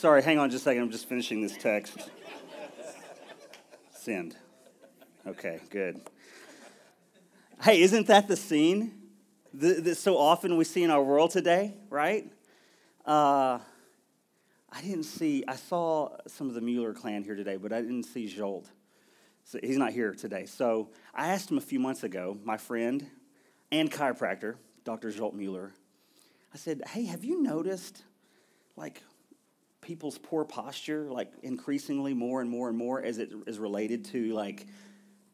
Sorry, 0.00 0.22
hang 0.22 0.38
on 0.38 0.48
just 0.48 0.62
a 0.62 0.64
second. 0.64 0.84
I'm 0.84 0.90
just 0.90 1.06
finishing 1.10 1.42
this 1.42 1.58
text. 1.58 2.08
Send. 3.92 4.34
Okay, 5.26 5.60
good. 5.68 6.00
Hey, 7.60 7.82
isn't 7.82 8.06
that 8.06 8.26
the 8.26 8.34
scene 8.34 8.92
that 9.52 9.98
so 9.98 10.16
often 10.16 10.56
we 10.56 10.64
see 10.64 10.84
in 10.84 10.90
our 10.90 11.02
world 11.02 11.32
today, 11.32 11.74
right? 11.90 12.24
Uh, 13.04 13.58
I 14.72 14.80
didn't 14.80 15.02
see, 15.02 15.44
I 15.46 15.56
saw 15.56 16.16
some 16.26 16.48
of 16.48 16.54
the 16.54 16.62
Mueller 16.62 16.94
clan 16.94 17.22
here 17.22 17.36
today, 17.36 17.58
but 17.58 17.70
I 17.70 17.82
didn't 17.82 18.04
see 18.04 18.26
Jolt. 18.26 18.70
So 19.44 19.58
he's 19.62 19.76
not 19.76 19.92
here 19.92 20.14
today. 20.14 20.46
So 20.46 20.88
I 21.14 21.28
asked 21.28 21.50
him 21.50 21.58
a 21.58 21.60
few 21.60 21.78
months 21.78 22.04
ago, 22.04 22.38
my 22.42 22.56
friend 22.56 23.06
and 23.70 23.92
chiropractor, 23.92 24.54
Dr. 24.82 25.10
Jolt 25.10 25.34
Mueller, 25.34 25.72
I 26.54 26.56
said, 26.56 26.80
hey, 26.88 27.04
have 27.04 27.22
you 27.22 27.42
noticed 27.42 28.02
like 28.76 29.02
people's 29.80 30.18
poor 30.18 30.44
posture, 30.44 31.10
like 31.10 31.32
increasingly 31.42 32.14
more 32.14 32.40
and 32.40 32.50
more 32.50 32.68
and 32.68 32.76
more 32.76 33.02
as 33.02 33.18
it 33.18 33.30
is 33.46 33.58
related 33.58 34.04
to 34.06 34.32
like, 34.32 34.66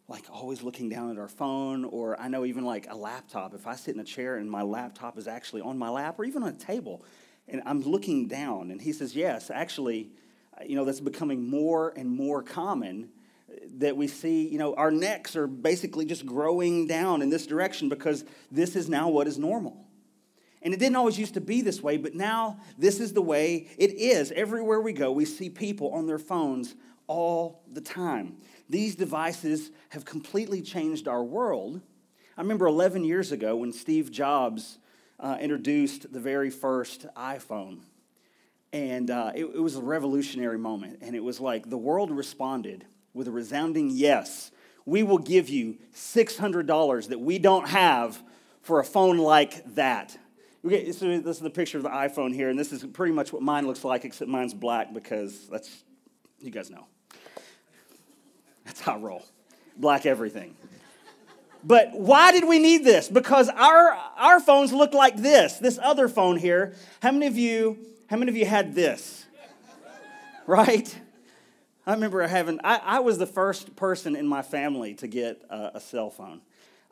like 0.09 0.25
always 0.31 0.63
looking 0.63 0.89
down 0.89 1.11
at 1.11 1.19
our 1.19 1.29
phone, 1.29 1.85
or 1.85 2.21
I 2.21 2.29
know 2.29 2.45
even 2.45 2.65
like 2.65 2.87
a 2.89 2.97
laptop. 2.97 3.55
If 3.55 3.67
I 3.67 3.75
sit 3.75 3.95
in 3.95 4.01
a 4.01 4.05
chair 4.05 4.37
and 4.37 4.51
my 4.51 4.63
laptop 4.63 5.19
is 5.19 5.27
actually 5.27 5.63
on 5.63 5.79
my 5.79 5.89
lap, 5.89 6.19
or 6.19 6.25
even 6.25 6.43
on 6.43 6.51
a 6.51 6.53
table, 6.53 7.05
and 7.49 7.63
I'm 7.67 7.83
looking 7.83 8.29
down, 8.29 8.71
and 8.71 8.81
he 8.81 8.93
says, 8.93 9.17
Yes, 9.17 9.51
actually, 9.51 10.11
you 10.65 10.77
know, 10.77 10.85
that's 10.85 11.01
becoming 11.01 11.49
more 11.49 11.93
and 11.97 12.09
more 12.09 12.43
common 12.43 13.11
that 13.79 13.97
we 13.97 14.07
see, 14.07 14.49
you 14.49 14.59
know, 14.59 14.75
our 14.75 14.91
necks 14.91 15.37
are 15.37 15.47
basically 15.47 16.05
just 16.05 16.27
growing 16.27 16.87
down 16.87 17.23
in 17.23 17.31
this 17.31 17.47
direction 17.47 17.89
because 17.89 18.25
this 18.51 18.77
is 18.77 18.89
now 18.89 19.09
what 19.09 19.27
is 19.27 19.39
normal. 19.39 19.86
And 20.67 20.75
it 20.75 20.81
didn't 20.81 20.97
always 20.97 21.17
used 21.17 21.35
to 21.35 21.41
be 21.41 21.63
this 21.63 21.81
way, 21.81 21.97
but 21.97 22.17
now 22.17 22.59
this 22.77 22.99
is 22.99 23.13
the 23.13 23.23
way 23.23 23.69
it 23.79 23.93
is. 23.93 24.33
Everywhere 24.33 24.81
we 24.81 24.93
go, 24.93 25.13
we 25.13 25.25
see 25.25 25.49
people 25.49 25.93
on 25.93 26.09
their 26.09 26.19
phones 26.19 26.75
all 27.07 27.63
the 27.73 27.81
time. 27.81 28.39
These 28.69 28.97
devices 28.97 29.71
have 29.91 30.05
completely 30.05 30.61
changed 30.61 31.07
our 31.07 31.23
world. 31.23 31.81
I 32.37 32.41
remember 32.41 32.67
11 32.67 33.05
years 33.05 33.31
ago 33.31 33.55
when 33.55 33.73
Steve 33.73 34.11
Jobs 34.11 34.79
uh, 35.21 35.37
introduced 35.41 36.13
the 36.13 36.19
very 36.19 36.51
first 36.51 37.07
iPhone. 37.17 37.83
And 38.73 39.09
uh, 39.09 39.31
it, 39.37 39.45
it 39.45 39.63
was 39.63 39.77
a 39.77 39.81
revolutionary 39.81 40.59
moment. 40.59 40.99
And 41.01 41.15
it 41.15 41.23
was 41.23 41.39
like 41.39 41.71
the 41.71 41.79
world 41.79 42.11
responded 42.11 42.85
with 43.15 43.29
a 43.29 43.31
resounding 43.31 43.91
yes. 43.91 44.51
We 44.85 45.05
will 45.05 45.19
give 45.19 45.49
you 45.49 45.79
$600 45.95 47.09
that 47.11 47.21
we 47.21 47.39
don't 47.39 47.69
have 47.69 48.21
for 48.63 48.81
a 48.81 48.85
phone 48.85 49.19
like 49.19 49.77
that. 49.77 50.19
Okay, 50.67 50.91
so 50.91 51.21
this 51.21 51.37
is 51.37 51.43
the 51.43 51.49
picture 51.49 51.79
of 51.79 51.85
the 51.85 51.91
iPhone 51.91 52.35
here, 52.35 52.49
and 52.49 52.59
this 52.59 52.73
is 52.73 52.85
pretty 52.85 53.13
much 53.13 53.33
what 53.33 53.41
mine 53.41 53.69
looks 53.69 53.85
like, 53.85 54.05
except 54.05 54.29
mine's 54.29 54.53
black 54.53 54.93
because 54.93 55.47
that's, 55.47 55.85
you 56.41 56.51
guys 56.51 56.71
know. 56.71 56.89
That's 58.65 58.81
how 58.81 58.95
I 58.95 58.99
roll. 58.99 59.25
Black 59.77 60.07
everything. 60.07 60.57
But 61.63 61.93
why 61.93 62.33
did 62.33 62.49
we 62.49 62.59
need 62.59 62.85
this? 62.85 63.09
Because 63.09 63.49
our, 63.49 63.97
our 64.17 64.41
phones 64.41 64.73
look 64.73 64.93
like 64.93 65.17
this, 65.19 65.59
this 65.59 65.79
other 65.81 66.09
phone 66.09 66.37
here. 66.37 66.75
How 67.01 67.13
many 67.13 67.29
of 67.29 67.39
you, 67.39 67.79
how 68.09 68.17
many 68.17 68.29
of 68.29 68.37
you 68.37 68.47
had 68.47 68.75
this? 68.75 69.25
Right? 70.49 70.99
I 71.87 71.93
remember 71.93 72.27
having, 72.27 72.59
I, 72.65 72.81
I 72.85 72.99
was 72.99 73.19
the 73.19 73.27
first 73.27 73.77
person 73.77 74.17
in 74.17 74.27
my 74.27 74.43
family 74.43 74.95
to 74.95 75.07
get 75.07 75.45
a, 75.49 75.73
a 75.75 75.81
cell 75.81 76.11
phone. 76.11 76.41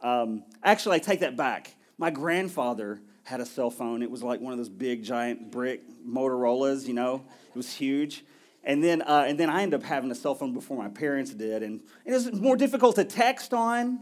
Um, 0.00 0.44
actually, 0.62 0.94
I 0.94 0.98
take 1.00 1.20
that 1.20 1.36
back. 1.36 1.74
My 1.98 2.10
grandfather 2.10 3.00
had 3.24 3.40
a 3.40 3.46
cell 3.46 3.70
phone. 3.70 4.02
It 4.02 4.10
was 4.10 4.22
like 4.22 4.40
one 4.40 4.52
of 4.52 4.58
those 4.58 4.68
big, 4.68 5.02
giant 5.02 5.50
brick 5.50 5.82
Motorola's, 6.06 6.86
you 6.86 6.94
know, 6.94 7.24
it 7.48 7.56
was 7.56 7.72
huge. 7.72 8.24
And 8.62 8.82
then, 8.82 9.02
uh, 9.02 9.24
and 9.26 9.38
then 9.38 9.50
I 9.50 9.62
ended 9.62 9.80
up 9.80 9.86
having 9.86 10.10
a 10.10 10.14
cell 10.14 10.34
phone 10.34 10.54
before 10.54 10.76
my 10.76 10.88
parents 10.88 11.32
did. 11.32 11.62
And 11.62 11.82
it 12.04 12.12
was 12.12 12.32
more 12.32 12.56
difficult 12.56 12.96
to 12.96 13.04
text 13.04 13.52
on. 13.52 14.00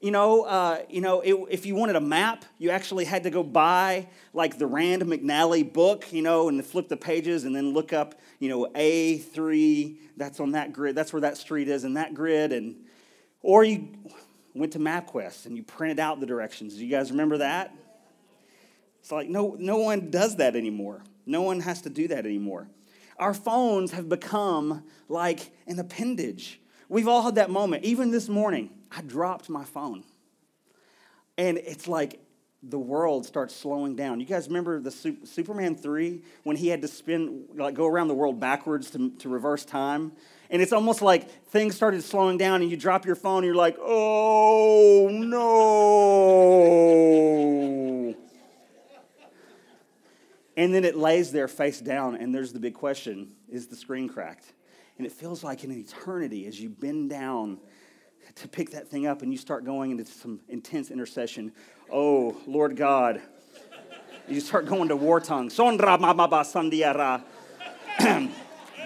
You 0.00 0.10
know, 0.10 0.44
uh, 0.44 0.82
you 0.88 1.02
know, 1.02 1.20
it, 1.20 1.34
if 1.50 1.66
you 1.66 1.74
wanted 1.74 1.96
a 1.96 2.00
map, 2.00 2.46
you 2.56 2.70
actually 2.70 3.04
had 3.04 3.24
to 3.24 3.30
go 3.30 3.42
buy 3.42 4.08
like 4.32 4.56
the 4.58 4.66
Rand 4.66 5.02
McNally 5.02 5.70
book, 5.70 6.10
you 6.10 6.22
know, 6.22 6.48
and 6.48 6.64
flip 6.64 6.88
the 6.88 6.96
pages 6.96 7.44
and 7.44 7.54
then 7.54 7.74
look 7.74 7.92
up, 7.92 8.14
you 8.38 8.48
know, 8.48 8.66
A3, 8.74 9.96
that's 10.16 10.40
on 10.40 10.52
that 10.52 10.72
grid, 10.72 10.94
that's 10.94 11.12
where 11.12 11.20
that 11.20 11.36
street 11.36 11.68
is 11.68 11.84
in 11.84 11.94
that 11.94 12.14
grid. 12.14 12.52
And, 12.52 12.76
or 13.42 13.62
you 13.62 13.88
went 14.54 14.72
to 14.72 14.78
MapQuest 14.78 15.44
and 15.44 15.54
you 15.54 15.62
printed 15.62 16.00
out 16.00 16.18
the 16.18 16.26
directions. 16.26 16.76
Do 16.76 16.84
you 16.84 16.90
guys 16.90 17.10
remember 17.10 17.38
that? 17.38 17.74
It's 19.00 19.10
like, 19.10 19.28
no, 19.28 19.56
no 19.58 19.78
one 19.78 20.10
does 20.10 20.36
that 20.36 20.54
anymore. 20.54 21.02
No 21.26 21.42
one 21.42 21.60
has 21.60 21.82
to 21.82 21.90
do 21.90 22.08
that 22.08 22.24
anymore. 22.26 22.68
Our 23.18 23.34
phones 23.34 23.92
have 23.92 24.08
become 24.08 24.84
like 25.08 25.52
an 25.66 25.78
appendage. 25.78 26.60
We've 26.88 27.08
all 27.08 27.22
had 27.22 27.34
that 27.36 27.50
moment. 27.50 27.84
Even 27.84 28.10
this 28.10 28.28
morning, 28.28 28.70
I 28.90 29.02
dropped 29.02 29.48
my 29.48 29.64
phone. 29.64 30.04
And 31.38 31.58
it's 31.58 31.86
like 31.86 32.20
the 32.62 32.78
world 32.78 33.24
starts 33.24 33.54
slowing 33.56 33.96
down. 33.96 34.20
You 34.20 34.26
guys 34.26 34.46
remember 34.48 34.80
the 34.80 34.90
Superman 34.90 35.76
3 35.76 36.22
when 36.42 36.56
he 36.56 36.68
had 36.68 36.82
to 36.82 36.88
spin, 36.88 37.46
like 37.54 37.74
go 37.74 37.86
around 37.86 38.08
the 38.08 38.14
world 38.14 38.38
backwards 38.38 38.90
to, 38.90 39.10
to 39.10 39.28
reverse 39.28 39.64
time? 39.64 40.12
And 40.50 40.60
it's 40.60 40.72
almost 40.72 41.00
like 41.00 41.30
things 41.46 41.74
started 41.74 42.02
slowing 42.02 42.36
down 42.36 42.60
and 42.60 42.70
you 42.70 42.76
drop 42.76 43.06
your 43.06 43.14
phone 43.14 43.38
and 43.38 43.46
you're 43.46 43.54
like, 43.54 43.76
oh 43.80 45.08
no. 45.10 46.69
And 50.60 50.74
then 50.74 50.84
it 50.84 50.94
lays 50.94 51.32
there 51.32 51.48
face 51.48 51.80
down, 51.80 52.16
and 52.16 52.34
there's 52.34 52.52
the 52.52 52.60
big 52.60 52.74
question 52.74 53.30
is 53.48 53.68
the 53.68 53.76
screen 53.76 54.10
cracked? 54.10 54.52
And 54.98 55.06
it 55.06 55.12
feels 55.12 55.42
like 55.42 55.64
an 55.64 55.72
eternity 55.72 56.44
as 56.46 56.60
you 56.60 56.68
bend 56.68 57.08
down 57.08 57.56
to 58.34 58.46
pick 58.46 58.72
that 58.72 58.86
thing 58.86 59.06
up 59.06 59.22
and 59.22 59.32
you 59.32 59.38
start 59.38 59.64
going 59.64 59.90
into 59.90 60.04
some 60.04 60.38
intense 60.50 60.90
intercession. 60.90 61.52
Oh, 61.90 62.36
Lord 62.46 62.76
God. 62.76 63.22
You 64.28 64.38
start 64.40 64.66
going 64.66 64.88
to 64.88 64.96
war 64.96 65.18
tongue. 65.18 65.48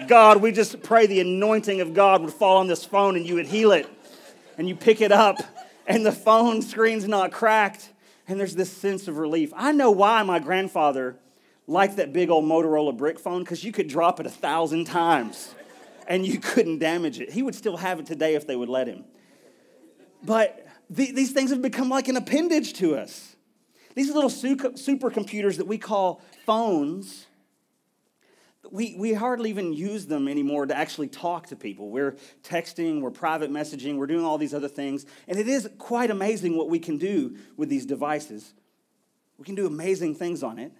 God, 0.07 0.41
we 0.41 0.53
just 0.53 0.81
pray 0.81 1.07
the 1.07 1.19
anointing 1.19 1.81
of 1.81 1.93
God 1.93 2.21
would 2.21 2.31
fall 2.31 2.55
on 2.55 2.67
this 2.67 2.85
phone 2.85 3.17
and 3.17 3.27
you 3.27 3.35
would 3.35 3.47
heal 3.47 3.73
it. 3.73 3.85
And 4.57 4.69
you 4.69 4.77
pick 4.77 5.01
it 5.01 5.11
up 5.11 5.39
and 5.85 6.05
the 6.05 6.13
phone 6.13 6.61
screen's 6.61 7.05
not 7.05 7.33
cracked. 7.33 7.89
And 8.29 8.39
there's 8.39 8.55
this 8.55 8.71
sense 8.71 9.09
of 9.09 9.17
relief. 9.17 9.51
I 9.53 9.73
know 9.73 9.91
why 9.91 10.23
my 10.23 10.39
grandfather 10.39 11.17
liked 11.67 11.97
that 11.97 12.13
big 12.13 12.29
old 12.29 12.45
Motorola 12.45 12.95
brick 12.95 13.19
phone 13.19 13.43
because 13.43 13.63
you 13.63 13.71
could 13.71 13.87
drop 13.87 14.19
it 14.19 14.25
a 14.25 14.29
thousand 14.29 14.85
times 14.85 15.53
and 16.07 16.25
you 16.25 16.39
couldn't 16.39 16.79
damage 16.79 17.19
it. 17.19 17.31
He 17.31 17.41
would 17.41 17.55
still 17.55 17.77
have 17.77 17.99
it 17.99 18.05
today 18.05 18.35
if 18.35 18.45
they 18.45 18.55
would 18.55 18.69
let 18.69 18.87
him. 18.87 19.05
But 20.23 20.67
the, 20.89 21.11
these 21.11 21.31
things 21.31 21.49
have 21.49 21.61
become 21.61 21.89
like 21.89 22.07
an 22.07 22.17
appendage 22.17 22.73
to 22.73 22.95
us. 22.95 23.35
These 23.95 24.13
little 24.13 24.29
supercomputers 24.29 25.57
that 25.57 25.67
we 25.67 25.77
call 25.77 26.21
phones, 26.45 27.27
we, 28.69 28.95
we 28.97 29.13
hardly 29.13 29.49
even 29.49 29.73
use 29.73 30.05
them 30.05 30.27
anymore 30.27 30.65
to 30.65 30.77
actually 30.77 31.07
talk 31.07 31.47
to 31.47 31.55
people. 31.55 31.89
We're 31.89 32.17
texting, 32.43 33.01
we're 33.01 33.11
private 33.11 33.51
messaging, 33.51 33.95
we're 33.95 34.07
doing 34.07 34.25
all 34.25 34.37
these 34.37 34.53
other 34.53 34.67
things. 34.67 35.05
And 35.27 35.39
it 35.39 35.47
is 35.47 35.69
quite 35.77 36.11
amazing 36.11 36.57
what 36.57 36.69
we 36.69 36.77
can 36.77 36.97
do 36.97 37.37
with 37.55 37.69
these 37.69 37.85
devices. 37.85 38.53
We 39.37 39.45
can 39.45 39.55
do 39.55 39.65
amazing 39.65 40.15
things 40.15 40.43
on 40.43 40.59
it. 40.59 40.73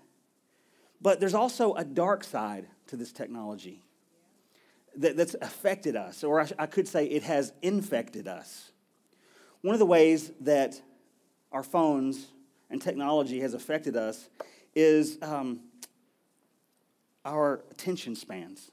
But 1.01 1.19
there's 1.19 1.33
also 1.33 1.73
a 1.73 1.83
dark 1.83 2.23
side 2.23 2.67
to 2.87 2.95
this 2.95 3.11
technology 3.11 3.83
that, 4.97 5.17
that's 5.17 5.35
affected 5.41 5.95
us, 5.95 6.23
or 6.23 6.41
I, 6.41 6.49
I 6.59 6.65
could 6.65 6.87
say 6.87 7.05
it 7.05 7.23
has 7.23 7.53
infected 7.61 8.27
us. 8.27 8.71
One 9.61 9.73
of 9.73 9.79
the 9.79 9.85
ways 9.85 10.31
that 10.41 10.79
our 11.51 11.63
phones 11.63 12.27
and 12.69 12.81
technology 12.81 13.39
has 13.41 13.53
affected 13.53 13.95
us 13.95 14.29
is 14.73 15.17
um, 15.21 15.61
our 17.23 17.61
attention 17.71 18.15
spans. 18.15 18.71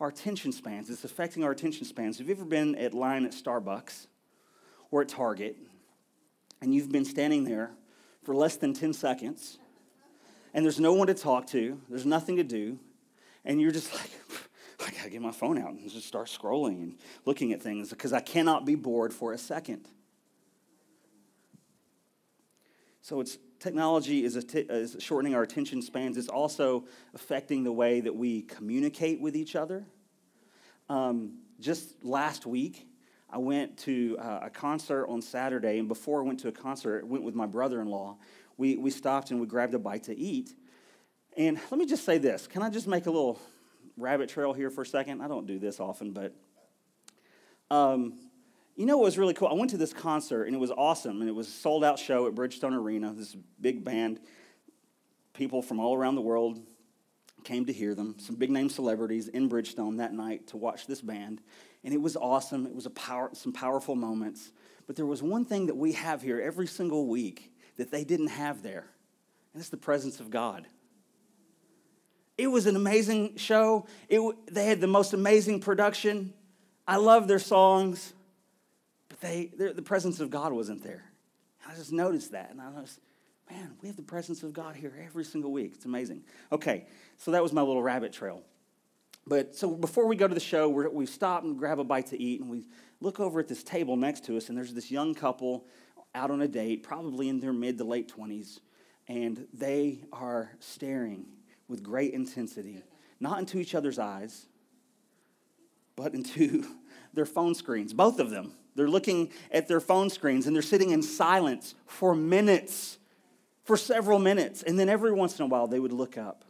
Our 0.00 0.08
attention 0.08 0.52
spans. 0.52 0.90
It's 0.90 1.04
affecting 1.04 1.44
our 1.44 1.50
attention 1.50 1.86
spans. 1.86 2.18
Have 2.18 2.28
you 2.28 2.34
ever 2.34 2.44
been 2.44 2.74
at 2.74 2.92
line 2.92 3.24
at 3.24 3.32
Starbucks 3.32 4.06
or 4.90 5.02
at 5.02 5.08
Target 5.08 5.56
and 6.60 6.74
you've 6.74 6.90
been 6.90 7.04
standing 7.04 7.44
there 7.44 7.70
for 8.24 8.34
less 8.34 8.56
than 8.56 8.74
10 8.74 8.92
seconds 8.92 9.58
and 10.56 10.64
there's 10.64 10.80
no 10.80 10.94
one 10.94 11.06
to 11.06 11.14
talk 11.14 11.46
to, 11.48 11.78
there's 11.90 12.06
nothing 12.06 12.36
to 12.36 12.42
do, 12.42 12.78
and 13.44 13.60
you're 13.60 13.70
just 13.70 13.92
like, 13.94 14.10
I 14.80 14.90
gotta 14.90 15.10
get 15.10 15.20
my 15.20 15.30
phone 15.30 15.58
out 15.58 15.70
and 15.70 15.88
just 15.88 16.08
start 16.08 16.28
scrolling 16.28 16.82
and 16.82 16.98
looking 17.26 17.52
at 17.52 17.62
things 17.62 17.90
because 17.90 18.14
I 18.14 18.20
cannot 18.20 18.64
be 18.64 18.74
bored 18.74 19.12
for 19.12 19.34
a 19.34 19.38
second. 19.38 19.86
So 23.02 23.20
it's 23.20 23.36
technology 23.60 24.24
is, 24.24 24.34
is 24.36 24.96
shortening 24.98 25.34
our 25.34 25.42
attention 25.42 25.82
spans. 25.82 26.16
It's 26.16 26.28
also 26.28 26.86
affecting 27.14 27.62
the 27.62 27.72
way 27.72 28.00
that 28.00 28.16
we 28.16 28.42
communicate 28.42 29.20
with 29.20 29.36
each 29.36 29.56
other. 29.56 29.84
Um, 30.88 31.40
just 31.60 32.02
last 32.02 32.46
week, 32.46 32.88
I 33.28 33.38
went 33.38 33.76
to 33.78 34.16
uh, 34.18 34.40
a 34.44 34.50
concert 34.50 35.06
on 35.08 35.20
Saturday, 35.20 35.78
and 35.78 35.88
before 35.88 36.22
I 36.22 36.24
went 36.24 36.40
to 36.40 36.48
a 36.48 36.52
concert, 36.52 37.04
I 37.04 37.06
went 37.06 37.24
with 37.24 37.34
my 37.34 37.46
brother-in-law. 37.46 38.16
We, 38.56 38.76
we 38.76 38.90
stopped 38.90 39.30
and 39.30 39.40
we 39.40 39.46
grabbed 39.46 39.74
a 39.74 39.78
bite 39.78 40.04
to 40.04 40.16
eat. 40.16 40.54
And 41.36 41.60
let 41.70 41.78
me 41.78 41.86
just 41.86 42.04
say 42.04 42.18
this. 42.18 42.46
Can 42.46 42.62
I 42.62 42.70
just 42.70 42.86
make 42.86 43.06
a 43.06 43.10
little 43.10 43.38
rabbit 43.96 44.28
trail 44.28 44.52
here 44.52 44.70
for 44.70 44.82
a 44.82 44.86
second? 44.86 45.20
I 45.20 45.28
don't 45.28 45.46
do 45.46 45.58
this 45.58 45.80
often, 45.80 46.12
but 46.12 46.34
um, 47.70 48.14
you 48.76 48.86
know 48.86 48.96
what 48.96 49.04
was 49.04 49.18
really 49.18 49.34
cool? 49.34 49.48
I 49.48 49.54
went 49.54 49.70
to 49.70 49.76
this 49.76 49.92
concert 49.92 50.44
and 50.44 50.54
it 50.54 50.58
was 50.58 50.70
awesome, 50.70 51.20
and 51.20 51.28
it 51.28 51.34
was 51.34 51.48
a 51.48 51.52
sold 51.52 51.84
out 51.84 51.98
show 51.98 52.26
at 52.26 52.34
Bridgestone 52.34 52.74
Arena. 52.74 53.12
This 53.12 53.36
big 53.60 53.84
band, 53.84 54.20
people 55.34 55.62
from 55.62 55.80
all 55.80 55.94
around 55.94 56.14
the 56.14 56.22
world 56.22 56.60
came 57.44 57.66
to 57.66 57.72
hear 57.72 57.94
them. 57.94 58.16
Some 58.18 58.36
big 58.36 58.50
name 58.50 58.68
celebrities 58.68 59.28
in 59.28 59.48
Bridgestone 59.48 59.98
that 59.98 60.12
night 60.12 60.48
to 60.48 60.56
watch 60.56 60.86
this 60.86 61.00
band, 61.00 61.40
and 61.84 61.94
it 61.94 62.00
was 62.00 62.16
awesome. 62.16 62.66
It 62.66 62.74
was 62.74 62.86
a 62.86 62.90
power, 62.90 63.30
some 63.32 63.52
powerful 63.52 63.94
moments. 63.94 64.52
But 64.86 64.96
there 64.96 65.06
was 65.06 65.22
one 65.22 65.44
thing 65.44 65.66
that 65.66 65.76
we 65.76 65.92
have 65.92 66.22
here 66.22 66.40
every 66.40 66.66
single 66.66 67.06
week 67.06 67.52
that 67.76 67.90
they 67.90 68.04
didn't 68.04 68.28
have 68.28 68.62
there, 68.62 68.86
and 69.52 69.60
it's 69.60 69.68
the 69.68 69.76
presence 69.76 70.20
of 70.20 70.30
God. 70.30 70.66
It 72.38 72.48
was 72.48 72.66
an 72.66 72.76
amazing 72.76 73.36
show. 73.36 73.86
It, 74.08 74.20
they 74.52 74.66
had 74.66 74.80
the 74.80 74.86
most 74.86 75.14
amazing 75.14 75.60
production. 75.60 76.34
I 76.86 76.96
love 76.96 77.28
their 77.28 77.38
songs, 77.38 78.12
but 79.08 79.20
they, 79.20 79.50
the 79.56 79.82
presence 79.82 80.20
of 80.20 80.30
God 80.30 80.52
wasn't 80.52 80.82
there. 80.82 81.04
I 81.68 81.74
just 81.74 81.92
noticed 81.92 82.32
that, 82.32 82.50
and 82.50 82.60
I 82.60 82.68
was, 82.68 83.00
man, 83.50 83.72
we 83.80 83.88
have 83.88 83.96
the 83.96 84.02
presence 84.02 84.42
of 84.42 84.52
God 84.52 84.76
here 84.76 84.92
every 85.04 85.24
single 85.24 85.50
week. 85.50 85.72
It's 85.74 85.84
amazing. 85.84 86.22
Okay, 86.52 86.86
so 87.16 87.30
that 87.30 87.42
was 87.42 87.52
my 87.52 87.62
little 87.62 87.82
rabbit 87.82 88.12
trail. 88.12 88.42
But 89.26 89.56
so 89.56 89.74
before 89.74 90.06
we 90.06 90.14
go 90.14 90.28
to 90.28 90.34
the 90.34 90.40
show, 90.40 90.68
we 90.68 91.06
stop 91.06 91.42
and 91.42 91.58
grab 91.58 91.80
a 91.80 91.84
bite 91.84 92.06
to 92.08 92.22
eat, 92.22 92.40
and 92.40 92.50
we 92.50 92.66
look 93.00 93.18
over 93.18 93.40
at 93.40 93.48
this 93.48 93.64
table 93.64 93.96
next 93.96 94.24
to 94.26 94.36
us, 94.36 94.48
and 94.48 94.56
there's 94.56 94.72
this 94.72 94.90
young 94.90 95.14
couple 95.14 95.66
out 96.16 96.30
on 96.30 96.40
a 96.40 96.48
date, 96.48 96.82
probably 96.82 97.28
in 97.28 97.38
their 97.38 97.52
mid 97.52 97.78
to 97.78 97.84
late 97.84 98.12
20s, 98.12 98.58
and 99.06 99.46
they 99.52 100.00
are 100.12 100.50
staring 100.58 101.26
with 101.68 101.82
great 101.82 102.12
intensity, 102.12 102.82
not 103.20 103.38
into 103.38 103.58
each 103.58 103.74
other's 103.74 103.98
eyes, 103.98 104.46
but 105.94 106.14
into 106.14 106.64
their 107.14 107.26
phone 107.26 107.54
screens, 107.54 107.92
both 107.92 108.18
of 108.18 108.30
them. 108.30 108.52
They're 108.74 108.88
looking 108.88 109.32
at 109.50 109.68
their 109.68 109.80
phone 109.80 110.10
screens 110.10 110.46
and 110.46 110.54
they're 110.54 110.62
sitting 110.62 110.90
in 110.90 111.02
silence 111.02 111.74
for 111.86 112.14
minutes, 112.14 112.98
for 113.64 113.76
several 113.76 114.18
minutes. 114.18 114.62
And 114.62 114.78
then 114.78 114.90
every 114.90 115.12
once 115.12 115.38
in 115.38 115.44
a 115.44 115.48
while, 115.48 115.66
they 115.66 115.78
would 115.78 115.92
look 115.92 116.18
up 116.18 116.44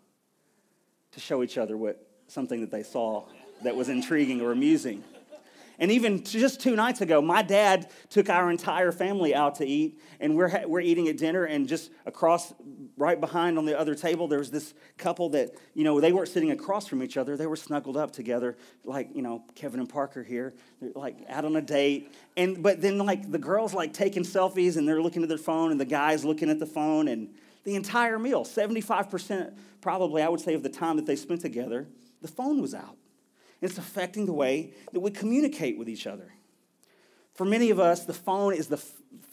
to 1.12 1.20
show 1.20 1.42
each 1.44 1.56
other 1.56 1.76
what 1.76 2.04
something 2.26 2.60
that 2.62 2.72
they 2.72 2.82
saw 2.82 3.24
that 3.62 3.76
was 3.76 3.88
intriguing 3.88 4.40
or 4.40 4.50
amusing. 4.50 5.04
And 5.78 5.90
even 5.90 6.25
just 6.25 6.61
two 6.61 6.75
nights 6.75 7.00
ago, 7.00 7.20
my 7.20 7.43
dad 7.43 7.90
took 8.08 8.31
our 8.31 8.50
entire 8.50 8.93
family 8.93 9.34
out 9.34 9.56
to 9.56 9.67
eat, 9.67 10.00
and 10.20 10.37
we're, 10.37 10.67
we're 10.67 10.81
eating 10.81 11.08
at 11.08 11.17
dinner, 11.17 11.44
and 11.44 11.69
just 11.69 11.90
across, 12.06 12.55
right 12.96 13.20
behind 13.20 13.58
on 13.58 13.67
the 13.67 13.78
other 13.78 13.94
table, 13.94 14.26
there 14.28 14.38
was 14.38 14.50
this 14.50 14.75
couple 14.96 15.28
that, 15.31 15.50
you 15.75 15.84
know, 15.84 16.00
they 16.00 16.12
weren't 16.12 16.28
sitting 16.28 16.50
across 16.50 16.87
from 16.87 17.02
each 17.02 17.17
other. 17.17 17.37
They 17.37 17.46
were 17.46 17.56
snuggled 17.56 17.96
up 17.96 18.12
together, 18.12 18.56
like, 18.84 19.11
you 19.14 19.23
know, 19.23 19.44
Kevin 19.55 19.81
and 19.81 19.88
Parker 19.88 20.23
here, 20.23 20.55
they're 20.81 20.93
like 20.94 21.19
out 21.28 21.44
on 21.44 21.56
a 21.56 21.62
date. 21.62 22.12
And, 22.37 22.62
but 22.62 22.81
then, 22.81 22.99
like, 22.99 23.31
the 23.31 23.38
girls, 23.38 23.75
like, 23.75 23.93
taking 23.93 24.22
selfies, 24.22 24.76
and 24.76 24.88
they're 24.88 25.02
looking 25.02 25.22
at 25.22 25.29
their 25.29 25.38
phone, 25.38 25.70
and 25.70 25.81
the 25.81 25.84
guys 25.84 26.25
looking 26.25 26.49
at 26.49 26.58
the 26.58 26.67
phone, 26.67 27.08
and 27.08 27.34
the 27.64 27.75
entire 27.75 28.19
meal, 28.19 28.44
75% 28.44 29.52
probably, 29.81 30.22
I 30.22 30.29
would 30.29 30.40
say, 30.40 30.55
of 30.55 30.62
the 30.62 30.69
time 30.69 30.96
that 30.96 31.06
they 31.06 31.17
spent 31.17 31.40
together, 31.40 31.87
the 32.22 32.29
phone 32.29 32.62
was 32.62 32.75
out. 32.75 32.96
It's 33.61 33.79
affecting 33.79 34.26
the 34.26 34.32
way 34.32 34.73
that 34.93 35.00
we 35.00 35.11
communicate 35.11 35.79
with 35.79 35.88
each 35.88 36.06
other. 36.06 36.32
For 37.35 37.44
many 37.44 37.70
of 37.70 37.79
us, 37.79 38.05
the 38.05 38.14
phone 38.14 38.55
is 38.55 38.69
the 38.69 38.82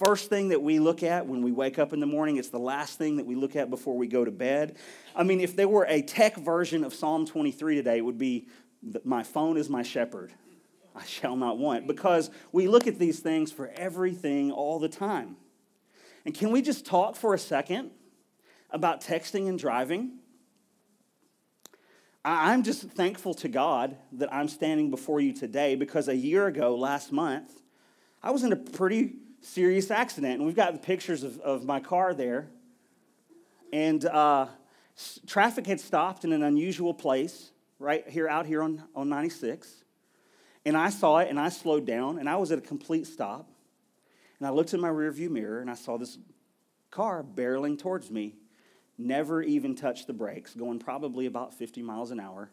first 0.04 0.30
thing 0.30 0.50
that 0.50 0.62
we 0.62 0.80
look 0.80 1.04
at 1.04 1.25
when 1.25 1.42
we 1.42 1.52
wake 1.52 1.80
up 1.80 1.94
in 1.94 2.00
the 2.00 2.06
morning. 2.06 2.38
It's 2.38 2.50
the 2.50 2.60
last 2.60 2.98
thing 2.98 3.18
that 3.18 3.25
we 3.25 3.36
look 3.36 3.56
at 3.56 3.70
before 3.70 3.98
we 3.98 4.08
go 4.08 4.25
to 4.25 4.31
bed. 4.31 4.78
I 5.16 5.24
mean, 5.24 5.40
if 5.40 5.56
there 5.56 5.68
were 5.68 5.86
a 5.88 6.02
tech 6.02 6.36
version 6.36 6.84
of 6.84 6.94
Psalm 6.94 7.25
23 7.25 7.75
today, 7.75 7.98
it 7.98 8.06
would 8.06 8.18
be 8.18 8.48
My 9.06 9.24
phone 9.24 9.58
is 9.58 9.70
my 9.70 9.84
shepherd. 9.84 10.34
I 10.96 11.06
shall 11.06 11.36
not 11.36 11.58
want. 11.58 11.88
Because 11.88 12.30
we 12.52 12.68
look 12.68 12.88
at 12.88 13.00
these 13.00 13.20
things 13.20 13.52
for 13.52 13.70
everything 13.70 14.52
all 14.52 14.80
the 14.80 14.90
time. 14.90 15.38
And 16.25 16.34
can 16.36 16.52
we 16.52 16.62
just 16.62 16.86
talk 16.86 17.16
for 17.16 17.34
a 17.34 17.40
second 17.40 17.92
about 18.70 19.02
texting 19.02 19.48
and 19.48 19.58
driving? 19.58 20.20
I'm 22.25 22.64
just 22.64 22.84
thankful 22.84 23.34
to 23.36 23.50
God 23.50 23.98
that 24.14 24.34
I'm 24.34 24.48
standing 24.48 24.90
before 24.90 25.20
you 25.20 25.34
today 25.34 25.75
because 25.75 26.08
a 26.08 26.16
year 26.16 26.48
ago, 26.48 26.75
last 26.75 27.12
month, 27.12 27.62
I 28.22 28.31
was 28.31 28.44
in 28.44 28.54
a 28.54 28.56
pretty 28.56 29.16
serious 29.42 29.92
accident. 29.92 30.36
And 30.36 30.46
we've 30.46 30.56
got 30.56 30.72
the 30.72 30.80
pictures 30.80 31.24
of, 31.24 31.38
of 31.40 31.66
my 31.66 31.81
car 31.81 32.14
there. 32.14 32.48
And 33.74 34.06
uh, 34.06 34.48
traffic 35.28 35.68
had 35.68 35.81
stopped 35.81 36.24
in 36.24 36.31
an 36.31 36.44
unusual 36.44 36.94
place 36.94 37.52
right 37.78 38.08
here, 38.08 38.30
out 38.30 38.46
here 38.46 38.64
on, 38.64 38.84
on 38.96 39.10
96. 39.10 39.84
And 40.66 40.78
I 40.78 40.92
saw 40.92 41.18
it 41.18 41.30
and 41.30 41.38
I 41.38 41.50
slowed 41.50 41.86
down 41.86 42.20
and 42.20 42.30
I 42.30 42.38
was 42.38 42.54
at 42.54 42.58
a 42.58 42.62
complete 42.62 43.06
stop. 43.06 43.50
And 44.40 44.48
I 44.48 44.52
looked 44.52 44.74
in 44.74 44.80
my 44.80 44.90
rearview 44.90 45.30
mirror 45.30 45.60
and 45.60 45.70
I 45.70 45.74
saw 45.74 45.98
this 45.98 46.18
car 46.90 47.22
barreling 47.22 47.78
towards 47.78 48.10
me 48.10 48.36
never 48.98 49.42
even 49.42 49.75
touched 49.75 50.07
the 50.07 50.13
brakes, 50.13 50.54
going 50.54 50.80
probably 50.80 51.25
about 51.25 51.54
50 51.54 51.81
miles 51.81 52.12
an 52.12 52.19
hour, 52.19 52.50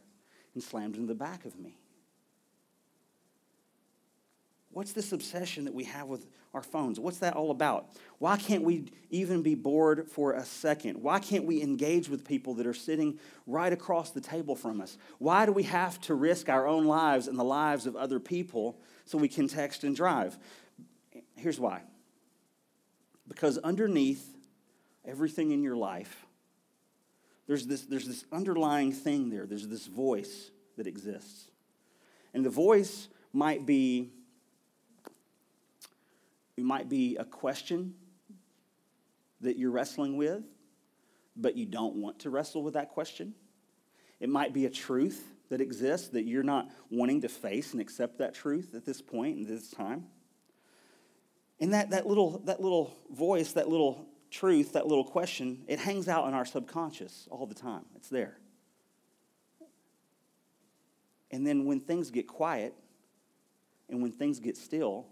and 0.54 0.62
slammed 0.62 0.96
into 0.96 1.06
the 1.06 1.14
back 1.14 1.44
of 1.44 1.58
me. 1.58 1.76
What's 4.72 4.92
this 4.92 5.12
obsession 5.12 5.64
that 5.64 5.74
we 5.74 5.84
have 5.84 6.06
with 6.06 6.26
our 6.54 6.62
phones? 6.62 7.00
What's 7.00 7.18
that 7.18 7.34
all 7.34 7.50
about? 7.50 7.88
Why 8.18 8.36
can't 8.36 8.62
we 8.62 8.92
even 9.10 9.42
be 9.42 9.56
bored 9.56 10.08
for 10.08 10.32
a 10.32 10.44
second? 10.44 11.02
Why 11.02 11.18
can't 11.18 11.44
we 11.44 11.60
engage 11.60 12.08
with 12.08 12.24
people 12.24 12.54
that 12.54 12.66
are 12.66 12.74
sitting 12.74 13.18
right 13.46 13.72
across 13.72 14.10
the 14.10 14.20
table 14.20 14.54
from 14.54 14.80
us? 14.80 14.96
Why 15.18 15.44
do 15.44 15.52
we 15.52 15.64
have 15.64 16.00
to 16.02 16.14
risk 16.14 16.48
our 16.48 16.68
own 16.68 16.84
lives 16.86 17.26
and 17.26 17.36
the 17.36 17.44
lives 17.44 17.86
of 17.86 17.96
other 17.96 18.20
people 18.20 18.80
so 19.04 19.18
we 19.18 19.28
can 19.28 19.48
text 19.48 19.82
and 19.82 19.94
drive? 19.94 20.38
Here's 21.36 21.58
why 21.58 21.82
because 23.26 23.58
underneath 23.58 24.36
everything 25.04 25.52
in 25.52 25.62
your 25.62 25.76
life, 25.76 26.26
there's 27.50 27.66
this, 27.66 27.82
there's 27.82 28.06
this 28.06 28.24
underlying 28.30 28.92
thing 28.92 29.28
there. 29.28 29.44
There's 29.44 29.66
this 29.66 29.88
voice 29.88 30.52
that 30.76 30.86
exists. 30.86 31.48
And 32.32 32.46
the 32.46 32.50
voice 32.50 33.08
might 33.32 33.66
be 33.66 34.12
it 36.56 36.62
might 36.62 36.88
be 36.88 37.16
a 37.16 37.24
question 37.24 37.94
that 39.40 39.58
you're 39.58 39.72
wrestling 39.72 40.16
with, 40.16 40.44
but 41.34 41.56
you 41.56 41.66
don't 41.66 41.96
want 41.96 42.20
to 42.20 42.30
wrestle 42.30 42.62
with 42.62 42.74
that 42.74 42.90
question. 42.90 43.34
It 44.20 44.28
might 44.28 44.54
be 44.54 44.66
a 44.66 44.70
truth 44.70 45.26
that 45.48 45.60
exists 45.60 46.06
that 46.10 46.26
you're 46.26 46.44
not 46.44 46.68
wanting 46.88 47.20
to 47.22 47.28
face 47.28 47.72
and 47.72 47.80
accept 47.80 48.18
that 48.18 48.32
truth 48.32 48.76
at 48.76 48.86
this 48.86 49.02
point 49.02 49.38
and 49.38 49.46
this 49.48 49.72
time. 49.72 50.04
And 51.58 51.74
that, 51.74 51.90
that, 51.90 52.06
little, 52.06 52.42
that 52.44 52.60
little 52.60 52.94
voice, 53.10 53.54
that 53.54 53.68
little 53.68 54.06
truth, 54.30 54.72
that 54.72 54.86
little 54.86 55.04
question, 55.04 55.64
it 55.66 55.78
hangs 55.78 56.08
out 56.08 56.26
in 56.28 56.34
our 56.34 56.44
subconscious 56.44 57.28
all 57.30 57.46
the 57.46 57.54
time. 57.54 57.84
It's 57.96 58.08
there. 58.08 58.38
And 61.30 61.46
then 61.46 61.64
when 61.64 61.80
things 61.80 62.10
get 62.10 62.26
quiet 62.26 62.74
and 63.88 64.02
when 64.02 64.12
things 64.12 64.40
get 64.40 64.56
still, 64.56 65.06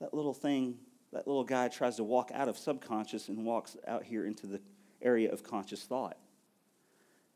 that 0.00 0.14
little 0.14 0.34
thing, 0.34 0.78
that 1.12 1.26
little 1.26 1.44
guy 1.44 1.68
tries 1.68 1.96
to 1.96 2.04
walk 2.04 2.30
out 2.34 2.48
of 2.48 2.56
subconscious 2.56 3.28
and 3.28 3.44
walks 3.44 3.76
out 3.86 4.04
here 4.04 4.26
into 4.26 4.46
the 4.46 4.60
area 5.00 5.30
of 5.32 5.42
conscious 5.42 5.82
thought. 5.82 6.16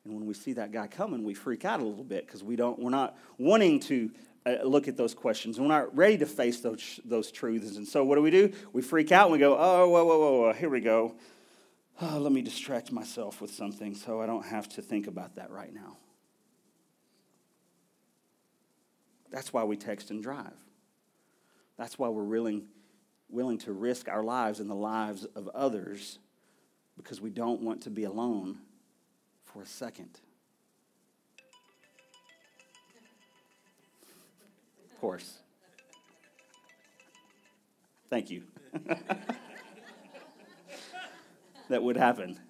And 0.05 0.15
when 0.15 0.27
we 0.27 0.35
see 0.35 0.53
that 0.55 0.71
guy 0.71 0.87
coming, 0.87 1.25
we 1.25 1.35
freak 1.35 1.65
out 1.65 1.81
a 1.81 1.85
little 1.85 2.05
bit 2.05 2.27
because 2.27 2.45
we 2.45 2.55
don't, 2.55 2.79
we're 2.79 2.91
not 2.91 3.19
wanting 3.39 3.81
to 3.81 4.11
Uh, 4.47 4.63
look 4.63 4.87
at 4.87 4.97
those 4.97 5.13
questions. 5.13 5.59
We're 5.59 5.67
not 5.67 5.95
ready 5.97 6.19
to 6.19 6.27
face 6.27 6.61
those, 6.61 7.01
those 7.05 7.33
truths. 7.33 7.77
And 7.77 7.87
so 7.87 8.05
what 8.05 8.15
do 8.15 8.23
we 8.23 8.31
do? 8.31 8.53
We 8.73 8.81
freak 8.81 9.11
out 9.11 9.25
and 9.25 9.33
we 9.33 9.39
go, 9.39 9.57
oh, 9.59 9.89
whoa, 9.89 10.05
whoa, 10.05 10.19
whoa, 10.19 10.41
whoa. 10.43 10.53
here 10.53 10.71
we 10.71 10.81
go. 10.81 11.17
Oh, 12.01 12.19
let 12.19 12.31
me 12.31 12.43
distract 12.43 12.93
myself 12.93 13.41
with 13.41 13.51
something 13.51 13.95
so 13.95 14.21
I 14.21 14.27
don't 14.27 14.45
have 14.45 14.69
to 14.71 14.83
think 14.83 15.09
about 15.09 15.35
that 15.37 15.51
right 15.51 15.75
now. 15.75 15.97
That's 19.33 19.53
why 19.53 19.65
we 19.65 19.77
text 19.77 20.11
and 20.11 20.23
drive. 20.23 20.55
That's 21.77 21.99
why 21.99 22.09
we're 22.09 22.23
willing, 22.23 22.67
willing 23.29 23.59
to 23.59 23.73
risk 23.73 24.09
our 24.09 24.23
lives 24.23 24.61
and 24.61 24.71
the 24.71 24.75
lives 24.75 25.25
of 25.35 25.49
others 25.49 26.21
because 26.97 27.21
we 27.21 27.31
don't 27.31 27.63
want 27.63 27.83
to 27.83 27.91
be 27.91 28.05
alone 28.05 28.59
for 29.45 29.63
a 29.63 29.67
second. 29.67 30.21
Of 34.97 35.01
course. 35.03 35.41
Thank 38.09 38.31
you. 38.31 38.45
that 41.69 41.83
would 41.83 41.99
happen. 41.99 42.41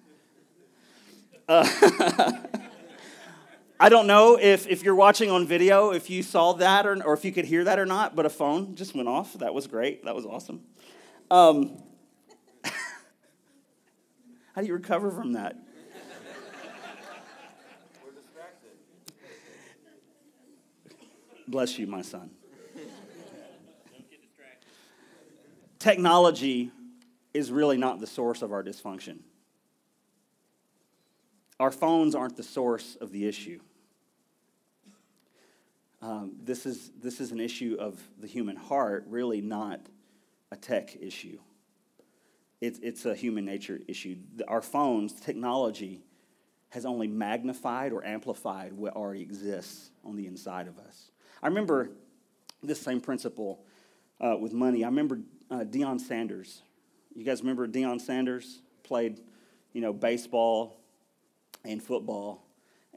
Uh, 1.49 1.67
I 3.81 3.89
don't 3.89 4.07
know 4.07 4.39
if, 4.41 4.65
if 4.65 4.81
you're 4.81 4.95
watching 4.95 5.29
on 5.29 5.45
video, 5.45 5.91
if 5.91 6.09
you 6.09 6.23
saw 6.23 6.53
that 6.53 6.87
or, 6.87 7.03
or 7.03 7.13
if 7.13 7.25
you 7.25 7.33
could 7.33 7.43
hear 7.43 7.65
that 7.65 7.79
or 7.79 7.85
not, 7.85 8.15
but 8.15 8.25
a 8.25 8.29
phone 8.29 8.75
just 8.75 8.95
went 8.95 9.09
off. 9.09 9.33
That 9.33 9.53
was 9.53 9.67
great. 9.67 10.05
That 10.05 10.15
was 10.15 10.25
awesome. 10.25 10.61
Um, 11.29 11.83
how 12.63 14.61
do 14.61 14.67
you 14.67 14.73
recover 14.73 15.11
from 15.11 15.33
that? 15.33 15.57
Bless 21.47 21.79
you, 21.79 21.87
my 21.87 22.01
son. 22.01 22.31
Technology 25.79 26.71
is 27.33 27.51
really 27.51 27.77
not 27.77 27.99
the 27.99 28.07
source 28.07 28.41
of 28.41 28.51
our 28.51 28.63
dysfunction. 28.63 29.19
Our 31.59 31.71
phones 31.71 32.15
aren't 32.15 32.35
the 32.35 32.43
source 32.43 32.97
of 32.99 33.11
the 33.11 33.27
issue. 33.27 33.59
Um, 36.01 36.35
this, 36.43 36.65
is, 36.65 36.91
this 37.01 37.19
is 37.19 37.31
an 37.31 37.39
issue 37.39 37.77
of 37.79 37.99
the 38.19 38.27
human 38.27 38.55
heart, 38.55 39.05
really 39.07 39.41
not 39.41 39.79
a 40.51 40.55
tech 40.55 40.95
issue. 40.99 41.39
It's, 42.61 42.79
it's 42.79 43.05
a 43.05 43.15
human 43.15 43.45
nature 43.45 43.79
issue. 43.87 44.17
Our 44.47 44.61
phones, 44.61 45.13
technology, 45.13 46.03
has 46.69 46.85
only 46.85 47.07
magnified 47.07 47.93
or 47.93 48.05
amplified 48.05 48.73
what 48.73 48.95
already 48.95 49.21
exists 49.21 49.91
on 50.03 50.15
the 50.15 50.27
inside 50.27 50.67
of 50.67 50.77
us. 50.79 51.11
I 51.47 51.49
remember 51.49 51.91
this 52.61 52.81
same 52.81 52.99
principle 52.99 53.63
uh, 54.19 54.35
with 54.37 54.51
money. 54.51 54.83
I 54.83 54.87
remember 54.87 55.21
uh, 55.49 55.59
Deion 55.59 55.97
Sanders. 55.97 56.61
You 57.15 57.23
guys 57.23 57.39
remember 57.39 57.65
Deion 57.69 58.01
Sanders? 58.01 58.59
Played, 58.83 59.21
you 59.71 59.79
know, 59.79 59.93
baseball 59.93 60.75
and 61.63 61.81
football. 61.81 62.43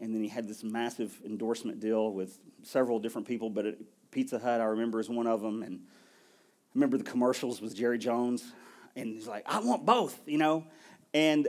And 0.01 0.13
then 0.13 0.21
he 0.21 0.29
had 0.29 0.49
this 0.49 0.65
massive 0.65 1.17
endorsement 1.25 1.79
deal 1.79 2.11
with 2.11 2.41
several 2.65 2.99
different 2.99 3.29
people, 3.29 3.51
but 3.51 3.67
Pizza 4.11 4.37
Hut, 4.37 4.61
I 4.61 4.65
remember, 4.65 4.99
is 4.99 5.09
one 5.09 5.29
of 5.29 5.43
them. 5.43 5.63
And 5.63 5.83
I 5.85 6.71
remember 6.75 6.99
the 6.99 7.05
commercials 7.05 7.63
with 7.63 7.77
Jerry 7.77 7.99
Jones. 7.99 8.53
And 8.97 9.15
he's 9.15 9.29
like, 9.29 9.45
I 9.47 9.61
want 9.61 9.87
both, 9.87 10.19
you 10.27 10.39
know? 10.39 10.65
And, 11.15 11.47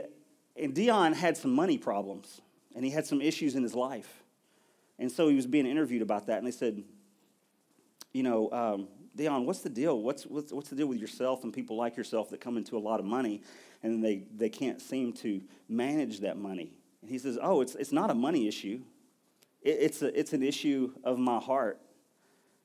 and 0.56 0.72
Deion 0.72 1.14
had 1.14 1.36
some 1.36 1.52
money 1.52 1.78
problems, 1.78 2.40
and 2.76 2.84
he 2.84 2.92
had 2.92 3.06
some 3.06 3.20
issues 3.20 3.56
in 3.56 3.64
his 3.64 3.74
life. 3.74 4.21
And 5.02 5.10
so 5.10 5.26
he 5.26 5.34
was 5.34 5.48
being 5.48 5.66
interviewed 5.66 6.00
about 6.00 6.26
that, 6.28 6.38
and 6.38 6.46
they 6.46 6.52
said, 6.52 6.84
you 8.12 8.22
know, 8.22 8.48
um, 8.52 8.88
Deion, 9.18 9.44
what's 9.46 9.58
the 9.58 9.68
deal? 9.68 10.00
What's, 10.00 10.24
what's, 10.26 10.52
what's 10.52 10.68
the 10.68 10.76
deal 10.76 10.86
with 10.86 11.00
yourself 11.00 11.42
and 11.42 11.52
people 11.52 11.76
like 11.76 11.96
yourself 11.96 12.30
that 12.30 12.40
come 12.40 12.56
into 12.56 12.76
a 12.76 12.78
lot 12.78 13.00
of 13.00 13.04
money 13.04 13.42
and 13.82 14.02
they, 14.02 14.22
they 14.36 14.48
can't 14.48 14.80
seem 14.80 15.12
to 15.14 15.42
manage 15.68 16.20
that 16.20 16.38
money? 16.38 16.72
And 17.00 17.10
he 17.10 17.18
says, 17.18 17.36
Oh, 17.42 17.62
it's, 17.62 17.74
it's 17.74 17.90
not 17.90 18.10
a 18.10 18.14
money 18.14 18.46
issue. 18.46 18.80
It, 19.60 19.78
it's, 19.80 20.02
a, 20.02 20.18
it's 20.18 20.34
an 20.34 20.42
issue 20.44 20.92
of 21.02 21.18
my 21.18 21.40
heart. 21.40 21.80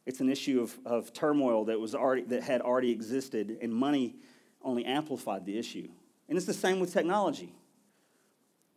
It's 0.06 0.20
an 0.20 0.30
issue 0.30 0.62
of, 0.62 0.78
of 0.86 1.12
turmoil 1.14 1.66
that, 1.66 1.80
was 1.80 1.96
already, 1.96 2.22
that 2.26 2.44
had 2.44 2.62
already 2.62 2.92
existed, 2.92 3.58
and 3.64 3.74
money 3.74 4.16
only 4.62 4.86
amplified 4.86 5.44
the 5.44 5.58
issue. 5.58 5.90
And 6.30 6.38
it's 6.38 6.46
the 6.46 6.54
same 6.54 6.80
with 6.80 6.94
technology. 6.94 7.56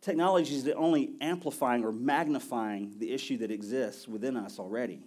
Technology 0.01 0.55
is 0.55 0.63
the 0.63 0.73
only 0.73 1.11
amplifying 1.21 1.85
or 1.85 1.91
magnifying 1.91 2.95
the 2.97 3.11
issue 3.11 3.37
that 3.37 3.51
exists 3.51 4.07
within 4.07 4.35
us 4.35 4.57
already. 4.57 5.05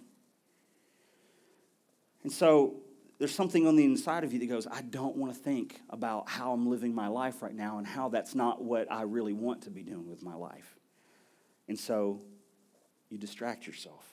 And 2.23 2.31
so 2.31 2.77
there's 3.19 3.35
something 3.35 3.67
on 3.67 3.75
the 3.75 3.83
inside 3.83 4.23
of 4.23 4.33
you 4.33 4.39
that 4.39 4.47
goes, 4.47 4.67
I 4.67 4.81
don't 4.81 5.17
want 5.17 5.33
to 5.33 5.39
think 5.39 5.81
about 5.89 6.29
how 6.29 6.53
I'm 6.53 6.69
living 6.69 6.95
my 6.95 7.07
life 7.07 7.41
right 7.41 7.53
now 7.53 7.77
and 7.77 7.85
how 7.85 8.09
that's 8.09 8.33
not 8.33 8.63
what 8.63 8.91
I 8.91 9.03
really 9.03 9.33
want 9.33 9.63
to 9.63 9.69
be 9.69 9.83
doing 9.83 10.09
with 10.09 10.23
my 10.23 10.33
life. 10.33 10.75
And 11.67 11.77
so 11.77 12.21
you 13.09 13.17
distract 13.17 13.67
yourself. 13.67 14.05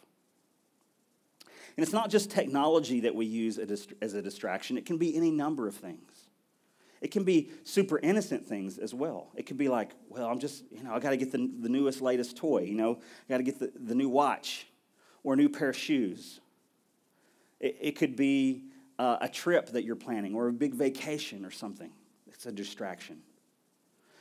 And 1.76 1.84
it's 1.84 1.92
not 1.92 2.10
just 2.10 2.30
technology 2.30 3.00
that 3.00 3.14
we 3.14 3.24
use 3.24 3.58
as 3.58 4.14
a 4.14 4.20
distraction, 4.20 4.76
it 4.76 4.84
can 4.84 4.98
be 4.98 5.16
any 5.16 5.30
number 5.30 5.66
of 5.66 5.74
things. 5.74 6.21
It 7.02 7.11
can 7.11 7.25
be 7.25 7.50
super 7.64 7.99
innocent 7.99 8.47
things 8.47 8.78
as 8.78 8.94
well. 8.94 9.28
It 9.35 9.44
could 9.44 9.59
be 9.59 9.68
like, 9.68 9.90
well, 10.09 10.26
I'm 10.26 10.38
just, 10.38 10.64
you 10.71 10.82
know, 10.82 10.94
I 10.94 11.00
got 11.00 11.11
to 11.11 11.18
get 11.18 11.32
the, 11.32 11.50
the 11.61 11.68
newest, 11.68 12.00
latest 12.00 12.38
toy, 12.38 12.62
you 12.62 12.76
know, 12.76 13.00
I 13.28 13.28
got 13.28 13.38
to 13.38 13.42
get 13.42 13.59
the, 13.59 13.71
the 13.75 13.94
new 13.94 14.09
watch 14.09 14.66
or 15.23 15.35
a 15.35 15.37
new 15.37 15.50
pair 15.50 15.68
of 15.68 15.76
shoes 15.76 16.40
it, 17.62 17.78
it 17.80 17.92
could 17.92 18.16
be 18.16 18.64
uh, 18.99 19.18
a 19.23 19.28
trip 19.28 19.71
that 19.71 19.85
you're 19.85 19.97
planning 19.97 20.35
or 20.35 20.49
a 20.49 20.52
big 20.52 20.75
vacation 20.75 21.47
or 21.47 21.50
something. 21.50 21.90
It's 22.26 22.44
a 22.44 22.52
distraction. 22.52 23.23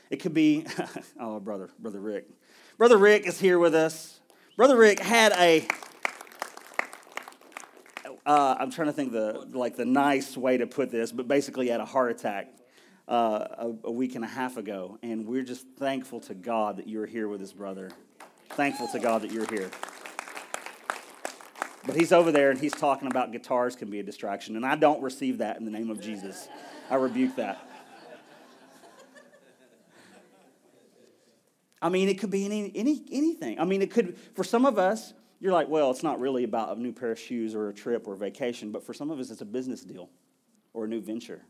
It 0.09 0.17
could 0.17 0.33
be, 0.33 0.65
oh, 1.19 1.39
brother, 1.39 1.69
brother 1.79 1.99
Rick. 1.99 2.29
Brother 2.77 2.97
Rick 2.97 3.27
is 3.27 3.39
here 3.39 3.59
with 3.59 3.75
us. 3.75 4.19
Brother 4.55 4.77
Rick 4.77 4.99
had 4.99 5.33
a. 5.33 5.67
Uh, 8.25 8.55
I'm 8.59 8.69
trying 8.69 8.87
to 8.87 8.93
think 8.93 9.13
the 9.13 9.47
like 9.51 9.75
the 9.75 9.85
nice 9.85 10.37
way 10.37 10.57
to 10.57 10.67
put 10.67 10.91
this, 10.91 11.11
but 11.11 11.27
basically 11.27 11.69
had 11.69 11.79
a 11.79 11.85
heart 11.85 12.11
attack 12.11 12.49
uh, 13.11 13.67
a, 13.83 13.87
a, 13.89 13.91
week 13.91 14.15
and 14.15 14.23
a 14.23 14.27
half 14.27 14.55
ago, 14.55 14.97
and 15.03 15.27
we're 15.27 15.43
just 15.43 15.67
thankful 15.77 16.21
to 16.21 16.33
God 16.33 16.77
that 16.77 16.87
you're 16.87 17.05
here 17.05 17.27
with 17.27 17.41
his 17.41 17.51
brother. 17.51 17.91
Thankful 18.51 18.87
to 18.87 18.99
God 18.99 19.21
that 19.23 19.31
you're 19.31 19.51
here. 19.51 19.69
But 21.85 21.97
he's 21.97 22.13
over 22.13 22.31
there 22.31 22.51
and 22.51 22.59
he's 22.59 22.71
talking 22.71 23.09
about 23.09 23.33
guitars 23.33 23.75
can 23.75 23.89
be 23.89 23.99
a 23.99 24.03
distraction. 24.03 24.55
And 24.55 24.65
I 24.65 24.77
don't 24.77 25.01
receive 25.01 25.39
that 25.39 25.57
in 25.57 25.65
the 25.65 25.71
name 25.71 25.89
of 25.89 25.99
Jesus. 25.99 26.47
I 26.89 26.95
rebuke 26.95 27.35
that. 27.35 27.67
I 31.81 31.89
mean, 31.89 32.07
it 32.07 32.17
could 32.17 32.29
be 32.29 32.45
any, 32.45 32.71
any, 32.75 33.03
anything. 33.11 33.59
I 33.59 33.65
mean, 33.65 33.81
it 33.81 33.91
could, 33.91 34.15
for 34.35 34.45
some 34.45 34.65
of 34.65 34.77
us, 34.77 35.13
you're 35.41 35.51
like, 35.51 35.67
well, 35.67 35.91
it's 35.91 36.03
not 36.03 36.21
really 36.21 36.45
about 36.45 36.77
a 36.77 36.79
new 36.79 36.93
pair 36.93 37.11
of 37.11 37.19
shoes 37.19 37.55
or 37.55 37.67
a 37.67 37.73
trip 37.73 38.07
or 38.07 38.13
a 38.13 38.17
vacation, 38.17 38.71
but 38.71 38.85
for 38.85 38.93
some 38.93 39.11
of 39.11 39.19
us, 39.19 39.31
it's 39.31 39.41
a 39.41 39.45
business 39.45 39.81
deal 39.81 40.09
or 40.73 40.85
a 40.85 40.87
new 40.87 41.01
venture. 41.01 41.41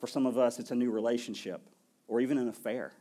For 0.00 0.06
some 0.06 0.26
of 0.26 0.38
us, 0.38 0.58
it's 0.58 0.70
a 0.70 0.74
new 0.74 0.90
relationship 0.90 1.60
or 2.08 2.20
even 2.20 2.38
an 2.38 2.48
affair. 2.48 2.92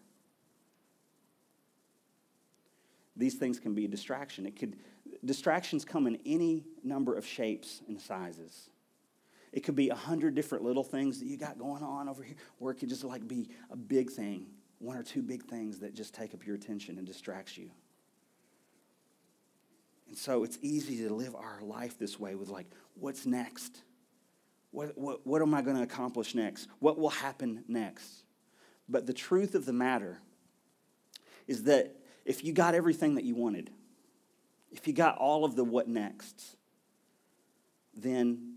These 3.16 3.36
things 3.36 3.60
can 3.60 3.74
be 3.74 3.86
a 3.86 3.88
distraction. 3.88 4.46
It 4.46 4.58
could, 4.58 4.76
distractions 5.24 5.86
come 5.86 6.08
in 6.08 6.20
any 6.26 6.66
number 6.84 7.16
of 7.16 7.26
shapes 7.26 7.82
and 7.88 8.00
sizes. 8.00 8.70
It 9.52 9.62
could 9.62 9.76
be 9.76 9.90
a 9.90 9.96
hundred 9.96 10.36
different 10.36 10.64
little 10.64 10.84
things 10.84 11.20
that 11.20 11.26
you 11.26 11.38
got 11.38 11.58
going 11.58 11.84
on 11.84 12.08
over 12.08 12.22
here, 12.22 12.36
or 12.60 12.72
it 12.72 12.76
could 12.76 12.90
just 12.90 13.04
like 13.04 13.28
be 13.28 13.50
a 13.72 13.76
big 13.76 14.12
thing, 14.12 14.46
one 14.78 14.96
or 14.98 15.04
two 15.04 15.22
big 15.22 15.44
things 15.46 15.80
that 15.80 15.96
just 15.96 16.14
take 16.14 16.34
up 16.34 16.46
your 16.46 16.56
attention 16.56 16.98
and 16.98 17.08
distracts 17.08 17.58
you. 17.58 17.72
And 20.08 20.18
so 20.18 20.44
it's 20.44 20.60
easy 20.62 20.98
to 21.08 21.14
live 21.14 21.36
our 21.36 21.62
life 21.62 21.98
this 21.98 22.20
way 22.20 22.36
with 22.36 22.50
like, 22.50 22.68
what's 22.96 23.26
next? 23.26 23.84
What, 24.72 24.98
what, 24.98 25.26
what 25.26 25.42
am 25.42 25.54
I 25.54 25.62
going 25.62 25.78
to 25.78 25.84
accomplish 25.84 26.36
next? 26.36 26.68
What 26.80 26.98
will 26.98 27.10
happen 27.10 27.64
next? 27.68 28.24
But 28.88 29.06
the 29.06 29.14
truth 29.14 29.56
of 29.56 29.66
the 29.66 29.74
matter 29.74 30.20
is 31.48 31.64
that 31.64 31.96
if 32.26 32.44
you 32.44 32.54
got 32.54 32.76
everything 32.76 33.16
that 33.16 33.24
you 33.24 33.36
wanted, 33.36 33.72
if 34.72 34.88
you 34.88 34.94
got 34.94 35.18
all 35.18 35.46
of 35.46 35.56
the 35.56 35.64
what 35.64 35.88
next, 35.88 36.56
then 37.96 38.56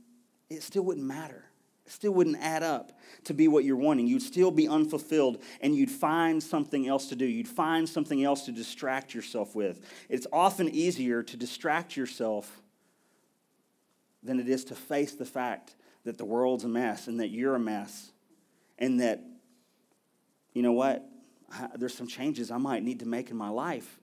it 0.51 0.63
still 0.63 0.83
wouldn't 0.83 1.07
matter. 1.07 1.45
It 1.87 1.93
still 1.93 2.13
wouldn't 2.13 2.37
add 2.39 2.63
up 2.63 2.93
to 3.25 3.35
be 3.35 3.49
what 3.49 3.65
you're 3.65 3.77
wanting. 3.77 4.07
You'd 4.07 4.23
still 4.23 4.51
be 4.51 4.69
unfulfilled 4.69 5.43
and 5.61 5.75
you'd 5.75 5.91
find 5.91 6.43
something 6.43 6.87
else 6.87 7.09
to 7.09 7.17
do. 7.17 7.25
You'd 7.25 7.49
find 7.49 7.89
something 7.89 8.23
else 8.23 8.45
to 8.45 8.53
distract 8.53 9.15
yourself 9.15 9.57
with. 9.57 9.81
It's 10.09 10.27
often 10.33 10.69
easier 10.69 11.23
to 11.23 11.37
distract 11.37 11.97
yourself 11.97 12.61
than 14.23 14.39
it 14.39 14.49
is 14.49 14.65
to 14.67 14.75
face 14.75 15.15
the 15.15 15.25
fact 15.25 15.75
that 16.05 16.19
the 16.19 16.25
world's 16.25 16.65
a 16.65 16.69
mess 16.69 17.07
and 17.07 17.21
that 17.21 17.29
you're 17.29 17.55
a 17.55 17.61
mess 17.61 18.11
and 18.79 19.01
that, 19.01 19.23
you 20.53 20.63
know 20.63 20.73
what, 20.73 21.09
there's 21.77 21.95
some 21.95 22.07
changes 22.07 22.51
I 22.51 22.59
might 22.59 22.83
need 22.83 23.01
to 23.01 23.07
make 23.07 23.31
in 23.31 23.37
my 23.37 23.49
life 23.49 24.01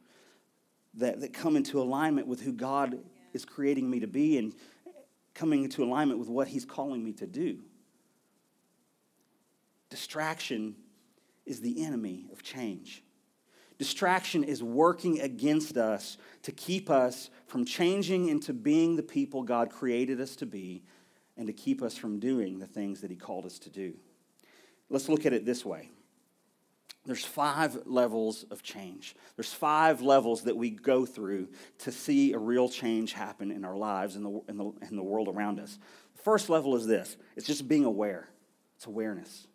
that, 0.96 1.22
that 1.22 1.34
come 1.34 1.56
into 1.56 1.82
alignment 1.82 2.28
with 2.28 2.42
who 2.42 2.54
God 2.54 3.00
is 3.34 3.46
creating 3.46 3.90
me 3.90 4.00
to 4.00 4.08
be 4.08 4.38
and 4.38 4.54
coming 5.34 5.64
into 5.64 5.84
alignment 5.84 6.20
with 6.20 6.30
what 6.30 6.48
He's 6.48 6.66
calling 6.66 7.04
me 7.04 7.14
to 7.14 7.28
do. 7.28 7.60
Distraction 9.90 10.76
is 11.46 11.62
the 11.62 11.84
enemy 11.84 12.26
of 12.32 12.44
change. 12.44 13.04
Distraction 13.78 14.44
is 14.44 14.62
working 14.62 15.22
against 15.22 15.78
us 15.78 16.18
to 16.44 16.52
keep 16.52 16.90
us 16.90 17.30
from 17.48 17.66
changing 17.66 18.28
into 18.28 18.54
being 18.54 18.96
the 18.96 19.04
people 19.04 19.42
God 19.42 19.70
created 19.70 20.20
us 20.20 20.36
to 20.38 20.46
be 20.46 20.84
and 21.40 21.48
to 21.48 21.54
keep 21.54 21.82
us 21.82 21.98
from 21.98 22.20
doing 22.20 22.60
the 22.60 22.68
things 22.68 23.00
that 23.02 23.10
He 23.10 23.16
called 23.16 23.46
us 23.46 23.58
to 23.60 23.70
do. 23.70 23.94
Let's 24.90 25.08
look 25.10 25.26
at 25.26 25.34
it 25.34 25.46
this 25.46 25.66
way 25.66 25.90
there's 27.06 27.26
five 27.26 27.88
levels 27.88 28.44
of 28.52 28.62
change. 28.62 29.16
There's 29.36 29.54
five 29.54 30.02
levels 30.02 30.44
that 30.44 30.58
we 30.58 30.70
go 30.70 31.06
through 31.06 31.48
to 31.80 31.92
see 31.92 32.34
a 32.34 32.38
real 32.38 32.70
change 32.70 33.14
happen 33.14 33.52
in 33.52 33.64
our 33.64 33.78
lives 33.78 34.16
and 34.16 34.26
the, 34.26 34.42
in 34.50 34.58
the, 34.58 34.72
in 34.90 34.96
the 34.96 35.04
world 35.04 35.28
around 35.28 35.60
us. 35.60 35.80
The 36.18 36.22
first 36.22 36.50
level 36.50 36.76
is 36.76 36.86
this 36.86 37.18
it's 37.36 37.48
just 37.48 37.68
being 37.68 37.86
aware, 37.86 38.30
it's 38.76 38.86
awareness. 38.86 39.48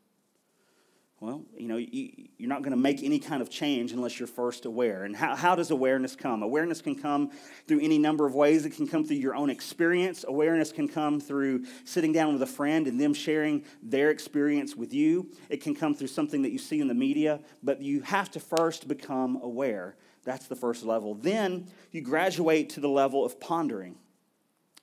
Well, 1.25 1.43
you 1.57 1.69
know, 1.69 1.79
you, 1.79 2.11
are 2.43 2.47
not 2.47 2.61
going 2.61 2.73
to 2.73 2.77
make 2.77 3.03
any 3.03 3.19
kind 3.19 3.41
of 3.41 3.49
change 3.49 3.93
unless 3.93 4.19
you're 4.19 4.27
first 4.27 4.67
aware. 4.67 5.05
And 5.05 5.17
how, 5.17 5.35
how 5.35 5.55
does 5.55 5.71
awareness 5.71 6.15
come? 6.15 6.43
Awareness 6.43 6.83
can 6.83 6.95
come 6.95 7.31
through 7.67 7.81
any 7.81 7.97
number 7.97 8.27
of 8.27 8.35
ways. 8.35 8.67
It 8.67 8.77
can 8.77 8.87
come 8.87 9.07
through 9.07 9.17
your 9.17 9.35
own 9.35 9.49
experience. 9.49 10.27
Awareness 10.29 10.71
can 10.71 10.87
come 10.87 11.21
through 11.21 11.65
sitting 11.87 12.13
down 12.13 12.35
with 12.35 12.43
a 12.43 12.47
friend 12.47 12.87
and 12.87 13.01
them 13.01 13.15
sharing 13.15 13.65
their 13.83 14.11
experience 14.11 14.77
with 14.77 14.93
you. 14.93 15.31
It 15.49 15.63
can 15.63 15.75
come 15.75 15.95
through 15.95 16.09
something 16.09 16.43
that 16.43 16.53
you 16.53 16.59
see 16.59 16.81
in 16.81 16.89
the 16.89 16.95
media, 16.95 17.41
but 17.63 17.81
you 17.81 18.03
have 18.03 18.31
to 18.33 18.39
first 18.39 18.87
become 18.87 19.41
aware. 19.43 19.97
That's 20.25 20.47
the 20.47 20.57
first 20.57 20.85
level. 20.85 21.15
Then 21.15 21.69
you 21.91 22.03
graduate 22.03 22.69
to 22.71 22.81
the 22.81 22.91
level 22.91 23.25
of 23.25 23.41
pondering. 23.41 23.97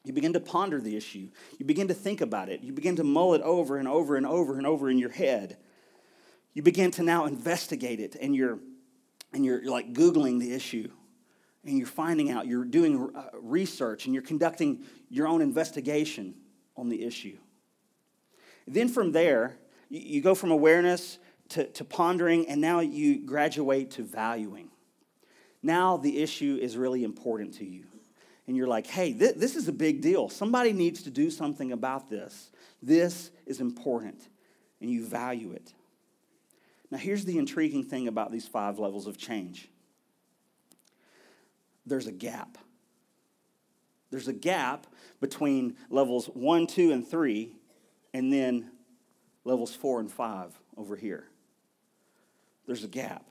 You 0.03 0.13
begin 0.13 0.33
to 0.33 0.39
ponder 0.39 0.81
the 0.81 0.97
issue. 0.97 1.29
You 1.59 1.67
begin 1.67 1.89
to 1.89 1.93
think 1.93 2.19
about 2.19 2.49
it. 2.49 2.61
You 2.63 2.73
begin 2.73 2.95
to 2.95 3.03
mull 3.03 3.35
it 3.35 3.43
over 3.43 3.77
and 3.77 3.87
over 3.87 4.15
and 4.15 4.25
over 4.25 4.57
and 4.57 4.65
over 4.65 4.89
in 4.89 4.97
your 4.97 5.11
head. 5.11 5.57
You 6.53 6.61
begin 6.61 6.91
to 6.91 7.03
now 7.03 7.25
investigate 7.25 7.99
it 7.99 8.15
and 8.19 8.35
you're, 8.35 8.59
and 9.33 9.45
you're, 9.45 9.61
you're 9.61 9.71
like 9.71 9.93
Googling 9.93 10.39
the 10.39 10.53
issue 10.53 10.89
and 11.63 11.77
you're 11.77 11.87
finding 11.87 12.31
out, 12.31 12.47
you're 12.47 12.65
doing 12.65 13.11
uh, 13.15 13.25
research 13.41 14.05
and 14.05 14.13
you're 14.13 14.23
conducting 14.23 14.83
your 15.09 15.27
own 15.27 15.41
investigation 15.41 16.35
on 16.75 16.89
the 16.89 17.03
issue. 17.03 17.37
Then 18.67 18.89
from 18.89 19.11
there, 19.11 19.57
you 19.89 20.21
go 20.21 20.35
from 20.35 20.51
awareness 20.51 21.19
to, 21.49 21.65
to 21.65 21.83
pondering, 21.83 22.47
and 22.47 22.61
now 22.61 22.79
you 22.79 23.25
graduate 23.25 23.91
to 23.91 24.03
valuing. 24.03 24.69
Now 25.61 25.97
the 25.97 26.21
issue 26.21 26.57
is 26.61 26.77
really 26.77 27.03
important 27.03 27.55
to 27.55 27.65
you. 27.65 27.83
And 28.47 28.55
you're 28.55 28.67
like, 28.67 28.87
hey, 28.87 29.13
th- 29.13 29.35
this 29.35 29.55
is 29.55 29.67
a 29.67 29.73
big 29.73 30.01
deal. 30.01 30.29
Somebody 30.29 30.73
needs 30.73 31.03
to 31.03 31.09
do 31.09 31.29
something 31.29 31.71
about 31.73 32.09
this. 32.09 32.51
This 32.81 33.31
is 33.45 33.59
important. 33.59 34.29
And 34.79 34.89
you 34.89 35.05
value 35.05 35.51
it. 35.51 35.73
Now, 36.91 36.97
here's 36.97 37.23
the 37.23 37.37
intriguing 37.37 37.85
thing 37.85 38.09
about 38.09 38.31
these 38.31 38.47
five 38.47 38.77
levels 38.77 39.07
of 39.07 39.17
change 39.17 39.69
there's 41.85 42.05
a 42.05 42.11
gap. 42.11 42.59
There's 44.11 44.27
a 44.27 44.33
gap 44.33 44.85
between 45.19 45.77
levels 45.89 46.27
one, 46.27 46.67
two, 46.67 46.91
and 46.91 47.07
three, 47.07 47.55
and 48.13 48.31
then 48.31 48.69
levels 49.45 49.73
four 49.73 49.99
and 49.99 50.11
five 50.11 50.53
over 50.77 50.95
here. 50.95 51.27
There's 52.67 52.83
a 52.83 52.89
gap. 52.89 53.25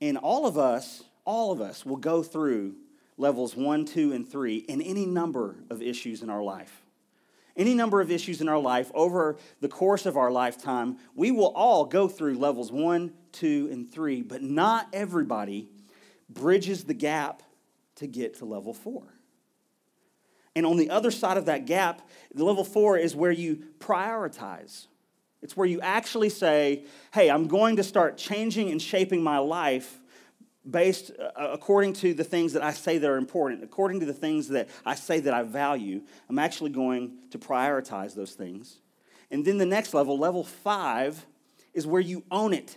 And 0.00 0.16
all 0.16 0.46
of 0.46 0.56
us, 0.56 1.02
all 1.24 1.50
of 1.50 1.60
us 1.60 1.84
will 1.84 1.96
go 1.96 2.22
through 2.22 2.76
levels 3.16 3.56
one, 3.56 3.84
two, 3.84 4.12
and 4.12 4.28
three 4.28 4.58
in 4.58 4.80
any 4.80 5.06
number 5.06 5.56
of 5.70 5.82
issues 5.82 6.22
in 6.22 6.30
our 6.30 6.42
life. 6.42 6.82
Any 7.58 7.74
number 7.74 8.00
of 8.00 8.10
issues 8.10 8.40
in 8.40 8.48
our 8.48 8.58
life 8.58 8.90
over 8.94 9.36
the 9.60 9.68
course 9.68 10.06
of 10.06 10.16
our 10.16 10.30
lifetime, 10.30 10.96
we 11.16 11.32
will 11.32 11.52
all 11.56 11.84
go 11.84 12.06
through 12.06 12.38
levels 12.38 12.70
one, 12.70 13.12
two, 13.32 13.68
and 13.72 13.90
three, 13.90 14.22
but 14.22 14.42
not 14.42 14.86
everybody 14.92 15.68
bridges 16.30 16.84
the 16.84 16.94
gap 16.94 17.42
to 17.96 18.06
get 18.06 18.38
to 18.38 18.44
level 18.44 18.72
four. 18.72 19.02
And 20.54 20.64
on 20.64 20.76
the 20.76 20.88
other 20.90 21.10
side 21.10 21.36
of 21.36 21.46
that 21.46 21.66
gap, 21.66 22.08
level 22.32 22.64
four 22.64 22.96
is 22.96 23.16
where 23.16 23.32
you 23.32 23.64
prioritize. 23.80 24.86
It's 25.42 25.56
where 25.56 25.66
you 25.66 25.80
actually 25.80 26.30
say, 26.30 26.84
hey, 27.12 27.28
I'm 27.28 27.48
going 27.48 27.76
to 27.76 27.82
start 27.82 28.16
changing 28.16 28.70
and 28.70 28.80
shaping 28.80 29.22
my 29.22 29.38
life 29.38 30.00
based 30.68 31.10
uh, 31.18 31.30
according 31.36 31.94
to 31.94 32.14
the 32.14 32.24
things 32.24 32.52
that 32.52 32.62
I 32.62 32.72
say 32.72 32.98
that 32.98 33.08
are 33.08 33.16
important, 33.16 33.62
according 33.62 34.00
to 34.00 34.06
the 34.06 34.12
things 34.12 34.48
that 34.48 34.68
I 34.84 34.94
say 34.94 35.20
that 35.20 35.34
I 35.34 35.42
value. 35.42 36.02
I'm 36.28 36.38
actually 36.38 36.70
going 36.70 37.18
to 37.30 37.38
prioritize 37.38 38.14
those 38.14 38.32
things. 38.32 38.80
And 39.30 39.44
then 39.44 39.58
the 39.58 39.66
next 39.66 39.94
level, 39.94 40.18
level 40.18 40.44
five, 40.44 41.26
is 41.74 41.86
where 41.86 42.00
you 42.00 42.24
own 42.30 42.52
it. 42.52 42.76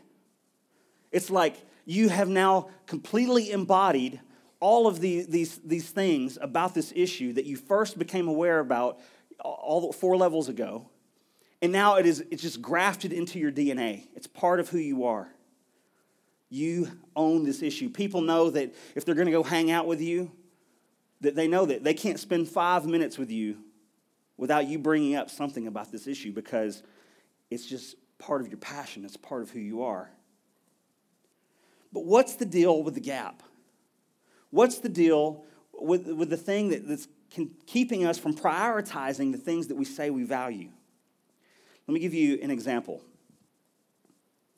It's 1.12 1.30
like 1.30 1.56
you 1.86 2.10
have 2.10 2.30
now 2.30 2.70
completely 2.86 3.52
embodied 3.52 4.20
all 4.60 4.88
of 4.88 5.00
the, 5.00 5.26
these, 5.28 5.58
these 5.60 5.90
things 5.90 6.38
about 6.40 6.74
this 6.74 6.94
issue 6.96 7.34
that 7.34 7.46
you 7.46 7.58
first 7.58 7.98
became 7.98 8.28
aware 8.28 8.60
about 8.60 9.00
all 9.44 9.92
four 9.92 10.16
levels 10.16 10.50
ago. 10.50 10.88
And 11.62 11.72
now 11.72 11.96
it 11.96 12.06
is, 12.06 12.24
it's 12.32 12.42
just 12.42 12.62
grafted 12.62 13.12
into 13.12 13.40
your 13.40 13.52
DNA. 13.52 14.08
It's 14.16 14.28
part 14.28 14.60
of 14.60 14.70
who 14.70 14.78
you 14.78 15.06
are. 15.06 15.30
You 16.51 16.89
own 17.15 17.46
this 17.46 17.62
issue. 17.62 17.89
People 17.89 18.20
know 18.20 18.50
that 18.50 18.75
if 18.93 19.05
they're 19.05 19.15
going 19.15 19.27
to 19.27 19.31
go 19.31 19.41
hang 19.41 19.72
out 19.72 19.88
with 19.88 20.01
you, 20.01 20.30
that 21.21 21.34
they 21.34 21.47
know 21.47 21.65
that 21.65 21.84
they 21.84 21.93
can't 21.93 22.19
spend 22.19 22.49
five 22.49 22.86
minutes 22.86 23.17
with 23.17 23.32
you 23.32 23.58
without 24.36 24.67
you 24.67 24.78
bringing 24.78 25.15
up 25.15 25.30
something 25.30 25.65
about 25.65 25.93
this 25.93 26.08
issue 26.08 26.34
because 26.34 26.84
it's 27.49 27.65
just 27.65 27.95
part 28.17 28.41
of 28.41 28.49
your 28.49 28.58
passion, 28.58 29.06
it's 29.06 29.15
part 29.15 29.41
of 29.41 29.49
who 29.52 29.60
you 29.60 29.84
are. 29.84 30.12
But 31.93 32.06
what's 32.06 32.36
the 32.36 32.45
deal 32.45 32.84
with 32.84 32.95
the 32.95 33.02
gap? 33.02 33.43
What's 34.49 34.80
the 34.80 34.89
deal 34.89 35.45
with, 35.71 36.06
with 36.08 36.30
the 36.30 36.38
thing 36.38 36.69
that, 36.69 36.86
that's 36.86 37.08
keeping 37.65 38.06
us 38.06 38.17
from 38.17 38.36
prioritizing 38.36 39.32
the 39.32 39.38
things 39.38 39.67
that 39.67 39.76
we 39.76 39.86
say 39.86 40.10
we 40.10 40.23
value? 40.23 40.69
Let 41.88 41.93
me 41.93 42.02
give 42.02 42.13
you 42.13 42.39
an 42.41 42.52
example. 42.52 43.02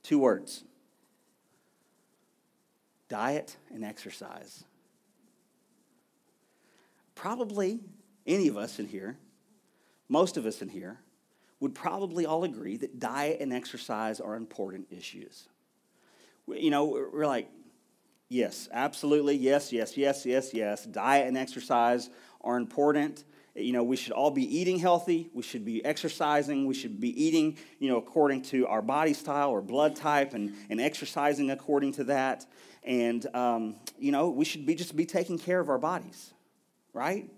Two 0.02 0.18
words 0.18 0.64
diet 3.14 3.56
and 3.72 3.86
exercise. 3.86 4.64
Probably 7.14 7.80
any 8.26 8.48
of 8.48 8.58
us 8.58 8.80
in 8.80 8.88
here, 8.88 9.20
most 10.10 10.36
of 10.36 10.48
us 10.48 10.64
in 10.64 10.70
here, 10.70 10.98
would 11.60 11.76
probably 11.76 12.26
all 12.26 12.44
agree 12.44 12.76
that 12.78 12.98
diet 12.98 13.38
and 13.40 13.54
exercise 13.54 14.20
are 14.20 14.36
important 14.36 14.88
issues. 14.90 15.48
You 16.48 16.72
know, 16.72 16.86
we're 17.14 17.28
like, 17.28 17.48
yes, 18.30 18.68
absolutely, 18.74 19.36
yes, 19.36 19.72
yes, 19.72 19.96
yes, 19.96 20.26
yes, 20.26 20.52
yes. 20.52 20.84
Diet 20.84 21.28
and 21.28 21.38
exercise 21.38 22.10
are 22.42 22.58
important 22.58 23.26
you 23.56 23.72
know 23.72 23.84
we 23.84 23.96
should 23.96 24.14
all 24.14 24.32
be 24.32 24.58
eating 24.58 24.80
healthy 24.80 25.30
we 25.34 25.44
should 25.44 25.64
be 25.64 25.84
exercising 25.86 26.66
we 26.66 26.74
should 26.74 27.00
be 27.00 27.24
eating 27.24 27.56
you 27.80 27.88
know 27.88 27.98
according 27.98 28.42
to 28.42 28.66
our 28.66 28.82
body 28.82 29.14
style 29.14 29.52
or 29.52 29.62
blood 29.62 29.96
type 29.96 30.34
and, 30.34 30.54
and 30.72 30.82
exercising 30.82 31.52
according 31.52 31.94
to 31.94 32.04
that 32.04 32.46
and 32.86 33.26
um, 33.36 33.76
you 33.98 34.12
know 34.12 34.30
we 34.30 34.46
should 34.46 34.66
be 34.66 34.76
just 34.76 34.96
be 34.96 35.06
taking 35.06 35.38
care 35.38 35.60
of 35.60 35.70
our 35.70 35.78
bodies 35.78 36.34
right 36.94 37.30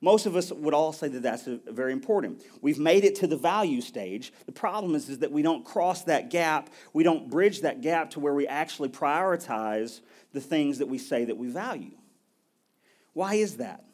most 0.00 0.26
of 0.26 0.34
us 0.34 0.50
would 0.50 0.74
all 0.74 0.92
say 0.92 1.06
that 1.06 1.22
that's 1.22 1.46
a 1.46 1.58
very 1.68 1.92
important 1.92 2.42
we've 2.60 2.78
made 2.78 3.04
it 3.04 3.14
to 3.16 3.26
the 3.26 3.36
value 3.36 3.80
stage 3.80 4.32
the 4.46 4.52
problem 4.52 4.94
is, 4.94 5.08
is 5.08 5.18
that 5.18 5.32
we 5.32 5.42
don't 5.42 5.64
cross 5.64 6.02
that 6.04 6.30
gap 6.30 6.70
we 6.92 7.02
don't 7.02 7.30
bridge 7.30 7.60
that 7.62 7.80
gap 7.80 8.10
to 8.10 8.20
where 8.20 8.34
we 8.34 8.46
actually 8.46 8.88
prioritize 8.88 10.00
the 10.32 10.40
things 10.40 10.78
that 10.78 10.86
we 10.86 10.98
say 10.98 11.24
that 11.24 11.36
we 11.36 11.48
value 11.48 11.96
why 13.12 13.34
is 13.34 13.58
that 13.58 13.84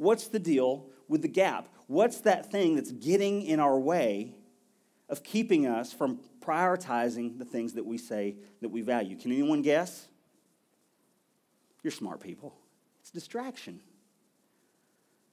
What's 0.00 0.28
the 0.28 0.38
deal 0.38 0.86
with 1.08 1.20
the 1.20 1.28
gap? 1.28 1.68
What's 1.86 2.22
that 2.22 2.50
thing 2.50 2.74
that's 2.74 2.90
getting 2.90 3.42
in 3.42 3.60
our 3.60 3.78
way 3.78 4.34
of 5.10 5.22
keeping 5.22 5.66
us 5.66 5.92
from 5.92 6.20
prioritizing 6.40 7.38
the 7.38 7.44
things 7.44 7.74
that 7.74 7.84
we 7.84 7.98
say 7.98 8.36
that 8.62 8.70
we 8.70 8.80
value? 8.80 9.14
Can 9.18 9.30
anyone 9.30 9.60
guess? 9.60 10.08
You're 11.82 11.90
smart 11.90 12.20
people. 12.20 12.54
It's 13.00 13.10
distraction. 13.10 13.80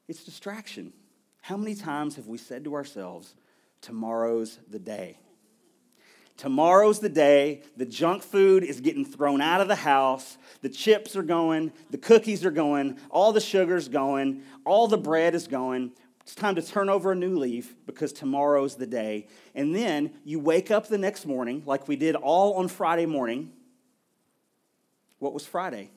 It's 0.07 0.23
distraction. 0.23 0.93
How 1.41 1.57
many 1.57 1.75
times 1.75 2.15
have 2.15 2.27
we 2.27 2.37
said 2.37 2.63
to 2.63 2.73
ourselves, 2.75 3.35
tomorrow's 3.81 4.59
the 4.69 4.79
day? 4.79 5.17
Tomorrow's 6.37 6.99
the 6.99 7.09
day. 7.09 7.63
The 7.75 7.85
junk 7.85 8.21
food 8.21 8.63
is 8.63 8.79
getting 8.79 9.03
thrown 9.03 9.41
out 9.41 9.59
of 9.59 9.67
the 9.67 9.75
house. 9.75 10.37
The 10.61 10.69
chips 10.69 11.15
are 11.15 11.23
going. 11.23 11.73
The 11.89 11.97
cookies 11.97 12.45
are 12.45 12.51
going. 12.51 12.99
All 13.09 13.33
the 13.33 13.41
sugar's 13.41 13.89
going. 13.89 14.43
All 14.63 14.87
the 14.87 14.99
bread 14.99 15.33
is 15.33 15.47
going. 15.47 15.93
It's 16.21 16.35
time 16.35 16.55
to 16.55 16.61
turn 16.61 16.89
over 16.89 17.13
a 17.13 17.15
new 17.15 17.37
leaf 17.37 17.75
because 17.85 18.13
tomorrow's 18.13 18.75
the 18.75 18.85
day. 18.85 19.27
And 19.55 19.73
then 19.73 20.11
you 20.25 20.39
wake 20.39 20.69
up 20.69 20.87
the 20.87 20.97
next 20.97 21.25
morning, 21.25 21.63
like 21.65 21.87
we 21.87 21.95
did 21.95 22.15
all 22.15 22.55
on 22.55 22.67
Friday 22.67 23.05
morning. 23.05 23.51
What 25.19 25.33
was 25.33 25.45
Friday? 25.45 25.89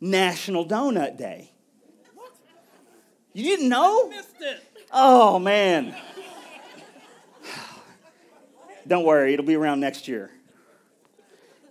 National 0.00 0.66
Donut 0.66 1.16
Day. 1.16 1.52
What? 2.14 2.32
You 3.32 3.44
didn't 3.44 3.68
know? 3.68 4.06
I 4.06 4.16
missed 4.16 4.40
it. 4.40 4.64
Oh, 4.92 5.38
man. 5.38 5.94
Don't 8.86 9.04
worry, 9.04 9.34
it'll 9.34 9.44
be 9.46 9.56
around 9.56 9.80
next 9.80 10.08
year. 10.08 10.30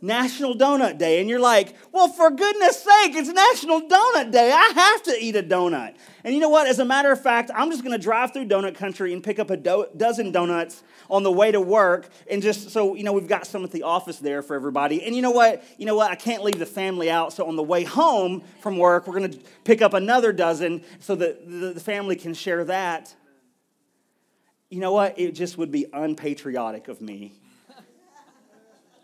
National 0.01 0.55
Donut 0.55 0.97
Day. 0.97 1.19
And 1.19 1.29
you're 1.29 1.39
like, 1.39 1.75
well, 1.91 2.07
for 2.07 2.29
goodness 2.29 2.77
sake, 2.77 3.15
it's 3.15 3.29
National 3.29 3.81
Donut 3.81 4.31
Day. 4.31 4.51
I 4.51 4.71
have 4.75 5.03
to 5.03 5.15
eat 5.19 5.35
a 5.35 5.43
donut. 5.43 5.95
And 6.23 6.33
you 6.33 6.39
know 6.39 6.49
what? 6.49 6.67
As 6.67 6.79
a 6.79 6.85
matter 6.85 7.11
of 7.11 7.21
fact, 7.21 7.51
I'm 7.53 7.69
just 7.71 7.83
going 7.83 7.97
to 7.97 8.01
drive 8.01 8.33
through 8.33 8.45
donut 8.45 8.75
country 8.75 9.13
and 9.13 9.23
pick 9.23 9.39
up 9.39 9.49
a 9.49 9.57
do- 9.57 9.87
dozen 9.95 10.31
donuts 10.31 10.83
on 11.09 11.23
the 11.23 11.31
way 11.31 11.51
to 11.51 11.61
work. 11.61 12.09
And 12.29 12.41
just 12.41 12.69
so, 12.69 12.95
you 12.95 13.03
know, 13.03 13.13
we've 13.13 13.27
got 13.27 13.47
some 13.47 13.63
at 13.63 13.71
the 13.71 13.83
office 13.83 14.19
there 14.19 14.41
for 14.41 14.55
everybody. 14.55 15.03
And 15.03 15.15
you 15.15 15.21
know 15.21 15.31
what? 15.31 15.63
You 15.77 15.85
know 15.85 15.95
what? 15.95 16.11
I 16.11 16.15
can't 16.15 16.43
leave 16.43 16.59
the 16.59 16.65
family 16.65 17.09
out. 17.09 17.33
So 17.33 17.47
on 17.47 17.55
the 17.55 17.63
way 17.63 17.83
home 17.83 18.43
from 18.61 18.77
work, 18.77 19.07
we're 19.07 19.17
going 19.17 19.31
to 19.31 19.39
pick 19.63 19.81
up 19.81 19.93
another 19.93 20.31
dozen 20.31 20.83
so 20.99 21.15
that 21.15 21.49
the 21.49 21.79
family 21.79 22.15
can 22.15 22.33
share 22.33 22.63
that 22.65 23.15
you 24.69 24.79
know 24.79 24.91
what? 24.91 25.17
It 25.17 25.31
just 25.31 25.57
would 25.57 25.71
be 25.71 25.87
unpatriotic 25.91 26.87
of 26.87 27.01
me 27.01 27.33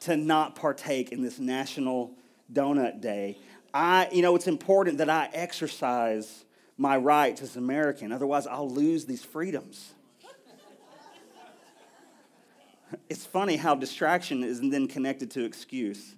to 0.05 0.15
not 0.15 0.55
partake 0.55 1.11
in 1.11 1.21
this 1.21 1.39
National 1.39 2.11
Donut 2.51 3.01
Day. 3.01 3.37
I, 3.73 4.07
you 4.11 4.21
know, 4.21 4.35
it's 4.35 4.47
important 4.47 4.99
that 4.99 5.09
I 5.09 5.29
exercise 5.33 6.45
my 6.77 6.95
rights 6.95 7.41
as 7.41 7.55
an 7.55 7.63
American. 7.63 8.11
Otherwise, 8.11 8.45
I'll 8.45 8.69
lose 8.69 9.05
these 9.05 9.23
freedoms. 9.23 9.93
it's 13.09 13.25
funny 13.25 13.55
how 13.55 13.73
distraction 13.73 14.43
is 14.43 14.61
then 14.61 14.87
connected 14.87 15.31
to 15.31 15.43
excuse. 15.43 16.15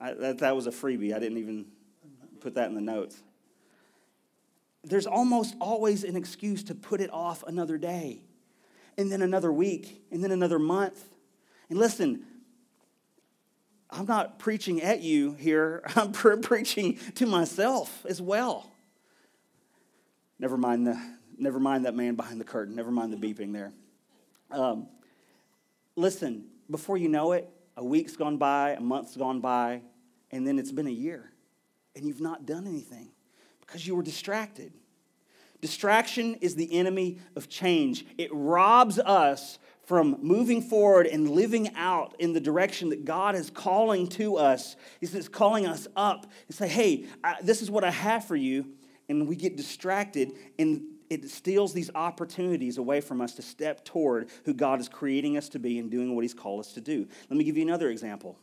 I, 0.00 0.14
that, 0.14 0.38
that 0.38 0.54
was 0.54 0.68
a 0.68 0.70
freebie. 0.70 1.14
I 1.14 1.18
didn't 1.18 1.38
even 1.38 1.66
put 2.40 2.54
that 2.54 2.68
in 2.68 2.76
the 2.76 2.80
notes. 2.80 3.20
there's 4.84 5.06
almost 5.06 5.56
always 5.60 6.04
an 6.04 6.14
excuse 6.14 6.62
to 6.62 6.76
put 6.76 7.00
it 7.00 7.12
off 7.12 7.42
another 7.42 7.76
day, 7.76 8.22
and 8.96 9.10
then 9.10 9.20
another 9.20 9.52
week, 9.52 10.00
and 10.12 10.22
then 10.22 10.30
another 10.30 10.60
month. 10.60 11.04
And 11.68 11.78
listen, 11.78 12.24
I'm 13.90 14.06
not 14.06 14.38
preaching 14.38 14.82
at 14.82 15.00
you 15.00 15.34
here, 15.34 15.82
I'm 15.96 16.12
pre- 16.12 16.38
preaching 16.38 16.98
to 17.16 17.26
myself 17.26 18.04
as 18.08 18.20
well. 18.20 18.70
Never 20.38 20.56
mind, 20.56 20.86
the, 20.86 21.00
never 21.36 21.58
mind 21.58 21.84
that 21.84 21.94
man 21.94 22.14
behind 22.14 22.40
the 22.40 22.44
curtain, 22.44 22.74
never 22.74 22.90
mind 22.90 23.12
the 23.12 23.16
beeping 23.16 23.52
there. 23.52 23.72
Um, 24.50 24.88
listen, 25.96 26.46
before 26.70 26.96
you 26.96 27.08
know 27.08 27.32
it, 27.32 27.48
a 27.76 27.84
week's 27.84 28.16
gone 28.16 28.36
by, 28.36 28.70
a 28.70 28.80
month's 28.80 29.16
gone 29.16 29.40
by, 29.40 29.82
and 30.30 30.46
then 30.46 30.58
it's 30.58 30.72
been 30.72 30.86
a 30.86 30.90
year, 30.90 31.32
and 31.96 32.06
you've 32.06 32.20
not 32.20 32.46
done 32.46 32.66
anything 32.66 33.10
because 33.60 33.86
you 33.86 33.94
were 33.94 34.02
distracted. 34.02 34.72
Distraction 35.60 36.36
is 36.36 36.54
the 36.54 36.72
enemy 36.72 37.18
of 37.34 37.48
change. 37.48 38.06
It 38.16 38.30
robs 38.32 38.98
us 38.98 39.58
from 39.88 40.18
moving 40.20 40.60
forward 40.60 41.06
and 41.06 41.30
living 41.30 41.74
out 41.74 42.14
in 42.18 42.34
the 42.34 42.40
direction 42.40 42.90
that 42.90 43.06
God 43.06 43.34
is 43.34 43.48
calling 43.48 44.06
to 44.08 44.36
us. 44.36 44.76
He's 45.00 45.30
calling 45.30 45.66
us 45.66 45.88
up 45.96 46.26
and 46.46 46.54
say, 46.54 46.68
hey, 46.68 47.06
I, 47.24 47.36
this 47.42 47.62
is 47.62 47.70
what 47.70 47.84
I 47.84 47.90
have 47.90 48.26
for 48.26 48.36
you. 48.36 48.66
And 49.08 49.26
we 49.26 49.34
get 49.34 49.56
distracted, 49.56 50.32
and 50.58 50.82
it 51.08 51.30
steals 51.30 51.72
these 51.72 51.90
opportunities 51.94 52.76
away 52.76 53.00
from 53.00 53.22
us 53.22 53.36
to 53.36 53.42
step 53.42 53.82
toward 53.82 54.28
who 54.44 54.52
God 54.52 54.78
is 54.78 54.90
creating 54.90 55.38
us 55.38 55.48
to 55.48 55.58
be 55.58 55.78
and 55.78 55.90
doing 55.90 56.14
what 56.14 56.20
He's 56.20 56.34
called 56.34 56.60
us 56.60 56.74
to 56.74 56.82
do. 56.82 57.08
Let 57.30 57.38
me 57.38 57.44
give 57.44 57.56
you 57.56 57.62
another 57.62 57.88
example 57.88 58.38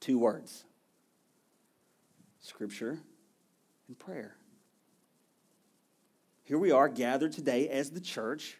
two 0.00 0.18
words 0.18 0.64
Scripture 2.40 2.98
and 3.86 3.98
prayer. 3.98 4.34
Here 6.44 6.56
we 6.56 6.70
are 6.70 6.88
gathered 6.88 7.32
today 7.32 7.68
as 7.68 7.90
the 7.90 8.00
church 8.00 8.56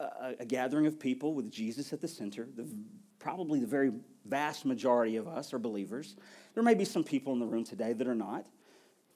a, 0.00 0.34
a 0.40 0.44
gathering 0.44 0.86
of 0.86 0.98
people 0.98 1.34
with 1.34 1.50
Jesus 1.50 1.92
at 1.92 2.00
the 2.00 2.08
center. 2.08 2.48
The, 2.56 2.68
probably 3.18 3.60
the 3.60 3.66
very 3.66 3.92
vast 4.24 4.64
majority 4.64 5.16
of 5.16 5.28
us 5.28 5.52
are 5.52 5.58
believers. 5.58 6.16
There 6.54 6.62
may 6.62 6.74
be 6.74 6.84
some 6.84 7.04
people 7.04 7.32
in 7.32 7.38
the 7.38 7.46
room 7.46 7.64
today 7.64 7.92
that 7.92 8.06
are 8.06 8.14
not. 8.14 8.46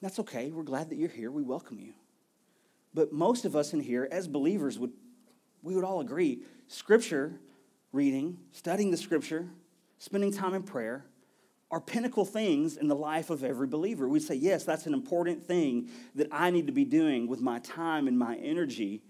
That's 0.01 0.19
okay. 0.21 0.51
We're 0.51 0.63
glad 0.63 0.91
that 0.91 0.97
you're 0.97 1.09
here. 1.09 1.31
We 1.31 1.43
welcome 1.43 1.79
you. 1.79 1.95
But 2.93 3.13
most 3.13 3.45
of 3.45 3.57
us 3.57 3.73
in 3.73 3.81
here, 3.81 4.09
as 4.13 4.29
believers, 4.29 4.79
would 4.79 4.93
we 5.63 5.75
would 5.75 5.85
all 5.85 6.01
agree 6.01 6.43
scripture 6.69 7.41
reading, 7.91 8.39
studying 8.53 8.91
the 8.91 8.97
scripture, 8.97 9.49
spending 9.99 10.31
time 10.33 10.53
in 10.53 10.63
prayer 10.63 11.07
are 11.71 11.81
pinnacle 11.81 12.25
things 12.25 12.77
in 12.77 12.87
the 12.87 12.95
life 12.95 13.31
of 13.31 13.43
every 13.43 13.67
believer. 13.67 14.09
We'd 14.09 14.23
say, 14.23 14.35
yes, 14.35 14.65
that's 14.65 14.87
an 14.87 14.95
important 14.95 15.43
thing 15.43 15.91
that 16.15 16.29
I 16.31 16.51
need 16.51 16.67
to 16.67 16.73
be 16.73 16.85
doing 16.85 17.27
with 17.27 17.41
my 17.41 17.59
time 17.61 18.07
and 18.07 18.19
my 18.19 18.37
energy 18.37 19.03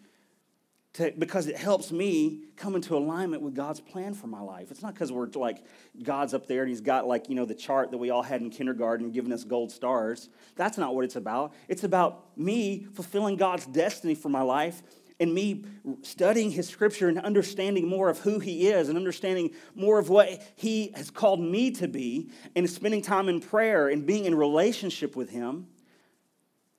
to, 0.94 1.12
because 1.18 1.48
it 1.48 1.57
helps 1.57 1.90
me 1.90 2.44
come 2.57 2.76
into 2.76 2.96
alignment 2.96 3.42
with 3.42 3.54
God's 3.54 3.80
plan 3.80 4.14
for 4.14 4.28
my 4.28 4.40
life. 4.40 4.70
It's 4.70 4.83
not 4.83 4.94
because 4.94 5.11
we're 5.11 5.26
like 5.35 5.64
God's 6.02 6.35
up 6.35 6.46
there 6.46 6.62
and 6.62 6.68
He's 6.68 6.80
got 6.80 7.07
like, 7.07 7.28
you 7.28 7.35
know, 7.35 7.44
the 7.44 7.54
chart 7.54 7.90
that 7.90 7.98
we 7.98 8.11
all 8.11 8.22
had 8.22 8.40
in 8.40 8.50
kindergarten 8.50 9.11
giving 9.11 9.33
us 9.33 9.44
gold 9.44 9.72
stars. 9.72 10.28
That's 10.54 10.78
not 10.78 10.94
what 10.94 11.04
it's 11.04 11.16
about. 11.16 11.52
It's 11.68 11.83
about 11.83 12.38
me 12.38 12.87
fulfilling 12.94 13.37
God's 13.37 13.66
destiny 13.66 14.14
for 14.14 14.28
my 14.28 14.42
life 14.42 14.83
and 15.18 15.35
me 15.35 15.64
studying 16.02 16.52
His 16.52 16.68
scripture 16.68 17.09
and 17.09 17.18
understanding 17.18 17.88
more 17.88 18.09
of 18.09 18.20
who 18.20 18.38
He 18.38 18.68
is 18.68 18.88
and 18.88 18.96
understanding 18.96 19.50
more 19.74 19.98
of 19.98 20.11
what 20.11 20.28
He 20.54 20.92
has 20.94 21.11
called 21.11 21.40
me 21.40 21.72
to 21.72 21.88
be 21.88 22.30
and 22.54 22.70
spending 22.70 23.02
time 23.02 23.28
in 23.28 23.40
prayer 23.40 23.88
and 23.88 24.07
being 24.07 24.26
in 24.26 24.35
relationship 24.37 25.16
with 25.16 25.30
Him. 25.30 25.66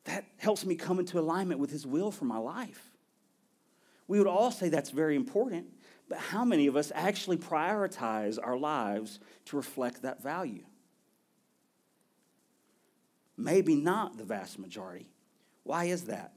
That 0.05 0.23
helps 0.37 0.65
me 0.65 0.75
come 0.75 0.99
into 0.99 1.19
alignment 1.19 1.59
with 1.59 1.71
His 1.71 1.85
will 1.85 2.11
for 2.11 2.25
my 2.25 2.37
life. 2.37 2.94
We 4.07 4.19
would 4.19 4.27
all 4.27 4.51
say 4.51 4.69
that's 4.69 4.91
very 4.91 5.15
important, 5.15 5.67
but 6.07 6.19
how 6.19 6.45
many 6.45 6.67
of 6.67 6.75
us 6.75 6.91
actually 6.93 7.37
prioritize 7.37 8.37
our 8.41 8.57
lives 8.57 9.19
to 9.45 9.55
reflect 9.55 10.03
that 10.03 10.21
value? 10.21 10.63
Maybe 13.37 13.75
not 13.75 14.17
the 14.17 14.23
vast 14.23 14.59
majority. 14.59 15.09
Why 15.63 15.85
is 15.85 16.03
that? 16.03 16.33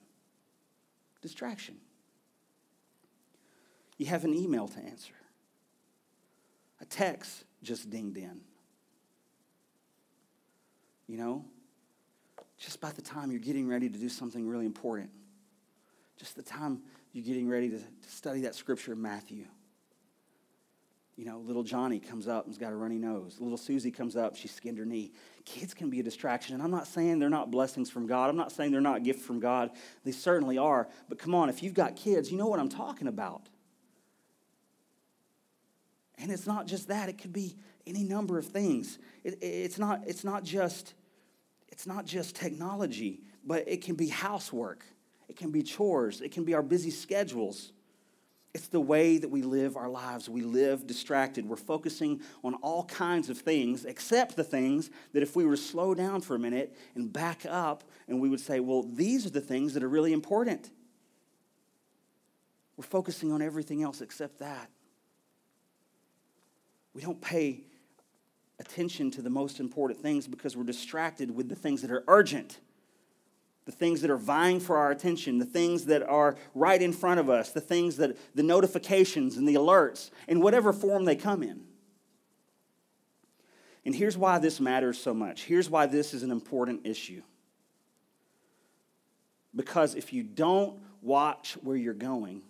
Distraction. 1.21 1.77
You 3.99 4.07
have 4.07 4.25
an 4.25 4.35
email 4.35 4.69
to 4.69 4.79
answer, 4.79 5.15
a 6.81 6.85
text 6.85 7.45
just 7.63 7.91
dinged 7.91 8.17
in. 8.17 8.41
You 11.09 11.19
know, 11.19 11.45
just 12.59 12.81
by 12.81 12.93
the 12.93 13.03
time 13.03 13.31
you're 13.31 13.41
getting 13.41 13.69
ready 13.69 13.89
to 13.89 13.99
do 13.99 14.09
something 14.09 14.47
really 14.47 14.67
important, 14.67 15.11
just 16.17 16.37
the 16.37 16.43
time 16.43 16.83
you're 17.13 17.25
getting 17.25 17.49
ready 17.49 17.71
to, 17.71 17.79
to 17.79 18.09
study 18.09 18.43
that 18.43 18.55
scripture 18.55 18.93
in 18.93 19.03
Matthew. 19.03 19.47
You 21.17 21.25
know, 21.25 21.39
little 21.39 21.65
Johnny 21.65 21.99
comes 21.99 22.29
up 22.29 22.47
and's 22.47 22.59
got 22.59 22.73
a 22.73 22.77
runny 22.77 22.97
nose. 22.97 23.39
Little 23.41 23.59
Susie 23.59 23.91
comes 23.91 24.15
up, 24.15 24.37
she 24.37 24.47
skinned 24.47 24.79
her 24.79 24.85
knee. 24.85 25.13
Kids 25.45 25.75
can 25.75 25.91
be 25.91 25.99
a 25.99 26.03
distraction. 26.03 26.55
And 26.55 26.63
I'm 26.63 26.71
not 26.71 26.87
saying 26.87 27.19
they're 27.19 27.29
not 27.29 27.51
blessings 27.51 27.91
from 27.91 28.07
God. 28.07 28.31
I'm 28.31 28.37
not 28.37 28.53
saying 28.53 28.71
they're 28.71 28.81
not 28.81 29.03
gifts 29.03 29.25
from 29.25 29.41
God. 29.41 29.71
They 30.05 30.13
certainly 30.13 30.59
are. 30.59 30.89
But 31.09 31.19
come 31.19 31.35
on, 31.35 31.49
if 31.49 31.61
you've 31.61 31.75
got 31.75 31.97
kids, 31.97 32.31
you 32.31 32.39
know 32.39 32.47
what 32.47 32.61
I'm 32.61 32.69
talking 32.69 33.09
about. 33.09 33.49
And 36.19 36.31
it's 36.31 36.47
not 36.47 36.67
just 36.69 36.87
that, 36.89 37.09
it 37.09 37.19
could 37.19 37.33
be 37.33 37.57
any 37.85 38.05
number 38.05 38.39
of 38.39 38.47
things. 38.47 38.99
It, 39.25 39.39
it's, 39.43 39.79
not, 39.79 40.03
it's, 40.07 40.23
not 40.23 40.45
just, 40.45 40.95
it's 41.69 41.87
not 41.87 42.05
just 42.05 42.37
technology, 42.37 43.23
but 43.45 43.67
it 43.67 43.83
can 43.83 43.97
be 43.97 44.09
housework. 44.09 44.85
It 45.29 45.37
can 45.37 45.51
be 45.51 45.63
chores, 45.63 46.21
it 46.21 46.33
can 46.33 46.45
be 46.45 46.55
our 46.55 46.63
busy 46.63 46.91
schedules. 46.91 47.73
It's 48.55 48.69
the 48.69 48.81
way 48.81 49.19
that 49.19 49.29
we 49.29 49.43
live 49.43 49.77
our 49.77 49.91
lives. 49.91 50.29
We 50.29 50.41
live 50.41 50.87
distracted. 50.87 51.47
We're 51.47 51.57
focusing 51.57 52.23
on 52.43 52.55
all 52.55 52.85
kinds 52.87 53.29
of 53.29 53.39
things, 53.39 53.85
except 53.85 54.37
the 54.37 54.43
things 54.43 54.91
that 55.13 55.23
if 55.23 55.37
we 55.37 55.45
were 55.45 55.55
to 55.55 55.63
slow 55.63 55.95
down 55.95 56.23
for 56.23 56.35
a 56.35 56.39
minute 56.39 56.75
and 56.95 57.13
back 57.13 57.45
up, 57.49 57.85
and 58.09 58.21
we 58.21 58.29
would 58.29 58.41
say, 58.41 58.59
well, 58.59 58.83
these 58.83 59.27
are 59.27 59.31
the 59.31 59.41
things 59.43 59.75
that 59.75 59.83
are 59.83 59.89
really 59.89 60.15
important. 60.15 60.71
We're 62.77 62.85
focusing 62.85 63.33
on 63.33 63.43
everything 63.43 63.83
else 63.83 64.01
except 64.01 64.39
that. 64.39 64.71
We 66.95 67.03
don't 67.03 67.21
pay 67.21 67.65
attention 68.59 69.11
to 69.13 69.23
the 69.23 69.31
most 69.31 69.61
important 69.61 70.01
things 70.01 70.27
because 70.27 70.57
we're 70.57 70.65
distracted 70.65 71.31
with 71.31 71.49
the 71.49 71.55
things 71.55 71.83
that 71.83 71.91
are 71.91 72.03
urgent 72.09 72.59
the 73.69 73.73
things 73.73 74.01
that 74.01 74.11
are 74.11 74.17
vying 74.17 74.61
for 74.61 74.79
our 74.79 74.91
attention, 74.91 75.37
the 75.37 75.45
things 75.45 75.85
that 75.85 76.03
are 76.03 76.37
right 76.55 76.81
in 76.81 76.91
front 76.91 77.21
of 77.21 77.29
us, 77.29 77.51
the 77.51 77.61
things 77.61 77.99
that 77.99 78.17
the 78.35 78.43
notifications 78.43 79.37
and 79.37 79.47
the 79.47 79.57
alerts, 79.57 80.09
in 80.27 80.41
whatever 80.41 80.73
form 80.73 81.05
they 81.05 81.15
come 81.15 81.43
in. 81.43 81.61
And 83.85 83.95
here's 83.95 84.17
why 84.17 84.39
this 84.39 84.59
matters 84.59 84.99
so 84.99 85.13
much. 85.13 85.45
Here's 85.45 85.69
why 85.69 85.85
this 85.85 86.15
is 86.15 86.23
an 86.23 86.31
important 86.31 86.87
issue. 86.87 87.21
Because 89.55 89.95
if 89.95 90.15
you 90.15 90.23
don't 90.23 90.81
watch 91.03 91.59
where 91.61 91.77
you're 91.77 91.93
going, 91.93 92.41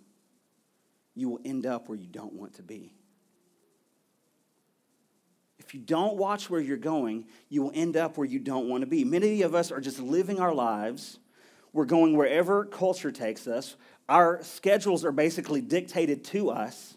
you 1.16 1.30
will 1.30 1.40
end 1.44 1.66
up 1.66 1.88
where 1.88 1.98
you 1.98 2.06
don't 2.06 2.34
want 2.34 2.54
to 2.54 2.62
be. 2.62 2.94
If 5.68 5.74
you 5.74 5.80
don't 5.80 6.16
watch 6.16 6.48
where 6.48 6.62
you're 6.62 6.78
going, 6.78 7.26
you 7.50 7.62
will 7.62 7.72
end 7.74 7.94
up 7.94 8.16
where 8.16 8.26
you 8.26 8.38
don't 8.38 8.70
want 8.70 8.80
to 8.80 8.86
be. 8.86 9.04
Many 9.04 9.42
of 9.42 9.54
us 9.54 9.70
are 9.70 9.82
just 9.82 10.00
living 10.00 10.40
our 10.40 10.54
lives. 10.54 11.18
We're 11.74 11.84
going 11.84 12.16
wherever 12.16 12.64
culture 12.64 13.12
takes 13.12 13.46
us. 13.46 13.76
Our 14.08 14.42
schedules 14.42 15.04
are 15.04 15.12
basically 15.12 15.60
dictated 15.60 16.24
to 16.24 16.48
us. 16.48 16.96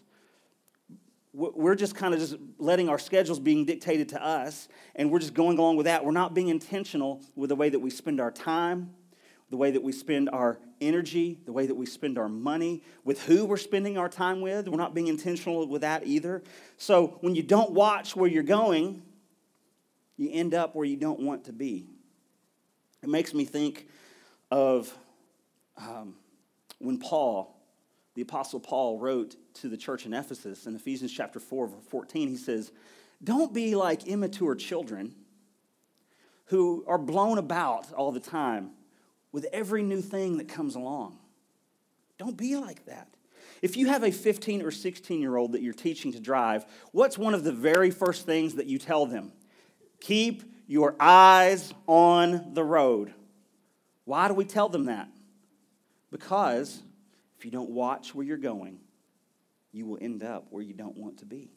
We're 1.34 1.74
just 1.74 1.94
kind 1.94 2.14
of 2.14 2.20
just 2.20 2.36
letting 2.56 2.88
our 2.88 2.98
schedules 2.98 3.38
being 3.38 3.66
dictated 3.66 4.08
to 4.10 4.24
us, 4.24 4.68
and 4.96 5.10
we're 5.10 5.18
just 5.18 5.34
going 5.34 5.58
along 5.58 5.76
with 5.76 5.84
that. 5.84 6.02
We're 6.02 6.12
not 6.12 6.32
being 6.32 6.48
intentional 6.48 7.20
with 7.36 7.50
the 7.50 7.56
way 7.56 7.68
that 7.68 7.78
we 7.78 7.90
spend 7.90 8.22
our 8.22 8.30
time, 8.30 8.94
the 9.52 9.58
way 9.58 9.70
that 9.70 9.82
we 9.82 9.92
spend 9.92 10.30
our 10.30 10.58
energy, 10.80 11.38
the 11.44 11.52
way 11.52 11.66
that 11.66 11.74
we 11.74 11.84
spend 11.84 12.16
our 12.16 12.26
money, 12.26 12.82
with 13.04 13.22
who 13.24 13.44
we're 13.44 13.58
spending 13.58 13.98
our 13.98 14.08
time 14.08 14.40
with. 14.40 14.66
We're 14.66 14.78
not 14.78 14.94
being 14.94 15.08
intentional 15.08 15.68
with 15.68 15.82
that 15.82 16.06
either. 16.06 16.42
So 16.78 17.18
when 17.20 17.34
you 17.34 17.42
don't 17.42 17.72
watch 17.72 18.16
where 18.16 18.30
you're 18.30 18.44
going, 18.44 19.02
you 20.16 20.30
end 20.32 20.54
up 20.54 20.74
where 20.74 20.86
you 20.86 20.96
don't 20.96 21.20
want 21.20 21.44
to 21.44 21.52
be. 21.52 21.86
It 23.02 23.10
makes 23.10 23.34
me 23.34 23.44
think 23.44 23.88
of 24.50 24.90
um, 25.76 26.14
when 26.78 26.98
Paul, 26.98 27.54
the 28.14 28.22
Apostle 28.22 28.58
Paul, 28.58 28.98
wrote 28.98 29.36
to 29.56 29.68
the 29.68 29.76
church 29.76 30.06
in 30.06 30.14
Ephesus 30.14 30.64
in 30.64 30.74
Ephesians 30.74 31.12
chapter 31.12 31.38
4, 31.38 31.66
verse 31.66 31.84
14. 31.90 32.28
He 32.28 32.38
says, 32.38 32.72
Don't 33.22 33.52
be 33.52 33.74
like 33.74 34.06
immature 34.06 34.54
children 34.54 35.14
who 36.46 36.86
are 36.88 36.96
blown 36.96 37.36
about 37.36 37.92
all 37.92 38.12
the 38.12 38.18
time 38.18 38.70
with 39.32 39.46
every 39.52 39.82
new 39.82 40.00
thing 40.00 40.36
that 40.36 40.48
comes 40.48 40.74
along. 40.74 41.18
Don't 42.18 42.36
be 42.36 42.56
like 42.56 42.84
that. 42.86 43.08
If 43.62 43.76
you 43.76 43.88
have 43.88 44.02
a 44.02 44.10
15 44.10 44.62
or 44.62 44.70
16 44.70 45.20
year 45.20 45.36
old 45.36 45.52
that 45.52 45.62
you're 45.62 45.72
teaching 45.72 46.12
to 46.12 46.20
drive, 46.20 46.64
what's 46.92 47.16
one 47.16 47.34
of 47.34 47.44
the 47.44 47.52
very 47.52 47.90
first 47.90 48.26
things 48.26 48.56
that 48.56 48.66
you 48.66 48.78
tell 48.78 49.06
them? 49.06 49.32
Keep 50.00 50.42
your 50.66 50.94
eyes 50.98 51.72
on 51.86 52.54
the 52.54 52.64
road. 52.64 53.14
Why 54.04 54.28
do 54.28 54.34
we 54.34 54.44
tell 54.44 54.68
them 54.68 54.86
that? 54.86 55.08
Because 56.10 56.82
if 57.38 57.44
you 57.44 57.50
don't 57.50 57.70
watch 57.70 58.14
where 58.14 58.26
you're 58.26 58.36
going, 58.36 58.80
you 59.72 59.86
will 59.86 59.98
end 60.00 60.22
up 60.22 60.46
where 60.50 60.62
you 60.62 60.74
don't 60.74 60.96
want 60.96 61.18
to 61.18 61.24
be. 61.24 61.50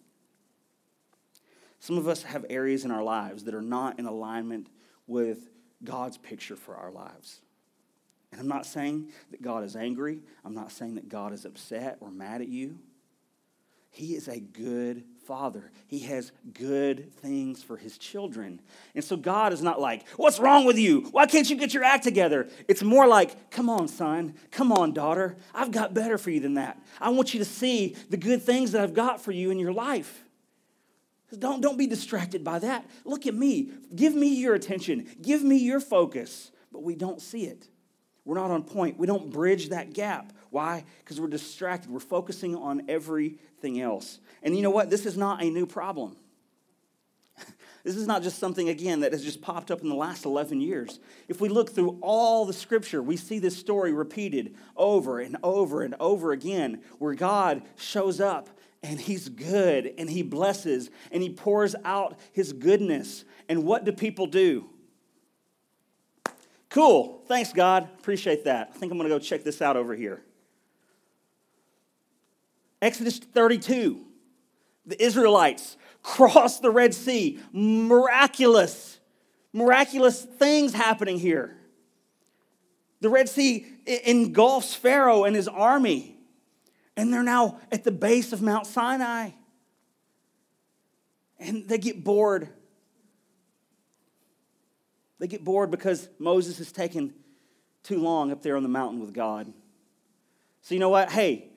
Some 1.79 1.97
of 1.97 2.07
us 2.07 2.23
have 2.23 2.45
areas 2.49 2.85
in 2.85 2.91
our 2.91 3.03
lives 3.03 3.43
that 3.43 3.53
are 3.53 3.61
not 3.61 3.99
in 3.99 4.05
alignment 4.05 4.69
with 5.07 5.49
God's 5.83 6.17
picture 6.17 6.55
for 6.55 6.75
our 6.75 6.91
lives. 6.91 7.41
And 8.35 8.41
I'm 8.41 8.49
not 8.49 8.65
saying 8.65 9.13
that 9.31 9.41
God 9.41 9.63
is 9.63 9.77
angry. 9.77 10.19
I'm 10.43 10.53
not 10.53 10.69
saying 10.69 10.95
that 10.95 11.07
God 11.07 11.31
is 11.31 11.45
upset 11.45 11.99
or 12.01 12.11
mad 12.11 12.41
at 12.41 12.49
you. 12.49 12.77
He 13.89 14.13
is 14.13 14.27
a 14.27 14.41
good 14.41 15.05
father. 15.25 15.71
He 15.87 15.99
has 15.99 16.33
good 16.53 17.13
things 17.13 17.63
for 17.63 17.77
his 17.77 17.97
children. 17.97 18.59
And 18.93 19.05
so 19.05 19.15
God 19.15 19.53
is 19.53 19.61
not 19.61 19.79
like, 19.79 20.05
What's 20.17 20.37
wrong 20.37 20.65
with 20.65 20.77
you? 20.77 21.07
Why 21.11 21.27
can't 21.27 21.49
you 21.49 21.55
get 21.55 21.73
your 21.73 21.85
act 21.85 22.03
together? 22.03 22.49
It's 22.67 22.83
more 22.83 23.07
like, 23.07 23.51
Come 23.51 23.69
on, 23.69 23.87
son. 23.87 24.35
Come 24.51 24.73
on, 24.73 24.91
daughter. 24.91 25.37
I've 25.53 25.71
got 25.71 25.93
better 25.93 26.17
for 26.17 26.29
you 26.29 26.41
than 26.41 26.55
that. 26.55 26.77
I 26.99 27.11
want 27.11 27.33
you 27.33 27.39
to 27.39 27.45
see 27.45 27.95
the 28.09 28.17
good 28.17 28.43
things 28.43 28.73
that 28.73 28.81
I've 28.81 28.93
got 28.93 29.21
for 29.21 29.31
you 29.31 29.49
in 29.49 29.59
your 29.59 29.71
life. 29.71 30.25
Don't, 31.39 31.61
don't 31.61 31.77
be 31.77 31.87
distracted 31.87 32.43
by 32.43 32.59
that. 32.59 32.85
Look 33.05 33.27
at 33.27 33.33
me. 33.33 33.69
Give 33.95 34.13
me 34.13 34.35
your 34.35 34.55
attention. 34.55 35.07
Give 35.21 35.41
me 35.41 35.55
your 35.55 35.79
focus. 35.79 36.51
But 36.69 36.83
we 36.83 36.95
don't 36.95 37.21
see 37.21 37.45
it. 37.45 37.69
We're 38.25 38.35
not 38.35 38.49
on 38.49 38.63
point. 38.63 38.97
We 38.97 39.07
don't 39.07 39.31
bridge 39.31 39.69
that 39.69 39.93
gap. 39.93 40.33
Why? 40.49 40.83
Because 40.99 41.21
we're 41.21 41.27
distracted. 41.27 41.91
We're 41.91 41.99
focusing 41.99 42.55
on 42.55 42.89
everything 42.89 43.79
else. 43.79 44.19
And 44.41 44.55
you 44.55 44.63
know 44.63 44.71
what? 44.71 44.89
This 44.89 45.05
is 45.05 45.15
not 45.15 45.43
a 45.43 45.49
new 45.49 45.65
problem. 45.65 46.17
This 47.83 47.97
is 47.97 48.07
not 48.07 48.23
just 48.23 48.39
something, 48.39 48.67
again, 48.67 49.01
that 49.01 49.11
has 49.11 49.23
just 49.23 49.43
popped 49.43 49.69
up 49.69 49.83
in 49.83 49.89
the 49.89 49.95
last 49.95 50.25
11 50.25 50.59
years. 50.59 50.99
If 51.27 51.39
we 51.39 51.49
look 51.49 51.69
through 51.69 51.99
all 52.01 52.43
the 52.43 52.51
scripture, 52.51 52.99
we 52.99 53.15
see 53.15 53.37
this 53.37 53.55
story 53.55 53.93
repeated 53.93 54.55
over 54.75 55.19
and 55.19 55.37
over 55.43 55.83
and 55.83 55.93
over 55.99 56.31
again, 56.31 56.81
where 56.97 57.13
God 57.13 57.61
shows 57.75 58.19
up 58.19 58.49
and 58.81 58.99
he's 58.99 59.29
good 59.29 59.93
and 59.99 60.09
he 60.09 60.23
blesses 60.23 60.89
and 61.11 61.21
he 61.21 61.29
pours 61.29 61.75
out 61.85 62.17
his 62.31 62.53
goodness. 62.53 63.23
And 63.47 63.63
what 63.65 63.85
do 63.85 63.91
people 63.91 64.25
do? 64.25 64.67
Cool. 66.75 67.23
Thanks, 67.29 67.53
God. 67.53 67.87
Appreciate 67.97 68.43
that. 68.43 68.71
I 68.75 68.77
think 68.77 68.91
I'm 68.91 68.97
going 68.97 69.09
to 69.09 69.15
go 69.15 69.17
check 69.17 69.45
this 69.45 69.61
out 69.61 69.77
over 69.77 69.95
here. 69.95 70.21
Exodus 72.81 73.17
32. 73.17 74.05
The 74.85 75.01
Israelites 75.01 75.77
cross 76.03 76.59
the 76.59 76.69
Red 76.69 76.93
Sea. 76.93 77.39
Miraculous, 77.53 78.99
miraculous 79.53 80.21
things 80.21 80.73
happening 80.73 81.17
here. 81.17 81.55
The 82.99 83.09
Red 83.09 83.29
Sea 83.29 83.65
engulfs 84.03 84.75
Pharaoh 84.75 85.23
and 85.23 85.33
his 85.33 85.47
army, 85.47 86.17
and 86.97 87.13
they're 87.13 87.23
now 87.23 87.61
at 87.71 87.85
the 87.85 87.91
base 87.91 88.33
of 88.33 88.41
Mount 88.41 88.67
Sinai. 88.67 89.29
And 91.39 91.69
they 91.69 91.77
get 91.77 92.03
bored 92.03 92.49
they 95.25 95.29
get 95.29 95.43
bored 95.43 95.71
because 95.71 96.07
Moses 96.19 96.59
has 96.59 96.71
taken 96.71 97.11
too 97.81 97.97
long 97.97 98.31
up 98.31 98.43
there 98.43 98.55
on 98.55 98.61
the 98.61 98.69
mountain 98.69 99.01
with 99.01 99.11
God. 99.11 99.51
So, 100.61 100.75
you 100.75 100.79
know 100.79 100.89
what? 100.89 101.11
Hey, 101.11 101.47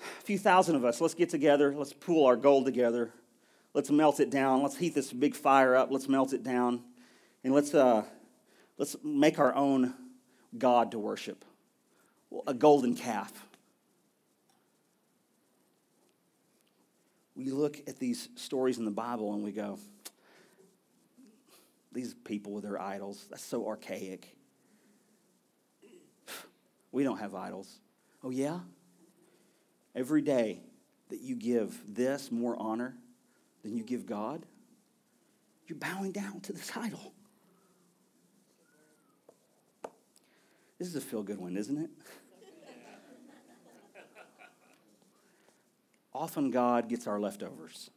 a 0.00 0.22
few 0.24 0.36
thousand 0.36 0.74
of 0.74 0.84
us, 0.84 1.00
let's 1.00 1.14
get 1.14 1.30
together. 1.30 1.72
Let's 1.72 1.92
pool 1.92 2.26
our 2.26 2.34
gold 2.34 2.64
together. 2.64 3.12
Let's 3.74 3.92
melt 3.92 4.18
it 4.18 4.28
down. 4.28 4.64
Let's 4.64 4.76
heat 4.76 4.96
this 4.96 5.12
big 5.12 5.36
fire 5.36 5.76
up. 5.76 5.92
Let's 5.92 6.08
melt 6.08 6.32
it 6.32 6.42
down. 6.42 6.82
And 7.44 7.54
let's, 7.54 7.74
uh, 7.74 8.02
let's 8.76 8.96
make 9.04 9.38
our 9.38 9.54
own 9.54 9.94
God 10.58 10.90
to 10.90 10.98
worship 10.98 11.44
a 12.48 12.54
golden 12.54 12.96
calf. 12.96 13.32
We 17.36 17.52
look 17.52 17.80
at 17.86 18.00
these 18.00 18.30
stories 18.34 18.78
in 18.78 18.84
the 18.84 18.90
Bible 18.90 19.32
and 19.32 19.44
we 19.44 19.52
go, 19.52 19.78
these 21.92 22.14
people 22.14 22.52
with 22.52 22.64
their 22.64 22.80
idols. 22.80 23.26
That's 23.30 23.44
so 23.44 23.66
archaic. 23.66 24.36
We 26.92 27.04
don't 27.04 27.18
have 27.18 27.36
idols. 27.36 27.78
Oh, 28.24 28.30
yeah? 28.30 28.58
Every 29.94 30.22
day 30.22 30.60
that 31.08 31.20
you 31.20 31.36
give 31.36 31.78
this 31.94 32.32
more 32.32 32.56
honor 32.58 32.96
than 33.62 33.76
you 33.76 33.84
give 33.84 34.06
God, 34.06 34.44
you're 35.68 35.78
bowing 35.78 36.10
down 36.10 36.40
to 36.40 36.52
this 36.52 36.76
idol. 36.76 37.12
This 40.80 40.88
is 40.88 40.96
a 40.96 41.00
feel 41.00 41.22
good 41.22 41.38
one, 41.38 41.56
isn't 41.56 41.78
it? 41.78 41.90
Often 46.12 46.50
God 46.50 46.88
gets 46.88 47.06
our 47.06 47.20
leftovers 47.20 47.90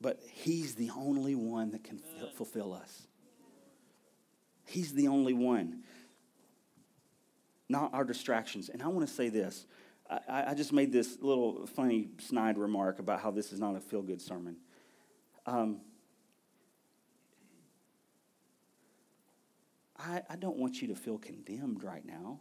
but 0.00 0.20
He's 0.32 0.74
the 0.74 0.90
only 0.96 1.34
one 1.34 1.70
that 1.70 1.84
can 1.84 2.00
fulfill 2.34 2.72
us. 2.72 3.06
He's 4.66 4.92
the 4.92 5.08
only 5.08 5.32
one, 5.32 5.82
not 7.68 7.94
our 7.94 8.04
distractions. 8.04 8.68
And 8.68 8.82
I 8.82 8.88
want 8.88 9.08
to 9.08 9.12
say 9.12 9.30
this. 9.30 9.66
I, 10.10 10.50
I 10.50 10.54
just 10.54 10.72
made 10.72 10.92
this 10.92 11.18
little 11.20 11.66
funny, 11.66 12.08
snide 12.18 12.58
remark 12.58 12.98
about 12.98 13.20
how 13.20 13.30
this 13.30 13.52
is 13.52 13.60
not 13.60 13.76
a 13.76 13.80
feel 13.80 14.02
good 14.02 14.20
sermon. 14.20 14.56
Um, 15.46 15.80
I, 19.98 20.22
I, 20.28 20.36
don't 20.36 20.56
want 20.58 20.80
you 20.80 20.88
to 20.88 20.94
feel 20.94 21.18
condemned 21.18 21.82
right 21.82 22.04
now. 22.04 22.40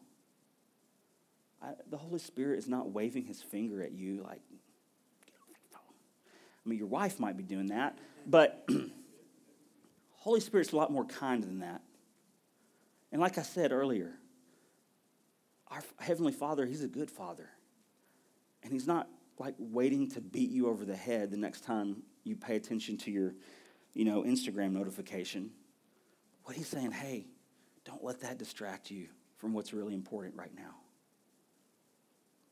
I, 1.61 1.71
the 1.89 1.97
Holy 1.97 2.19
Spirit 2.19 2.59
is 2.59 2.67
not 2.67 2.91
waving 2.91 3.25
his 3.25 3.41
finger 3.41 3.81
at 3.81 3.93
you 3.93 4.23
like, 4.23 4.41
I 6.67 6.69
mean, 6.69 6.79
your 6.79 6.89
wife 6.89 7.17
might 7.17 7.37
be 7.37 7.43
doing 7.43 7.67
that, 7.67 7.97
but 8.25 8.67
Holy 10.17 10.41
Spirit's 10.41 10.73
a 10.73 10.75
lot 10.75 10.91
more 10.91 11.05
kind 11.05 11.41
than 11.41 11.59
that. 11.59 11.81
And 13.09 13.21
like 13.21 13.37
I 13.37 13.41
said 13.41 13.71
earlier, 13.71 14.11
our 15.69 15.81
Heavenly 15.97 16.33
Father, 16.33 16.65
He's 16.65 16.83
a 16.83 16.87
good 16.89 17.09
Father. 17.09 17.47
And 18.63 18.73
He's 18.73 18.85
not 18.85 19.07
like 19.39 19.55
waiting 19.57 20.11
to 20.11 20.19
beat 20.19 20.49
you 20.49 20.67
over 20.67 20.83
the 20.83 20.95
head 20.95 21.31
the 21.31 21.37
next 21.37 21.61
time 21.61 22.03
you 22.25 22.35
pay 22.35 22.57
attention 22.57 22.97
to 22.97 23.11
your, 23.11 23.33
you 23.93 24.03
know, 24.03 24.23
Instagram 24.23 24.73
notification. 24.73 25.51
What 26.43 26.57
He's 26.57 26.67
saying, 26.67 26.91
hey, 26.91 27.27
don't 27.85 28.03
let 28.03 28.19
that 28.23 28.37
distract 28.37 28.91
you 28.91 29.07
from 29.37 29.53
what's 29.53 29.71
really 29.71 29.93
important 29.93 30.35
right 30.35 30.53
now. 30.53 30.75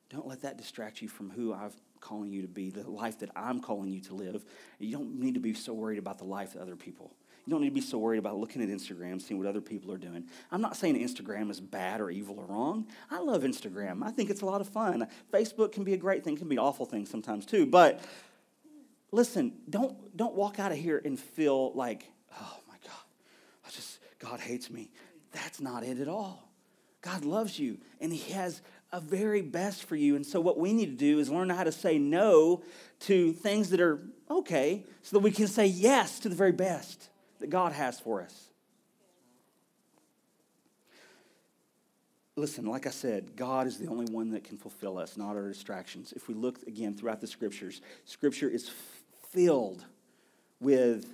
Don't 0.09 0.25
let 0.25 0.43
that 0.43 0.57
distract 0.57 1.01
you 1.01 1.09
from 1.09 1.29
who 1.29 1.53
I've 1.53 1.75
calling 2.01 2.31
you 2.31 2.41
to 2.41 2.47
be, 2.47 2.69
the 2.69 2.89
life 2.89 3.19
that 3.19 3.29
I'm 3.35 3.59
calling 3.59 3.91
you 3.91 4.01
to 4.01 4.13
live. 4.13 4.45
You 4.79 4.91
don't 4.97 5.19
need 5.19 5.33
to 5.35 5.39
be 5.39 5.53
so 5.53 5.73
worried 5.73 5.99
about 5.99 6.17
the 6.17 6.25
life 6.25 6.55
of 6.55 6.61
other 6.61 6.75
people. 6.75 7.15
You 7.45 7.51
don't 7.51 7.61
need 7.61 7.69
to 7.69 7.75
be 7.75 7.81
so 7.81 7.99
worried 7.99 8.17
about 8.17 8.37
looking 8.37 8.63
at 8.63 8.69
Instagram, 8.69 9.21
seeing 9.21 9.37
what 9.37 9.47
other 9.47 9.61
people 9.61 9.91
are 9.91 9.97
doing. 9.97 10.25
I'm 10.51 10.61
not 10.61 10.75
saying 10.75 10.95
Instagram 10.95 11.51
is 11.51 11.59
bad 11.59 12.01
or 12.01 12.09
evil 12.09 12.39
or 12.39 12.45
wrong. 12.45 12.87
I 13.11 13.19
love 13.19 13.43
Instagram. 13.43 14.03
I 14.03 14.09
think 14.09 14.31
it's 14.31 14.41
a 14.41 14.45
lot 14.45 14.61
of 14.61 14.67
fun. 14.67 15.07
Facebook 15.31 15.71
can 15.71 15.83
be 15.83 15.93
a 15.93 15.97
great 15.97 16.23
thing, 16.23 16.37
can 16.37 16.47
be 16.47 16.55
an 16.55 16.59
awful 16.59 16.87
thing 16.87 17.05
sometimes 17.05 17.45
too. 17.45 17.67
But 17.67 18.01
listen, 19.11 19.53
don't 19.69 20.17
don't 20.17 20.33
walk 20.33 20.59
out 20.59 20.71
of 20.71 20.77
here 20.77 20.99
and 21.05 21.19
feel 21.19 21.71
like, 21.73 22.11
oh 22.33 22.57
my 22.67 22.77
God, 22.83 23.03
I 23.67 23.69
just 23.69 23.99
God 24.17 24.39
hates 24.39 24.71
me. 24.71 24.89
That's 25.31 25.61
not 25.61 25.83
it 25.83 25.99
at 25.99 26.07
all. 26.07 26.49
God 27.01 27.25
loves 27.25 27.59
you, 27.59 27.77
and 28.01 28.11
He 28.11 28.31
has 28.33 28.63
a 28.95 29.01
very 29.01 29.41
best 29.41 29.83
for 29.83 29.97
you. 29.97 30.15
And 30.15 30.25
so, 30.25 30.39
what 30.39 30.57
we 30.57 30.71
need 30.71 30.85
to 30.85 30.95
do 30.95 31.19
is 31.19 31.29
learn 31.29 31.49
how 31.49 31.65
to 31.65 31.71
say 31.71 31.99
no 31.99 32.63
to 33.01 33.33
things 33.33 33.69
that 33.71 33.81
are 33.81 33.99
okay 34.31 34.85
so 35.01 35.17
that 35.17 35.19
we 35.19 35.31
can 35.31 35.47
say 35.47 35.65
yes 35.65 36.19
to 36.19 36.29
the 36.29 36.35
very 36.35 36.53
best 36.53 37.09
that 37.39 37.49
God 37.49 37.73
has 37.73 37.99
for 37.99 38.21
us. 38.21 38.45
Listen, 42.37 42.65
like 42.65 42.87
I 42.87 42.89
said, 42.89 43.35
God 43.35 43.67
is 43.67 43.77
the 43.77 43.87
only 43.87 44.05
one 44.05 44.31
that 44.31 44.45
can 44.45 44.57
fulfill 44.57 44.97
us, 44.97 45.17
not 45.17 45.35
our 45.35 45.49
distractions. 45.49 46.13
If 46.13 46.29
we 46.29 46.33
look 46.33 46.65
again 46.65 46.95
throughout 46.95 47.19
the 47.19 47.27
scriptures, 47.27 47.81
scripture 48.05 48.49
is 48.49 48.71
filled 49.29 49.83
with 50.61 51.13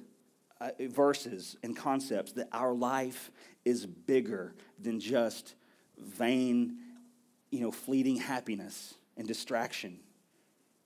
uh, 0.59 0.69
verses 0.81 1.57
and 1.63 1.75
concepts 1.75 2.33
that 2.33 2.47
our 2.51 2.73
life 2.73 3.31
is 3.65 3.87
bigger 3.87 4.53
than 4.79 4.99
just 4.99 5.55
vain 5.97 6.77
you 7.51 7.59
know, 7.59 7.71
fleeting 7.71 8.15
happiness 8.15 8.95
and 9.17 9.27
distraction 9.27 9.99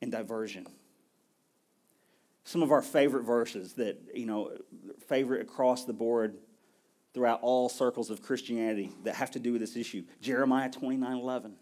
and 0.02 0.12
diversion. 0.12 0.68
Some 2.44 2.62
of 2.62 2.72
our 2.72 2.82
favorite 2.82 3.24
verses 3.24 3.74
that, 3.74 3.98
you 4.14 4.26
know, 4.26 4.52
favorite 5.08 5.42
across 5.42 5.86
the 5.86 5.94
board 5.94 6.36
throughout 7.14 7.40
all 7.42 7.70
circles 7.70 8.10
of 8.10 8.22
Christianity 8.22 8.92
that 9.04 9.16
have 9.16 9.32
to 9.32 9.40
do 9.40 9.54
with 9.54 9.62
this 9.62 9.78
issue. 9.78 10.04
Jeremiah 10.22 10.70
29 10.70 11.14
11. 11.14 11.56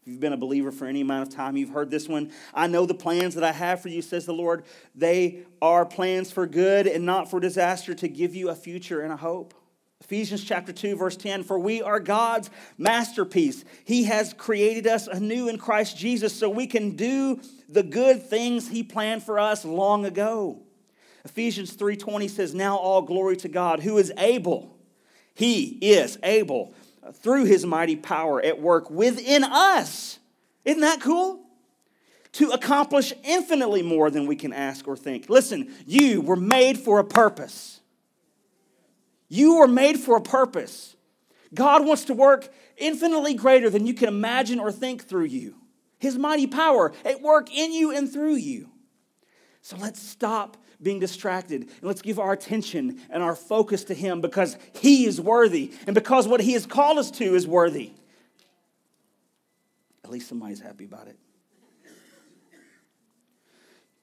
If 0.00 0.08
you've 0.08 0.20
been 0.20 0.32
a 0.32 0.38
believer 0.38 0.72
for 0.72 0.86
any 0.86 1.02
amount 1.02 1.28
of 1.28 1.34
time, 1.34 1.56
you've 1.56 1.70
heard 1.70 1.90
this 1.90 2.08
one. 2.08 2.32
I 2.54 2.66
know 2.68 2.86
the 2.86 2.94
plans 2.94 3.34
that 3.34 3.44
I 3.44 3.52
have 3.52 3.82
for 3.82 3.90
you, 3.90 4.00
says 4.00 4.24
the 4.24 4.32
Lord. 4.32 4.64
They 4.94 5.40
are 5.60 5.84
plans 5.84 6.32
for 6.32 6.46
good 6.46 6.86
and 6.86 7.04
not 7.04 7.30
for 7.30 7.40
disaster 7.40 7.94
to 7.94 8.08
give 8.08 8.34
you 8.34 8.48
a 8.48 8.54
future 8.54 9.02
and 9.02 9.12
a 9.12 9.16
hope. 9.16 9.52
Ephesians 10.00 10.44
chapter 10.44 10.72
2 10.72 10.96
verse 10.96 11.16
10 11.16 11.42
for 11.44 11.58
we 11.58 11.82
are 11.82 12.00
God's 12.00 12.50
masterpiece. 12.76 13.64
He 13.84 14.04
has 14.04 14.32
created 14.32 14.86
us 14.86 15.06
anew 15.06 15.48
in 15.48 15.58
Christ 15.58 15.96
Jesus 15.96 16.32
so 16.32 16.48
we 16.48 16.66
can 16.66 16.96
do 16.96 17.40
the 17.68 17.82
good 17.82 18.22
things 18.22 18.68
he 18.68 18.82
planned 18.82 19.22
for 19.22 19.38
us 19.38 19.64
long 19.64 20.04
ago. 20.06 20.62
Ephesians 21.24 21.76
3:20 21.76 22.28
says 22.30 22.54
now 22.54 22.76
all 22.76 23.02
glory 23.02 23.36
to 23.38 23.48
God 23.48 23.80
who 23.80 23.98
is 23.98 24.12
able 24.16 24.78
he 25.38 25.78
is 25.80 26.18
able 26.24 26.74
through 27.12 27.44
his 27.44 27.64
mighty 27.64 27.94
power 27.94 28.42
at 28.42 28.60
work 28.60 28.90
within 28.90 29.44
us. 29.44 30.18
Isn't 30.64 30.80
that 30.80 31.00
cool? 31.00 31.46
To 32.32 32.50
accomplish 32.50 33.12
infinitely 33.22 33.82
more 33.82 34.10
than 34.10 34.26
we 34.26 34.34
can 34.34 34.52
ask 34.52 34.88
or 34.88 34.96
think. 34.96 35.30
Listen, 35.30 35.72
you 35.86 36.20
were 36.22 36.34
made 36.34 36.76
for 36.76 36.98
a 36.98 37.04
purpose. 37.04 37.78
You 39.28 39.58
were 39.58 39.68
made 39.68 39.98
for 39.98 40.16
a 40.16 40.22
purpose. 40.22 40.96
God 41.54 41.86
wants 41.86 42.04
to 42.06 42.14
work 42.14 42.48
infinitely 42.76 43.34
greater 43.34 43.70
than 43.70 43.86
you 43.86 43.94
can 43.94 44.08
imagine 44.08 44.58
or 44.58 44.72
think 44.72 45.04
through 45.04 45.24
you. 45.24 45.54
His 45.98 46.16
mighty 46.16 46.46
power 46.46 46.92
at 47.04 47.20
work 47.20 47.52
in 47.54 47.72
you 47.72 47.94
and 47.94 48.10
through 48.10 48.36
you. 48.36 48.70
So 49.60 49.76
let's 49.76 50.00
stop 50.00 50.56
being 50.80 51.00
distracted 51.00 51.62
and 51.62 51.82
let's 51.82 52.02
give 52.02 52.18
our 52.18 52.32
attention 52.32 53.00
and 53.10 53.22
our 53.22 53.34
focus 53.34 53.84
to 53.84 53.94
Him 53.94 54.20
because 54.20 54.56
He 54.74 55.06
is 55.06 55.20
worthy 55.20 55.72
and 55.86 55.94
because 55.94 56.28
what 56.28 56.40
He 56.40 56.52
has 56.52 56.66
called 56.66 56.98
us 56.98 57.10
to 57.12 57.34
is 57.34 57.46
worthy. 57.46 57.92
At 60.04 60.10
least 60.10 60.28
somebody's 60.28 60.60
happy 60.60 60.84
about 60.84 61.08
it. 61.08 61.18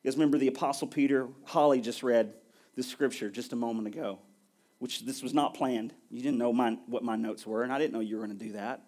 You 0.04 0.12
guys 0.12 0.18
remember 0.18 0.38
the 0.38 0.50
Apostle 0.50 0.88
Peter? 0.88 1.30
Holly 1.46 1.82
just 1.82 2.04
read 2.04 2.34
this 2.76 2.88
scripture 2.88 3.30
just 3.30 3.54
a 3.54 3.56
moment 3.56 3.88
ago 3.88 4.20
which 4.80 5.06
this 5.06 5.24
was 5.24 5.34
not 5.34 5.54
planned. 5.54 5.94
You 6.10 6.22
didn't 6.22 6.38
know 6.38 6.54
my, 6.54 6.78
what 6.88 7.04
my 7.04 7.16
notes 7.16 7.46
were, 7.46 7.64
and 7.64 7.72
I 7.72 7.80
didn't 7.80 7.94
know 7.94 8.02
you 8.02 8.18
were 8.18 8.26
going 8.26 8.38
to 8.38 8.46
do 8.46 8.54
that. 8.54 8.82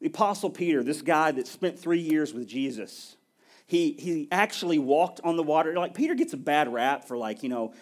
The 0.00 0.08
Apostle 0.08 0.50
Peter, 0.50 0.82
this 0.82 1.02
guy 1.02 1.30
that 1.32 1.46
spent 1.46 1.78
three 1.78 2.00
years 2.00 2.34
with 2.34 2.46
Jesus, 2.46 3.16
he, 3.66 3.92
he 3.92 4.28
actually 4.30 4.78
walked 4.78 5.20
on 5.24 5.36
the 5.36 5.42
water. 5.42 5.72
Like 5.74 5.94
Peter 5.94 6.14
gets 6.14 6.34
a 6.34 6.36
bad 6.36 6.72
rap 6.72 7.04
for 7.04 7.16
like, 7.16 7.42
you 7.42 7.48
know, 7.48 7.72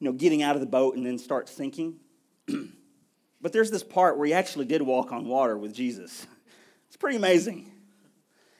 you 0.00 0.06
know, 0.06 0.12
getting 0.12 0.42
out 0.42 0.56
of 0.56 0.60
the 0.60 0.66
boat 0.66 0.96
and 0.96 1.06
then 1.06 1.18
start 1.18 1.48
sinking. 1.48 1.96
but 3.40 3.52
there's 3.52 3.70
this 3.70 3.84
part 3.84 4.18
where 4.18 4.26
he 4.26 4.32
actually 4.32 4.64
did 4.64 4.82
walk 4.82 5.12
on 5.12 5.26
water 5.26 5.56
with 5.56 5.74
Jesus. 5.74 6.26
It's 6.88 6.96
pretty 6.96 7.18
amazing. 7.18 7.70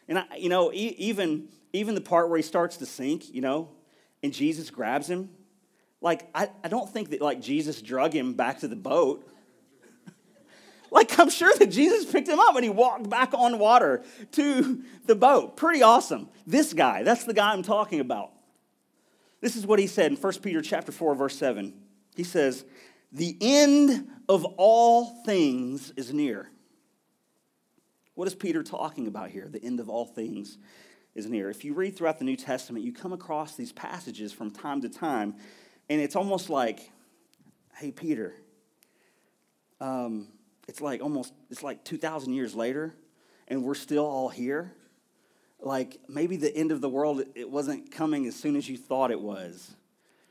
And 0.06 0.20
I, 0.20 0.36
you 0.38 0.48
know, 0.48 0.70
even 0.72 1.48
even 1.72 1.96
the 1.96 2.00
part 2.00 2.28
where 2.28 2.36
he 2.36 2.44
starts 2.44 2.76
to 2.76 2.86
sink, 2.86 3.28
you 3.34 3.40
know, 3.40 3.70
and 4.22 4.32
Jesus 4.32 4.70
grabs 4.70 5.10
him 5.10 5.30
like, 6.00 6.28
I, 6.34 6.48
I 6.64 6.68
don't 6.68 6.88
think 6.88 7.10
that, 7.10 7.20
like, 7.20 7.40
Jesus 7.40 7.82
drug 7.82 8.14
him 8.14 8.34
back 8.34 8.60
to 8.60 8.68
the 8.68 8.76
boat. 8.76 9.28
like, 10.90 11.18
I'm 11.18 11.30
sure 11.30 11.52
that 11.58 11.70
Jesus 11.70 12.10
picked 12.10 12.28
him 12.28 12.40
up 12.40 12.54
and 12.54 12.64
he 12.64 12.70
walked 12.70 13.08
back 13.08 13.34
on 13.34 13.58
water 13.58 14.02
to 14.32 14.82
the 15.06 15.14
boat. 15.14 15.56
Pretty 15.56 15.82
awesome. 15.82 16.28
This 16.46 16.72
guy, 16.72 17.02
that's 17.02 17.24
the 17.24 17.34
guy 17.34 17.52
I'm 17.52 17.62
talking 17.62 18.00
about. 18.00 18.32
This 19.40 19.56
is 19.56 19.66
what 19.66 19.78
he 19.78 19.86
said 19.86 20.10
in 20.10 20.16
1 20.16 20.32
Peter 20.42 20.62
chapter 20.62 20.92
4, 20.92 21.14
verse 21.14 21.36
7. 21.36 21.74
He 22.14 22.24
says, 22.24 22.64
The 23.12 23.36
end 23.40 24.08
of 24.28 24.44
all 24.56 25.22
things 25.24 25.92
is 25.96 26.12
near. 26.12 26.50
What 28.14 28.26
is 28.26 28.34
Peter 28.34 28.62
talking 28.62 29.06
about 29.06 29.30
here? 29.30 29.48
The 29.48 29.62
end 29.62 29.80
of 29.80 29.88
all 29.88 30.04
things 30.04 30.58
is 31.14 31.26
near. 31.26 31.50
If 31.50 31.64
you 31.64 31.74
read 31.74 31.96
throughout 31.96 32.18
the 32.18 32.24
New 32.24 32.36
Testament, 32.36 32.84
you 32.84 32.92
come 32.92 33.12
across 33.12 33.56
these 33.56 33.72
passages 33.72 34.32
from 34.32 34.50
time 34.50 34.82
to 34.82 34.88
time 34.88 35.34
and 35.90 36.00
it's 36.00 36.14
almost 36.14 36.48
like, 36.48 36.88
hey, 37.74 37.90
Peter, 37.90 38.32
um, 39.80 40.28
it's 40.68 40.80
like 40.80 41.02
almost, 41.02 41.34
it's 41.50 41.64
like 41.64 41.84
2,000 41.84 42.32
years 42.32 42.54
later, 42.54 42.94
and 43.48 43.64
we're 43.64 43.74
still 43.74 44.06
all 44.06 44.28
here. 44.28 44.72
Like 45.60 45.98
maybe 46.08 46.36
the 46.36 46.56
end 46.56 46.70
of 46.70 46.80
the 46.80 46.88
world, 46.88 47.24
it 47.34 47.50
wasn't 47.50 47.90
coming 47.90 48.26
as 48.26 48.36
soon 48.36 48.54
as 48.54 48.68
you 48.68 48.78
thought 48.78 49.10
it 49.10 49.20
was. 49.20 49.74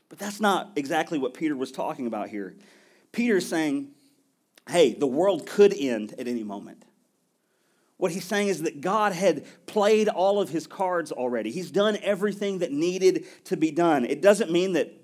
But 0.08 0.18
that's 0.18 0.40
not 0.40 0.72
exactly 0.76 1.18
what 1.18 1.34
Peter 1.34 1.54
was 1.54 1.70
talking 1.70 2.06
about 2.06 2.30
here. 2.30 2.56
Peter's 3.12 3.46
saying, 3.46 3.88
hey, 4.66 4.94
the 4.94 5.06
world 5.06 5.46
could 5.46 5.74
end 5.74 6.14
at 6.18 6.26
any 6.26 6.42
moment. 6.42 6.84
What 7.98 8.12
he's 8.12 8.24
saying 8.24 8.48
is 8.48 8.62
that 8.62 8.80
God 8.80 9.12
had 9.12 9.44
played 9.66 10.08
all 10.08 10.40
of 10.40 10.48
his 10.48 10.66
cards 10.66 11.12
already. 11.12 11.50
He's 11.50 11.70
done 11.70 11.98
everything 12.02 12.60
that 12.60 12.72
needed 12.72 13.26
to 13.44 13.58
be 13.58 13.70
done. 13.70 14.06
It 14.06 14.22
doesn't 14.22 14.50
mean 14.50 14.72
that 14.72 14.99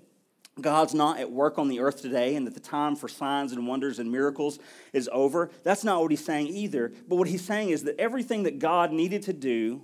God's 0.61 0.93
not 0.93 1.19
at 1.19 1.31
work 1.31 1.57
on 1.57 1.67
the 1.67 1.79
earth 1.79 2.01
today 2.01 2.35
and 2.35 2.47
that 2.47 2.53
the 2.53 2.59
time 2.59 2.95
for 2.95 3.07
signs 3.07 3.51
and 3.51 3.67
wonders 3.67 3.99
and 3.99 4.11
miracles 4.11 4.59
is 4.93 5.09
over. 5.11 5.49
That's 5.63 5.83
not 5.83 6.01
what 6.01 6.11
he's 6.11 6.23
saying 6.23 6.47
either. 6.47 6.91
But 7.07 7.17
what 7.17 7.27
he's 7.27 7.43
saying 7.43 7.69
is 7.69 7.83
that 7.83 7.99
everything 7.99 8.43
that 8.43 8.59
God 8.59 8.91
needed 8.91 9.23
to 9.23 9.33
do 9.33 9.81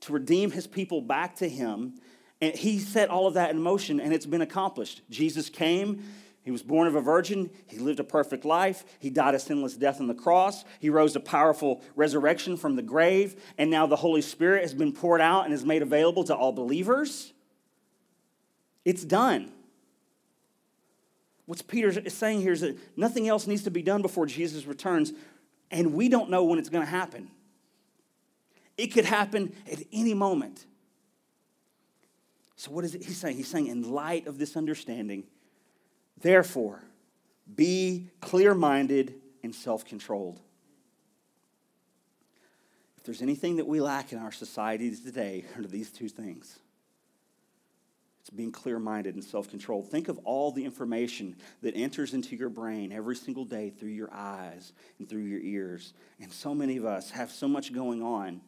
to 0.00 0.12
redeem 0.12 0.50
his 0.50 0.66
people 0.66 1.00
back 1.00 1.36
to 1.36 1.48
him, 1.48 1.94
and 2.40 2.54
he 2.54 2.78
set 2.78 3.08
all 3.08 3.26
of 3.26 3.34
that 3.34 3.50
in 3.50 3.60
motion 3.60 4.00
and 4.00 4.12
it's 4.12 4.26
been 4.26 4.42
accomplished. 4.42 5.02
Jesus 5.08 5.48
came. 5.48 6.02
He 6.42 6.50
was 6.50 6.62
born 6.62 6.86
of 6.86 6.94
a 6.94 7.00
virgin. 7.00 7.48
He 7.66 7.78
lived 7.78 8.00
a 8.00 8.04
perfect 8.04 8.44
life. 8.44 8.84
He 8.98 9.08
died 9.08 9.34
a 9.34 9.38
sinless 9.38 9.74
death 9.76 9.98
on 9.98 10.08
the 10.08 10.14
cross. 10.14 10.66
He 10.78 10.90
rose 10.90 11.16
a 11.16 11.20
powerful 11.20 11.82
resurrection 11.96 12.58
from 12.58 12.76
the 12.76 12.82
grave. 12.82 13.42
And 13.56 13.70
now 13.70 13.86
the 13.86 13.96
Holy 13.96 14.20
Spirit 14.20 14.60
has 14.60 14.74
been 14.74 14.92
poured 14.92 15.22
out 15.22 15.46
and 15.46 15.54
is 15.54 15.64
made 15.64 15.80
available 15.80 16.22
to 16.24 16.36
all 16.36 16.52
believers. 16.52 17.32
It's 18.84 19.04
done. 19.04 19.53
What 21.46 21.66
Peter 21.66 21.88
is 21.88 22.14
saying 22.14 22.40
here 22.40 22.52
is 22.52 22.62
that 22.62 22.76
nothing 22.96 23.28
else 23.28 23.46
needs 23.46 23.64
to 23.64 23.70
be 23.70 23.82
done 23.82 24.02
before 24.02 24.26
Jesus 24.26 24.64
returns, 24.64 25.12
and 25.70 25.94
we 25.94 26.08
don't 26.08 26.30
know 26.30 26.44
when 26.44 26.58
it's 26.58 26.70
going 26.70 26.84
to 26.84 26.90
happen. 26.90 27.30
It 28.76 28.88
could 28.88 29.04
happen 29.04 29.54
at 29.70 29.80
any 29.92 30.14
moment. 30.14 30.64
So, 32.56 32.70
what 32.70 32.84
is 32.84 32.92
he 32.94 33.12
saying? 33.12 33.36
He's 33.36 33.48
saying, 33.48 33.66
in 33.66 33.90
light 33.92 34.26
of 34.26 34.38
this 34.38 34.56
understanding, 34.56 35.24
therefore, 36.20 36.82
be 37.54 38.08
clear 38.20 38.54
minded 38.54 39.14
and 39.42 39.54
self 39.54 39.84
controlled. 39.84 40.40
If 42.96 43.04
there's 43.04 43.22
anything 43.22 43.56
that 43.56 43.66
we 43.66 43.80
lack 43.80 44.12
in 44.12 44.18
our 44.18 44.32
society 44.32 44.94
today, 44.96 45.44
are 45.56 45.62
these 45.62 45.90
two 45.90 46.08
things 46.08 46.58
it's 48.24 48.30
being 48.30 48.52
clear 48.52 48.78
minded 48.78 49.16
and 49.16 49.22
self 49.22 49.50
controlled. 49.50 49.90
Think 49.90 50.08
of 50.08 50.18
all 50.24 50.50
the 50.50 50.64
information 50.64 51.36
that 51.60 51.76
enters 51.76 52.14
into 52.14 52.34
your 52.34 52.48
brain 52.48 52.90
every 52.90 53.16
single 53.16 53.44
day 53.44 53.68
through 53.68 53.90
your 53.90 54.08
eyes 54.14 54.72
and 54.98 55.06
through 55.06 55.24
your 55.24 55.40
ears. 55.40 55.92
And 56.18 56.32
so 56.32 56.54
many 56.54 56.78
of 56.78 56.86
us 56.86 57.10
have 57.10 57.30
so 57.30 57.46
much 57.46 57.74
going 57.74 58.02
on. 58.02 58.40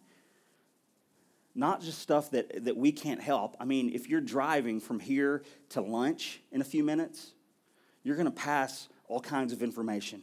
Not 1.55 1.83
just 1.83 1.99
stuff 1.99 2.31
that, 2.31 2.65
that 2.65 2.79
we 2.79 2.91
can't 2.91 3.21
help. 3.21 3.55
I 3.61 3.67
mean, 3.67 3.93
if 3.93 4.09
you're 4.09 4.23
driving 4.23 4.81
from 4.81 4.99
here 4.99 5.43
to 5.71 5.83
lunch 5.83 6.41
in 6.51 6.63
a 6.63 6.65
few 6.65 6.83
minutes, 6.83 7.35
you're 8.03 8.17
going 8.17 8.25
to 8.25 8.31
pass 8.31 8.89
all 9.09 9.21
kinds 9.21 9.53
of 9.53 9.63
information. 9.63 10.23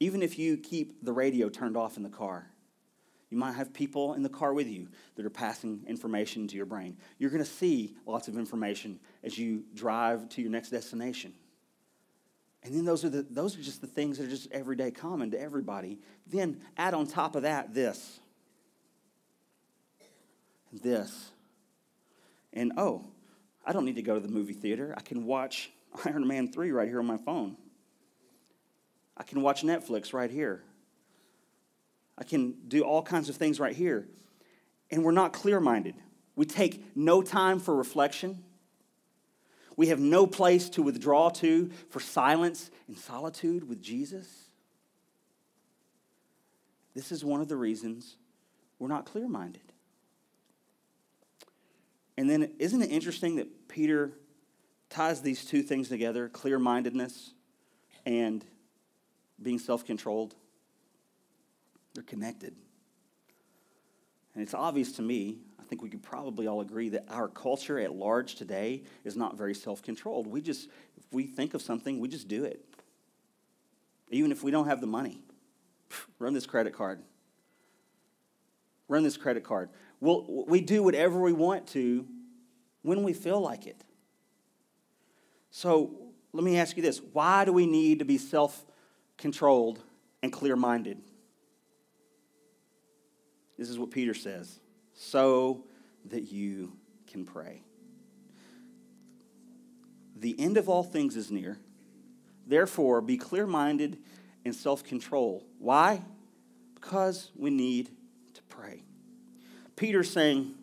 Even 0.00 0.22
if 0.22 0.38
you 0.38 0.56
keep 0.56 1.04
the 1.04 1.12
radio 1.12 1.50
turned 1.50 1.76
off 1.76 1.98
in 1.98 2.04
the 2.04 2.08
car, 2.08 2.46
you 3.32 3.38
might 3.38 3.54
have 3.54 3.72
people 3.72 4.12
in 4.12 4.22
the 4.22 4.28
car 4.28 4.52
with 4.52 4.68
you 4.68 4.88
that 5.16 5.24
are 5.24 5.30
passing 5.30 5.82
information 5.88 6.46
to 6.48 6.56
your 6.56 6.66
brain. 6.66 6.98
You're 7.18 7.30
going 7.30 7.42
to 7.42 7.50
see 7.50 7.96
lots 8.04 8.28
of 8.28 8.36
information 8.36 9.00
as 9.24 9.38
you 9.38 9.64
drive 9.74 10.28
to 10.30 10.42
your 10.42 10.50
next 10.50 10.68
destination. 10.68 11.32
And 12.62 12.74
then 12.74 12.84
those 12.84 13.06
are, 13.06 13.08
the, 13.08 13.22
those 13.22 13.58
are 13.58 13.62
just 13.62 13.80
the 13.80 13.86
things 13.86 14.18
that 14.18 14.26
are 14.26 14.30
just 14.30 14.52
everyday 14.52 14.90
common 14.90 15.30
to 15.30 15.40
everybody. 15.40 15.98
Then 16.26 16.60
add 16.76 16.92
on 16.92 17.06
top 17.06 17.34
of 17.34 17.42
that 17.42 17.72
this. 17.72 18.20
This. 20.70 21.30
And 22.52 22.72
oh, 22.76 23.06
I 23.64 23.72
don't 23.72 23.86
need 23.86 23.96
to 23.96 24.02
go 24.02 24.14
to 24.14 24.20
the 24.20 24.28
movie 24.28 24.52
theater. 24.52 24.92
I 24.94 25.00
can 25.00 25.24
watch 25.24 25.70
Iron 26.04 26.28
Man 26.28 26.52
3 26.52 26.70
right 26.70 26.86
here 26.86 26.98
on 26.98 27.06
my 27.06 27.16
phone. 27.16 27.56
I 29.16 29.22
can 29.22 29.40
watch 29.40 29.62
Netflix 29.62 30.12
right 30.12 30.30
here. 30.30 30.62
I 32.22 32.24
can 32.24 32.54
do 32.68 32.82
all 32.82 33.02
kinds 33.02 33.28
of 33.28 33.34
things 33.34 33.58
right 33.58 33.74
here. 33.74 34.06
And 34.92 35.02
we're 35.02 35.10
not 35.10 35.32
clear 35.32 35.58
minded. 35.58 35.96
We 36.36 36.46
take 36.46 36.96
no 36.96 37.20
time 37.20 37.58
for 37.58 37.74
reflection. 37.74 38.44
We 39.76 39.88
have 39.88 39.98
no 39.98 40.28
place 40.28 40.68
to 40.70 40.84
withdraw 40.84 41.30
to 41.30 41.72
for 41.90 41.98
silence 41.98 42.70
and 42.86 42.96
solitude 42.96 43.68
with 43.68 43.82
Jesus. 43.82 44.28
This 46.94 47.10
is 47.10 47.24
one 47.24 47.40
of 47.40 47.48
the 47.48 47.56
reasons 47.56 48.14
we're 48.78 48.86
not 48.86 49.04
clear 49.04 49.26
minded. 49.26 49.72
And 52.16 52.30
then, 52.30 52.52
isn't 52.60 52.82
it 52.82 52.92
interesting 52.92 53.34
that 53.34 53.66
Peter 53.66 54.12
ties 54.90 55.22
these 55.22 55.44
two 55.44 55.64
things 55.64 55.88
together 55.88 56.28
clear 56.28 56.60
mindedness 56.60 57.32
and 58.06 58.44
being 59.42 59.58
self 59.58 59.84
controlled? 59.84 60.36
They're 61.94 62.02
connected. 62.02 62.54
And 64.34 64.42
it's 64.42 64.54
obvious 64.54 64.92
to 64.92 65.02
me, 65.02 65.38
I 65.60 65.64
think 65.64 65.82
we 65.82 65.90
could 65.90 66.02
probably 66.02 66.46
all 66.46 66.60
agree 66.60 66.88
that 66.90 67.04
our 67.08 67.28
culture 67.28 67.78
at 67.78 67.94
large 67.94 68.34
today 68.34 68.82
is 69.04 69.16
not 69.16 69.36
very 69.36 69.54
self 69.54 69.82
controlled. 69.82 70.26
We 70.26 70.40
just, 70.40 70.68
if 70.96 71.04
we 71.12 71.24
think 71.24 71.54
of 71.54 71.62
something, 71.62 72.00
we 72.00 72.08
just 72.08 72.28
do 72.28 72.44
it. 72.44 72.64
even 74.10 74.32
if 74.32 74.42
we 74.42 74.50
don't 74.50 74.66
have 74.66 74.80
the 74.80 74.86
money. 74.86 75.22
Run 76.18 76.34
this 76.34 76.46
credit 76.46 76.72
card. 76.72 77.02
Run 78.88 79.02
this 79.02 79.16
credit 79.16 79.44
card. 79.44 79.70
We'll, 80.00 80.44
we 80.46 80.60
do 80.60 80.82
whatever 80.82 81.20
we 81.20 81.32
want 81.32 81.66
to 81.68 82.06
when 82.82 83.02
we 83.02 83.12
feel 83.12 83.40
like 83.40 83.66
it. 83.66 83.84
So 85.50 85.96
let 86.32 86.44
me 86.44 86.58
ask 86.58 86.76
you 86.76 86.82
this 86.82 87.00
why 87.12 87.44
do 87.44 87.52
we 87.52 87.66
need 87.66 87.98
to 88.00 88.04
be 88.04 88.18
self 88.18 88.64
controlled 89.18 89.80
and 90.22 90.32
clear 90.32 90.56
minded? 90.56 90.98
This 93.62 93.70
is 93.70 93.78
what 93.78 93.92
Peter 93.92 94.12
says 94.12 94.58
so 94.92 95.62
that 96.06 96.32
you 96.32 96.72
can 97.06 97.24
pray. 97.24 97.62
The 100.16 100.34
end 100.36 100.56
of 100.56 100.68
all 100.68 100.82
things 100.82 101.14
is 101.14 101.30
near. 101.30 101.60
Therefore, 102.44 103.00
be 103.00 103.16
clear 103.16 103.46
minded 103.46 103.98
and 104.44 104.52
self 104.52 104.82
control. 104.82 105.46
Why? 105.60 106.02
Because 106.74 107.30
we 107.36 107.50
need 107.50 107.90
to 108.34 108.42
pray. 108.48 108.82
Peter's 109.76 110.10
saying, 110.10 110.56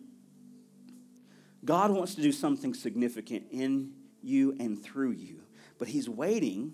God 1.64 1.91
wants 1.91 2.16
to 2.16 2.22
do 2.22 2.34
something 2.34 2.74
significant 2.74 3.45
in 3.50 3.93
you 4.22 4.58
and 4.60 4.78
through 4.84 5.12
you, 5.12 5.39
but 5.78 5.88
He's 5.88 6.10
waiting 6.10 6.74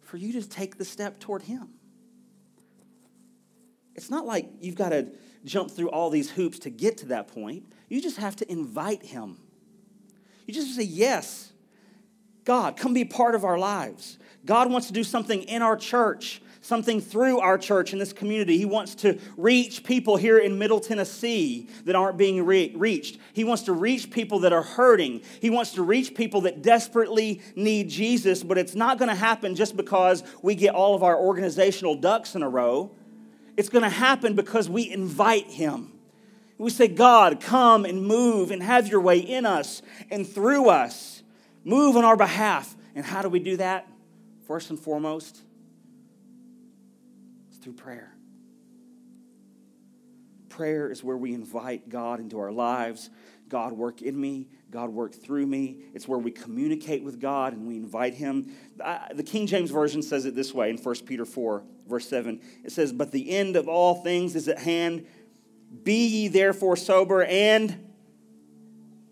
for 0.00 0.16
you 0.16 0.32
to 0.32 0.48
take 0.48 0.78
the 0.78 0.84
step 0.84 1.20
toward 1.20 1.42
Him. 1.42 1.68
It's 3.94 4.10
not 4.10 4.26
like 4.26 4.48
you've 4.60 4.74
got 4.74 4.88
to 4.88 5.12
jump 5.44 5.70
through 5.70 5.90
all 5.90 6.10
these 6.10 6.30
hoops 6.30 6.58
to 6.60 6.70
get 6.70 6.98
to 6.98 7.06
that 7.06 7.28
point. 7.28 7.64
You 7.88 8.00
just 8.00 8.18
have 8.18 8.36
to 8.36 8.50
invite 8.50 9.04
Him. 9.04 9.38
You 10.46 10.54
just 10.54 10.74
say, 10.74 10.82
Yes, 10.82 11.52
God, 12.44 12.76
come 12.76 12.94
be 12.94 13.04
part 13.04 13.34
of 13.34 13.44
our 13.44 13.58
lives. 13.58 14.18
God 14.46 14.70
wants 14.70 14.86
to 14.86 14.94
do 14.94 15.04
something 15.04 15.42
in 15.42 15.60
our 15.60 15.76
church, 15.76 16.40
something 16.62 17.02
through 17.02 17.40
our 17.40 17.58
church 17.58 17.92
in 17.92 17.98
this 17.98 18.14
community. 18.14 18.56
He 18.56 18.64
wants 18.64 18.94
to 18.96 19.18
reach 19.36 19.84
people 19.84 20.16
here 20.16 20.38
in 20.38 20.58
Middle 20.58 20.80
Tennessee 20.80 21.68
that 21.84 21.94
aren't 21.94 22.16
being 22.16 22.46
re- 22.46 22.72
reached. 22.74 23.18
He 23.34 23.44
wants 23.44 23.64
to 23.64 23.74
reach 23.74 24.10
people 24.10 24.38
that 24.40 24.54
are 24.54 24.62
hurting. 24.62 25.20
He 25.40 25.50
wants 25.50 25.72
to 25.72 25.82
reach 25.82 26.14
people 26.14 26.40
that 26.42 26.62
desperately 26.62 27.42
need 27.54 27.90
Jesus, 27.90 28.42
but 28.42 28.56
it's 28.56 28.74
not 28.74 28.98
going 28.98 29.10
to 29.10 29.14
happen 29.14 29.54
just 29.54 29.76
because 29.76 30.22
we 30.40 30.54
get 30.54 30.74
all 30.74 30.94
of 30.94 31.02
our 31.02 31.18
organizational 31.18 31.96
ducks 31.96 32.34
in 32.34 32.42
a 32.42 32.48
row. 32.48 32.90
It's 33.58 33.68
going 33.68 33.82
to 33.82 33.90
happen 33.90 34.34
because 34.34 34.70
we 34.70 34.88
invite 34.88 35.48
Him. 35.48 35.92
We 36.58 36.70
say, 36.70 36.86
God, 36.86 37.40
come 37.40 37.84
and 37.84 38.06
move 38.06 38.52
and 38.52 38.62
have 38.62 38.86
your 38.86 39.00
way 39.00 39.18
in 39.18 39.44
us 39.44 39.82
and 40.12 40.24
through 40.24 40.68
us. 40.68 41.24
Move 41.64 41.96
on 41.96 42.04
our 42.04 42.16
behalf. 42.16 42.76
And 42.94 43.04
how 43.04 43.20
do 43.20 43.28
we 43.28 43.40
do 43.40 43.56
that? 43.56 43.88
First 44.46 44.70
and 44.70 44.78
foremost, 44.78 45.42
it's 47.48 47.58
through 47.58 47.72
prayer. 47.72 48.14
Prayer 50.48 50.88
is 50.88 51.02
where 51.02 51.16
we 51.16 51.34
invite 51.34 51.88
God 51.88 52.20
into 52.20 52.38
our 52.38 52.52
lives. 52.52 53.10
God 53.48 53.72
work 53.72 54.02
in 54.02 54.20
me, 54.20 54.46
God 54.70 54.90
work 54.90 55.14
through 55.14 55.46
me. 55.46 55.78
It's 55.94 56.06
where 56.06 56.18
we 56.18 56.30
communicate 56.30 57.02
with 57.02 57.18
God 57.18 57.54
and 57.54 57.66
we 57.66 57.76
invite 57.76 58.14
Him. 58.14 58.52
The 58.76 59.24
King 59.24 59.48
James 59.48 59.70
Version 59.70 60.02
says 60.02 60.26
it 60.26 60.36
this 60.36 60.54
way 60.54 60.70
in 60.70 60.76
1 60.76 60.94
Peter 61.06 61.24
4, 61.24 61.64
verse 61.88 62.08
7. 62.08 62.40
It 62.64 62.72
says, 62.72 62.92
But 62.92 63.10
the 63.10 63.30
end 63.30 63.56
of 63.56 63.68
all 63.68 63.96
things 63.96 64.36
is 64.36 64.48
at 64.48 64.58
hand. 64.58 65.06
Be 65.82 66.06
ye 66.06 66.28
therefore 66.28 66.76
sober 66.76 67.24
and 67.24 67.92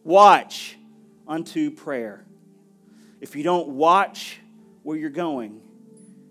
watch 0.04 0.76
unto 1.26 1.70
prayer. 1.70 2.24
If 3.20 3.34
you 3.34 3.42
don't 3.42 3.68
watch 3.68 4.40
where 4.82 4.96
you're 4.96 5.10
going, 5.10 5.60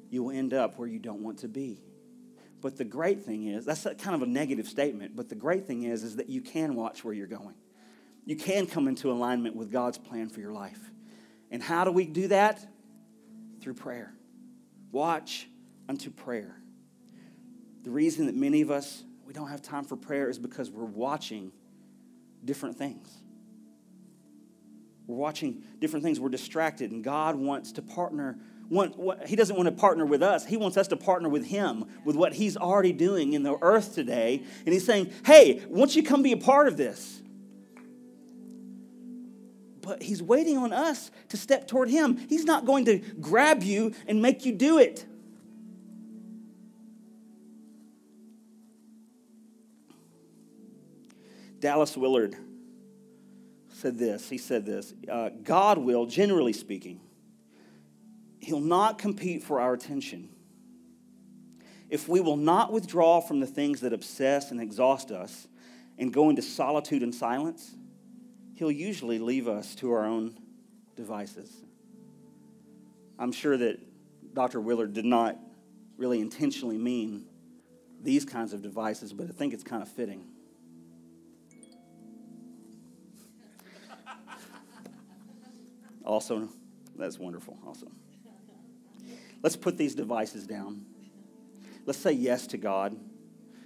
you 0.09 0.23
will 0.23 0.31
end 0.31 0.53
up 0.53 0.77
where 0.77 0.87
you 0.87 0.99
don't 0.99 1.21
want 1.21 1.39
to 1.39 1.47
be. 1.47 1.81
But 2.61 2.77
the 2.77 2.85
great 2.85 3.23
thing 3.23 3.47
is, 3.47 3.65
that's 3.65 3.83
kind 3.99 4.15
of 4.15 4.21
a 4.21 4.25
negative 4.25 4.67
statement, 4.67 5.15
but 5.15 5.29
the 5.29 5.35
great 5.35 5.67
thing 5.67 5.83
is, 5.83 6.03
is 6.03 6.15
that 6.15 6.29
you 6.29 6.41
can 6.41 6.75
watch 6.75 7.03
where 7.03 7.13
you're 7.13 7.27
going. 7.27 7.55
You 8.25 8.35
can 8.35 8.65
come 8.65 8.87
into 8.87 9.11
alignment 9.11 9.55
with 9.55 9.71
God's 9.71 9.97
plan 9.97 10.29
for 10.29 10.39
your 10.39 10.51
life. 10.51 10.79
And 11.51 11.61
how 11.61 11.83
do 11.83 11.91
we 11.91 12.05
do 12.05 12.29
that? 12.29 12.65
Through 13.61 13.75
prayer. 13.75 14.13
Watch 14.91 15.47
unto 15.87 16.09
prayer. 16.09 16.55
The 17.83 17.91
reason 17.91 18.25
that 18.25 18.35
many 18.35 18.61
of 18.61 18.71
us 18.71 19.03
we 19.25 19.33
don't 19.33 19.49
have 19.49 19.61
time 19.61 19.83
for 19.83 19.95
prayer 19.95 20.29
is 20.29 20.37
because 20.37 20.69
we're 20.69 20.85
watching 20.85 21.51
different 22.43 22.77
things. 22.77 23.09
We're 25.07 25.15
watching 25.15 25.63
different 25.79 26.03
things. 26.03 26.19
We're 26.19 26.29
distracted, 26.29 26.91
and 26.91 27.03
God 27.03 27.35
wants 27.35 27.73
to 27.73 27.81
partner. 27.81 28.37
Want, 28.69 28.97
what, 28.97 29.27
he 29.27 29.35
doesn't 29.35 29.55
want 29.55 29.67
to 29.67 29.75
partner 29.75 30.05
with 30.05 30.23
us. 30.23 30.45
He 30.45 30.57
wants 30.57 30.77
us 30.77 30.87
to 30.89 30.97
partner 30.97 31.29
with 31.29 31.45
Him, 31.45 31.85
with 32.03 32.15
what 32.15 32.33
He's 32.33 32.57
already 32.57 32.93
doing 32.93 33.33
in 33.33 33.43
the 33.43 33.57
earth 33.61 33.93
today. 33.93 34.43
And 34.65 34.73
He's 34.73 34.85
saying, 34.85 35.11
hey, 35.25 35.63
won't 35.69 35.95
you 35.95 36.03
come 36.03 36.23
be 36.23 36.31
a 36.31 36.37
part 36.37 36.67
of 36.67 36.77
this? 36.77 37.21
But 39.81 40.01
He's 40.01 40.23
waiting 40.23 40.57
on 40.57 40.73
us 40.73 41.11
to 41.29 41.37
step 41.37 41.67
toward 41.67 41.89
Him. 41.89 42.17
He's 42.27 42.45
not 42.45 42.65
going 42.65 42.85
to 42.85 42.97
grab 42.97 43.61
you 43.61 43.93
and 44.07 44.21
make 44.21 44.45
you 44.45 44.53
do 44.53 44.79
it. 44.79 45.05
Dallas 51.59 51.95
Willard 51.95 52.35
said 53.69 53.97
this. 53.97 54.29
He 54.29 54.37
said 54.37 54.65
this 54.65 54.93
uh, 55.11 55.29
God 55.43 55.77
will, 55.77 56.05
generally 56.05 56.53
speaking, 56.53 57.01
He'll 58.39 58.59
not 58.59 58.97
compete 58.97 59.43
for 59.43 59.59
our 59.59 59.73
attention. 59.73 60.29
If 61.89 62.07
we 62.07 62.19
will 62.19 62.37
not 62.37 62.71
withdraw 62.71 63.21
from 63.21 63.39
the 63.39 63.47
things 63.47 63.81
that 63.81 63.93
obsess 63.93 64.51
and 64.51 64.59
exhaust 64.59 65.11
us 65.11 65.47
and 65.97 66.11
go 66.11 66.29
into 66.29 66.41
solitude 66.41 67.03
and 67.03 67.13
silence, 67.13 67.75
He'll 68.55 68.71
usually 68.71 69.19
leave 69.19 69.47
us 69.47 69.75
to 69.75 69.91
our 69.91 70.05
own 70.05 70.37
devices. 70.95 71.51
I'm 73.17 73.31
sure 73.31 73.57
that 73.57 73.79
Dr. 74.33 74.59
Willard 74.59 74.93
did 74.93 75.05
not 75.05 75.37
really 75.97 76.19
intentionally 76.19 76.77
mean 76.77 77.25
these 78.01 78.25
kinds 78.25 78.53
of 78.53 78.61
devices, 78.61 79.13
but 79.13 79.27
I 79.27 79.31
think 79.31 79.53
it's 79.53 79.63
kind 79.63 79.81
of 79.81 79.89
fitting. 79.89 80.25
Also, 86.05 86.49
that's 86.95 87.17
wonderful. 87.19 87.57
Awesome. 87.65 87.95
Let's 89.41 89.55
put 89.55 89.77
these 89.77 89.95
devices 89.95 90.47
down. 90.47 90.85
Let's 91.85 91.99
say 91.99 92.13
yes 92.13 92.47
to 92.47 92.57
God. 92.57 92.97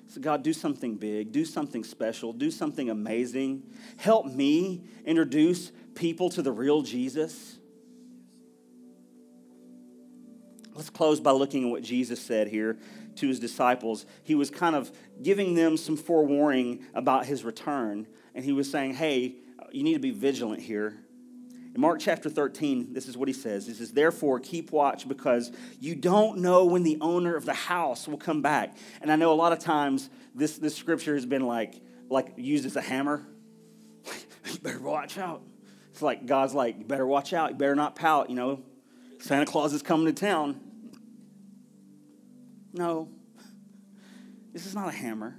So, 0.07 0.19
God, 0.19 0.41
do 0.41 0.53
something 0.53 0.95
big, 0.95 1.31
do 1.31 1.45
something 1.45 1.83
special, 1.83 2.33
do 2.33 2.49
something 2.49 2.89
amazing. 2.89 3.63
Help 3.97 4.25
me 4.25 4.83
introduce 5.05 5.71
people 5.93 6.29
to 6.31 6.41
the 6.41 6.51
real 6.51 6.81
Jesus. 6.81 7.59
Let's 10.73 10.89
close 10.89 11.19
by 11.19 11.31
looking 11.31 11.65
at 11.65 11.69
what 11.69 11.83
Jesus 11.83 12.19
said 12.19 12.47
here 12.47 12.79
to 13.17 13.27
his 13.27 13.39
disciples. 13.39 14.05
He 14.23 14.33
was 14.33 14.49
kind 14.49 14.75
of 14.75 14.91
giving 15.21 15.53
them 15.53 15.77
some 15.77 15.95
forewarning 15.95 16.85
about 16.95 17.25
his 17.25 17.43
return, 17.43 18.07
and 18.33 18.43
he 18.43 18.51
was 18.51 18.71
saying, 18.71 18.95
Hey, 18.95 19.35
you 19.71 19.83
need 19.83 19.93
to 19.93 19.99
be 19.99 20.11
vigilant 20.11 20.61
here. 20.61 20.97
In 21.76 21.82
Mark 21.82 21.99
chapter 21.99 22.30
13, 22.30 22.93
this 22.93 23.07
is 23.07 23.15
what 23.15 23.28
he 23.28 23.34
says. 23.34 23.67
He 23.67 23.74
says, 23.74 23.91
Therefore, 23.91 24.39
keep 24.39 24.72
watch 24.72 25.07
because 25.07 25.51
you 25.80 25.95
don't 25.95 26.39
know 26.39 26.65
when 26.65 26.84
the 26.84 26.97
owner 26.99 27.36
of 27.36 27.45
the 27.45 27.53
house 27.53 28.07
will 28.07 28.17
come 28.17 28.41
back. 28.41 28.76
And 29.01 29.11
I 29.11 29.15
know 29.15 29.32
a 29.32 29.36
lot 29.36 29.53
of 29.53 29.59
times 29.59 30.09
this, 30.34 30.57
this 30.57 30.76
scripture 30.76 31.13
has 31.13 31.26
been 31.26 31.45
like, 31.45 31.82
like 32.09 32.34
used 32.38 32.65
as 32.65 32.76
a 32.76 32.82
hammer. 32.82 33.28
you 34.51 34.59
better 34.59 34.80
watch 34.80 35.17
out. 35.17 35.43
It's 35.91 36.01
like 36.01 36.26
God's 36.26 36.53
like, 36.53 36.80
you 36.80 36.86
better 36.86 37.05
watch 37.05 37.34
out. 37.34 37.51
You 37.51 37.57
better 37.57 37.76
not 37.76 37.95
pout, 37.95 38.30
you 38.30 38.36
know. 38.36 38.63
Santa 39.20 39.45
Claus 39.45 39.74
is 39.74 39.84
coming 39.84 40.07
to 40.07 40.13
town. 40.13 40.59
No, 42.74 43.09
this 44.53 44.65
is 44.65 44.76
not 44.76 44.88
a 44.89 44.91
hammer, 44.91 45.36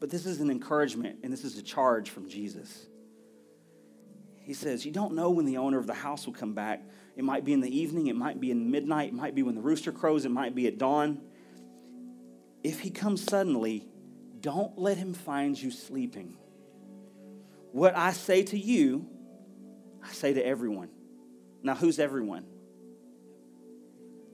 but 0.00 0.10
this 0.10 0.26
is 0.26 0.40
an 0.40 0.50
encouragement 0.50 1.20
and 1.22 1.32
this 1.32 1.44
is 1.44 1.56
a 1.58 1.62
charge 1.62 2.10
from 2.10 2.28
Jesus. 2.28 2.86
He 4.44 4.52
says, 4.52 4.84
You 4.84 4.92
don't 4.92 5.14
know 5.14 5.30
when 5.30 5.46
the 5.46 5.56
owner 5.56 5.78
of 5.78 5.86
the 5.86 5.94
house 5.94 6.26
will 6.26 6.34
come 6.34 6.52
back. 6.52 6.82
It 7.16 7.24
might 7.24 7.44
be 7.44 7.52
in 7.52 7.60
the 7.60 7.76
evening, 7.76 8.08
it 8.08 8.16
might 8.16 8.40
be 8.40 8.50
in 8.50 8.70
midnight, 8.70 9.08
it 9.08 9.14
might 9.14 9.34
be 9.34 9.42
when 9.42 9.54
the 9.54 9.60
rooster 9.60 9.90
crows, 9.90 10.24
it 10.24 10.30
might 10.30 10.54
be 10.54 10.66
at 10.66 10.78
dawn. 10.78 11.20
If 12.62 12.80
he 12.80 12.90
comes 12.90 13.22
suddenly, 13.22 13.88
don't 14.40 14.78
let 14.78 14.96
him 14.96 15.14
find 15.14 15.60
you 15.60 15.70
sleeping. 15.70 16.36
What 17.72 17.96
I 17.96 18.12
say 18.12 18.42
to 18.44 18.58
you, 18.58 19.08
I 20.02 20.12
say 20.12 20.34
to 20.34 20.44
everyone. 20.44 20.90
Now, 21.62 21.74
who's 21.74 21.98
everyone? 21.98 22.44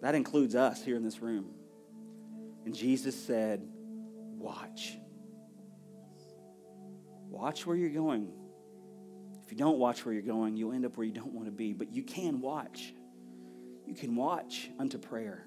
That 0.00 0.14
includes 0.14 0.56
us 0.56 0.82
here 0.82 0.96
in 0.96 1.04
this 1.04 1.20
room. 1.20 1.50
And 2.64 2.74
Jesus 2.74 3.14
said, 3.14 3.66
Watch. 4.36 4.96
Watch 7.28 7.64
where 7.66 7.76
you're 7.76 7.90
going. 7.90 8.32
If 9.50 9.58
you 9.58 9.64
don't 9.64 9.80
watch 9.80 10.06
where 10.06 10.12
you're 10.12 10.22
going, 10.22 10.56
you'll 10.56 10.72
end 10.72 10.84
up 10.84 10.96
where 10.96 11.04
you 11.04 11.12
don't 11.12 11.32
want 11.32 11.46
to 11.46 11.50
be. 11.50 11.72
But 11.72 11.90
you 11.90 12.04
can 12.04 12.40
watch. 12.40 12.94
You 13.84 13.96
can 13.96 14.14
watch 14.14 14.70
unto 14.78 14.96
prayer. 14.96 15.44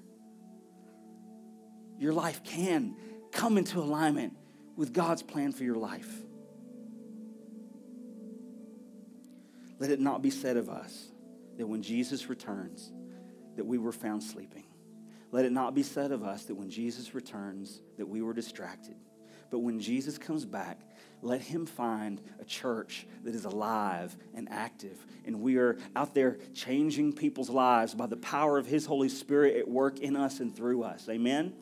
your 1.98 2.12
life 2.12 2.44
can 2.44 2.98
come 3.32 3.58
into 3.58 3.80
alignment 3.80 4.36
with 4.76 4.92
God's 4.92 5.24
plan 5.24 5.54
for 5.54 5.64
your 5.64 5.78
life. 5.78 6.14
Let 9.80 9.90
it 9.90 10.02
not 10.02 10.22
be 10.22 10.32
said 10.32 10.58
of 10.58 10.68
us 10.68 11.10
that 11.56 11.66
when 11.66 11.82
Jesus 11.82 12.28
returns, 12.28 12.92
that 13.56 13.66
we 13.66 13.78
were 13.78 13.94
found 13.94 14.22
sleeping. 14.22 14.66
Let 15.32 15.46
it 15.46 15.54
not 15.54 15.74
be 15.74 15.84
said 15.84 16.12
of 16.12 16.24
us 16.24 16.44
that 16.44 16.56
when 16.56 16.70
Jesus 16.70 17.16
returns, 17.16 17.80
that 17.98 18.10
we 18.10 18.22
were 18.22 18.34
distracted. 18.34 18.98
But 19.50 19.60
when 19.60 19.80
Jesus 19.80 20.18
comes 20.18 20.44
back, 20.44 20.82
let 21.24 21.42
him 21.42 21.66
find 21.66 22.22
a 22.40 22.46
church 22.46 23.06
that 23.24 23.34
is 23.36 23.46
alive 23.46 24.16
and 24.34 24.50
active. 24.52 24.98
And 25.26 25.42
we 25.42 25.58
are 25.58 25.78
out 25.96 26.14
there 26.14 26.38
changing 26.54 27.14
people's 27.14 27.50
lives 27.50 27.94
by 27.94 28.08
the 28.08 28.18
power 28.18 28.58
of 28.58 28.66
his 28.66 28.86
Holy 28.86 29.10
Spirit 29.10 29.58
at 29.58 29.68
work 29.68 30.00
in 30.00 30.16
us 30.16 30.40
and 30.40 30.56
through 30.56 30.84
us. 30.84 31.08
Amen? 31.10 31.54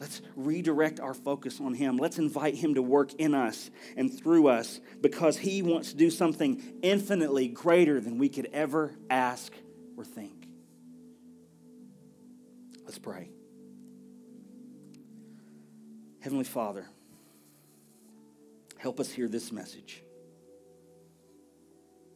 Let's 0.00 0.22
redirect 0.36 1.00
our 1.00 1.14
focus 1.14 1.60
on 1.60 1.74
Him. 1.74 1.96
Let's 1.96 2.18
invite 2.18 2.54
Him 2.54 2.74
to 2.74 2.82
work 2.82 3.14
in 3.14 3.34
us 3.34 3.70
and 3.96 4.16
through 4.16 4.46
us 4.46 4.80
because 5.00 5.36
He 5.36 5.62
wants 5.62 5.90
to 5.90 5.96
do 5.96 6.10
something 6.10 6.62
infinitely 6.82 7.48
greater 7.48 8.00
than 8.00 8.18
we 8.18 8.28
could 8.28 8.48
ever 8.52 8.94
ask 9.10 9.52
or 9.96 10.04
think. 10.04 10.48
Let's 12.84 12.98
pray. 12.98 13.30
Heavenly 16.20 16.44
Father, 16.44 16.86
help 18.78 18.98
us 18.98 19.10
hear 19.10 19.28
this 19.28 19.52
message. 19.52 20.02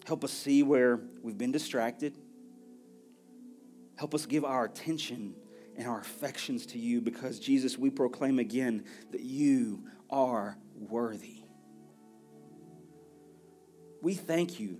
Help 0.06 0.24
us 0.24 0.32
see 0.32 0.62
where 0.62 1.00
we've 1.22 1.38
been 1.38 1.52
distracted. 1.52 2.16
Help 3.96 4.14
us 4.14 4.26
give 4.26 4.44
our 4.44 4.64
attention 4.64 5.34
and 5.76 5.86
our 5.86 6.00
affections 6.00 6.66
to 6.66 6.78
you 6.78 7.00
because, 7.00 7.38
Jesus, 7.38 7.78
we 7.78 7.90
proclaim 7.90 8.38
again 8.38 8.84
that 9.10 9.20
you 9.20 9.84
are 10.10 10.56
worthy. 10.74 11.44
We 14.00 14.14
thank 14.14 14.58
you 14.58 14.78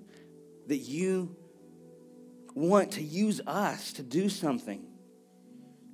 that 0.67 0.79
you 0.79 1.37
want 2.55 2.93
to 2.93 3.03
use 3.03 3.41
us 3.47 3.93
to 3.95 4.03
do 4.03 4.29
something 4.29 4.85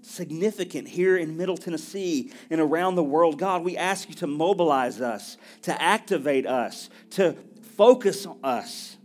significant 0.09 0.89
here 0.89 1.17
in 1.17 1.37
Middle 1.37 1.57
Tennessee 1.57 2.33
and 2.51 2.61
around 2.61 2.95
the 2.95 3.05
world. 3.05 3.39
God, 3.39 3.63
we 3.63 3.77
ask 3.77 4.09
you 4.09 4.15
to 4.17 4.27
mobilize 4.27 5.01
us, 5.01 5.37
to 5.63 5.83
activate 5.83 6.47
us, 6.47 6.89
to 7.11 7.37
focus 7.77 8.27
on 8.27 8.39
us. 8.43 8.97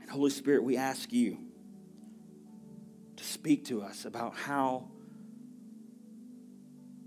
And 0.00 0.10
Holy 0.10 0.30
Spirit, 0.30 0.64
we 0.64 0.76
ask 0.76 1.12
you 1.12 1.38
to 3.16 3.24
speak 3.24 3.66
to 3.66 3.82
us 3.82 4.04
about 4.04 4.34
how 4.34 4.88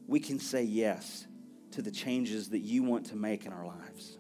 we 0.08 0.20
can 0.20 0.40
say 0.40 0.64
yes 0.64 1.26
to 1.72 1.82
the 1.82 1.92
changes 1.92 2.50
that 2.50 2.60
you 2.60 2.84
want 2.84 3.08
to 3.08 3.16
make 3.16 3.46
in 3.46 3.52
our 3.52 3.66
lives. 3.66 4.18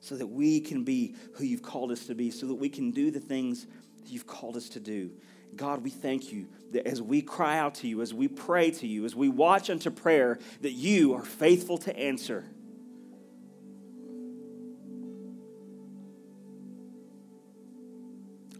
So 0.00 0.16
that 0.16 0.26
we 0.26 0.60
can 0.60 0.82
be 0.84 1.14
who 1.34 1.44
you've 1.44 1.62
called 1.62 1.92
us 1.92 2.06
to 2.06 2.14
be, 2.14 2.30
so 2.30 2.46
that 2.46 2.54
we 2.54 2.68
can 2.68 2.90
do 2.90 3.10
the 3.10 3.20
things 3.20 3.66
you've 4.06 4.26
called 4.26 4.56
us 4.56 4.68
to 4.70 4.80
do. 4.80 5.10
God, 5.54 5.84
we 5.84 5.90
thank 5.90 6.32
you 6.32 6.46
that 6.72 6.86
as 6.86 7.02
we 7.02 7.20
cry 7.20 7.58
out 7.58 7.76
to 7.76 7.88
you, 7.88 8.00
as 8.00 8.14
we 8.14 8.28
pray 8.28 8.70
to 8.70 8.86
you, 8.86 9.04
as 9.04 9.14
we 9.14 9.28
watch 9.28 9.68
unto 9.68 9.90
prayer, 9.90 10.38
that 10.62 10.72
you 10.72 11.14
are 11.14 11.24
faithful 11.24 11.78
to 11.78 11.96
answer. 11.96 12.44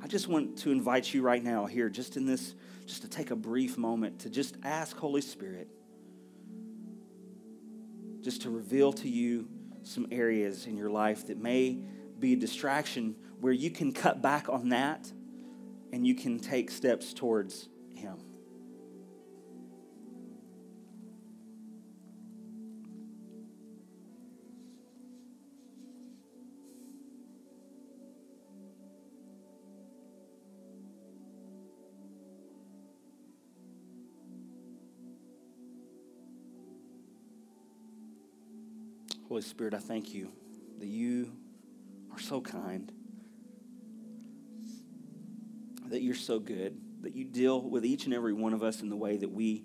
I 0.02 0.06
just 0.06 0.28
want 0.28 0.58
to 0.58 0.70
invite 0.70 1.14
you 1.14 1.22
right 1.22 1.42
now 1.42 1.64
here, 1.64 1.88
just 1.88 2.16
in 2.16 2.26
this, 2.26 2.54
just 2.86 3.02
to 3.02 3.08
take 3.08 3.30
a 3.30 3.36
brief 3.36 3.78
moment 3.78 4.20
to 4.20 4.30
just 4.30 4.56
ask 4.62 4.96
Holy 4.96 5.22
Spirit, 5.22 5.68
just 8.20 8.42
to 8.42 8.50
reveal 8.50 8.92
to 8.94 9.08
you 9.08 9.48
some 9.82 10.06
areas 10.10 10.66
in 10.66 10.76
your 10.76 10.90
life 10.90 11.26
that 11.28 11.38
may 11.38 11.78
be 12.18 12.34
a 12.34 12.36
distraction 12.36 13.16
where 13.40 13.52
you 13.52 13.70
can 13.70 13.92
cut 13.92 14.20
back 14.20 14.48
on 14.48 14.68
that 14.68 15.10
and 15.92 16.06
you 16.06 16.14
can 16.14 16.38
take 16.38 16.70
steps 16.70 17.12
towards 17.12 17.68
Him. 17.94 18.16
Holy 39.28 39.40
Spirit, 39.40 39.72
I 39.72 39.78
thank 39.78 40.12
you 40.12 40.30
that 40.78 40.88
you 40.88 41.32
are 42.12 42.18
so 42.18 42.42
kind, 42.42 42.92
that 45.92 46.00
you're 46.00 46.14
so 46.14 46.38
good, 46.38 46.80
that 47.02 47.14
you 47.14 47.24
deal 47.24 47.60
with 47.60 47.84
each 47.84 48.06
and 48.06 48.14
every 48.14 48.32
one 48.32 48.54
of 48.54 48.62
us 48.62 48.80
in 48.80 48.88
the 48.88 48.96
way 48.96 49.18
that 49.18 49.30
we, 49.30 49.62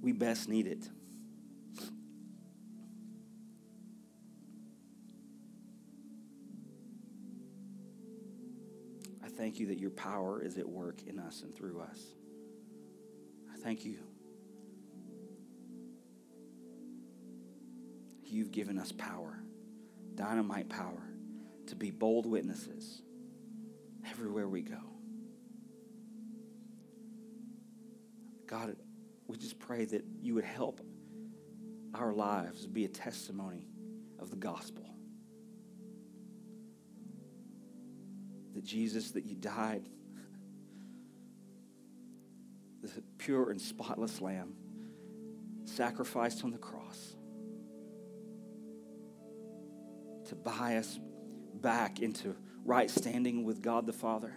we 0.00 0.12
best 0.12 0.48
need 0.48 0.66
it. 0.66 0.88
I 9.22 9.28
thank 9.28 9.60
you 9.60 9.66
that 9.66 9.78
your 9.78 9.90
power 9.90 10.42
is 10.42 10.56
at 10.56 10.66
work 10.66 11.02
in 11.06 11.18
us 11.18 11.42
and 11.42 11.54
through 11.54 11.80
us. 11.80 11.98
I 13.52 13.58
thank 13.58 13.84
you 13.84 13.98
you've 18.26 18.50
given 18.50 18.78
us 18.78 18.90
power, 18.90 19.38
dynamite 20.16 20.68
power, 20.68 21.08
to 21.68 21.76
be 21.76 21.90
bold 21.90 22.26
witnesses 22.26 23.02
everywhere 24.10 24.48
we 24.48 24.60
go. 24.60 24.93
God, 28.54 28.76
we 29.26 29.36
just 29.36 29.58
pray 29.58 29.84
that 29.84 30.04
you 30.22 30.34
would 30.34 30.44
help 30.44 30.80
our 31.92 32.12
lives 32.12 32.68
be 32.68 32.84
a 32.84 32.88
testimony 32.88 33.66
of 34.20 34.30
the 34.30 34.36
gospel. 34.36 34.94
That 38.54 38.62
Jesus, 38.62 39.10
that 39.10 39.24
you 39.24 39.34
died, 39.34 39.88
the 42.82 43.02
pure 43.18 43.50
and 43.50 43.60
spotless 43.60 44.20
lamb, 44.20 44.54
sacrificed 45.64 46.44
on 46.44 46.52
the 46.52 46.58
cross 46.58 47.16
to 50.28 50.36
buy 50.36 50.76
us 50.76 51.00
back 51.54 51.98
into 51.98 52.36
right 52.64 52.88
standing 52.88 53.42
with 53.42 53.62
God 53.62 53.84
the 53.84 53.92
Father. 53.92 54.32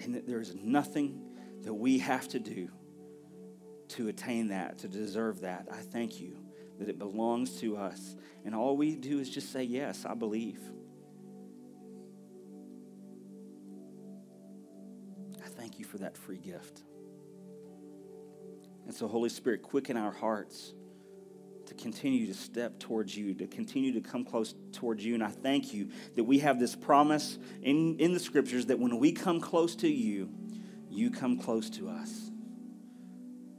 And 0.00 0.14
that 0.14 0.26
there 0.26 0.40
is 0.40 0.54
nothing 0.54 1.21
that 1.62 1.74
we 1.74 1.98
have 1.98 2.28
to 2.28 2.38
do 2.38 2.68
to 3.88 4.08
attain 4.08 4.48
that, 4.48 4.78
to 4.78 4.88
deserve 4.88 5.40
that. 5.40 5.68
I 5.70 5.76
thank 5.76 6.20
you 6.20 6.38
that 6.78 6.88
it 6.88 6.98
belongs 6.98 7.60
to 7.60 7.76
us. 7.76 8.16
And 8.44 8.54
all 8.54 8.76
we 8.76 8.96
do 8.96 9.18
is 9.18 9.30
just 9.30 9.52
say, 9.52 9.62
Yes, 9.62 10.04
I 10.04 10.14
believe. 10.14 10.60
I 15.44 15.48
thank 15.48 15.78
you 15.78 15.84
for 15.84 15.98
that 15.98 16.16
free 16.16 16.38
gift. 16.38 16.82
And 18.86 18.94
so, 18.94 19.06
Holy 19.06 19.28
Spirit, 19.28 19.62
quicken 19.62 19.96
our 19.96 20.10
hearts 20.10 20.74
to 21.66 21.74
continue 21.74 22.26
to 22.26 22.34
step 22.34 22.80
towards 22.80 23.16
you, 23.16 23.34
to 23.34 23.46
continue 23.46 23.92
to 23.92 24.00
come 24.00 24.24
close 24.24 24.54
towards 24.72 25.04
you. 25.04 25.14
And 25.14 25.22
I 25.22 25.28
thank 25.28 25.72
you 25.72 25.88
that 26.16 26.24
we 26.24 26.40
have 26.40 26.58
this 26.58 26.74
promise 26.74 27.38
in, 27.62 27.98
in 27.98 28.12
the 28.12 28.20
scriptures 28.20 28.66
that 28.66 28.78
when 28.78 28.98
we 28.98 29.12
come 29.12 29.40
close 29.40 29.76
to 29.76 29.88
you, 29.88 30.28
you 30.92 31.10
come 31.10 31.38
close 31.38 31.70
to 31.70 31.88
us, 31.88 32.30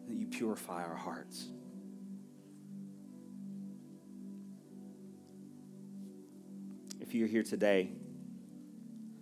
that 0.07 0.15
you 0.15 0.27
purify 0.27 0.83
our 0.83 0.95
hearts. 0.95 1.47
If 6.99 7.13
you're 7.13 7.27
here 7.27 7.43
today 7.43 7.91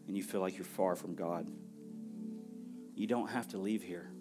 and 0.08 0.16
you 0.16 0.24
feel 0.24 0.42
like 0.42 0.58
you're 0.58 0.66
far 0.66 0.96
from 0.96 1.16
God, 1.16 1.50
you 2.96 3.08
don't 3.08 3.30
have 3.30 3.48
to 3.50 3.58
leave 3.58 3.84
here 3.84 4.12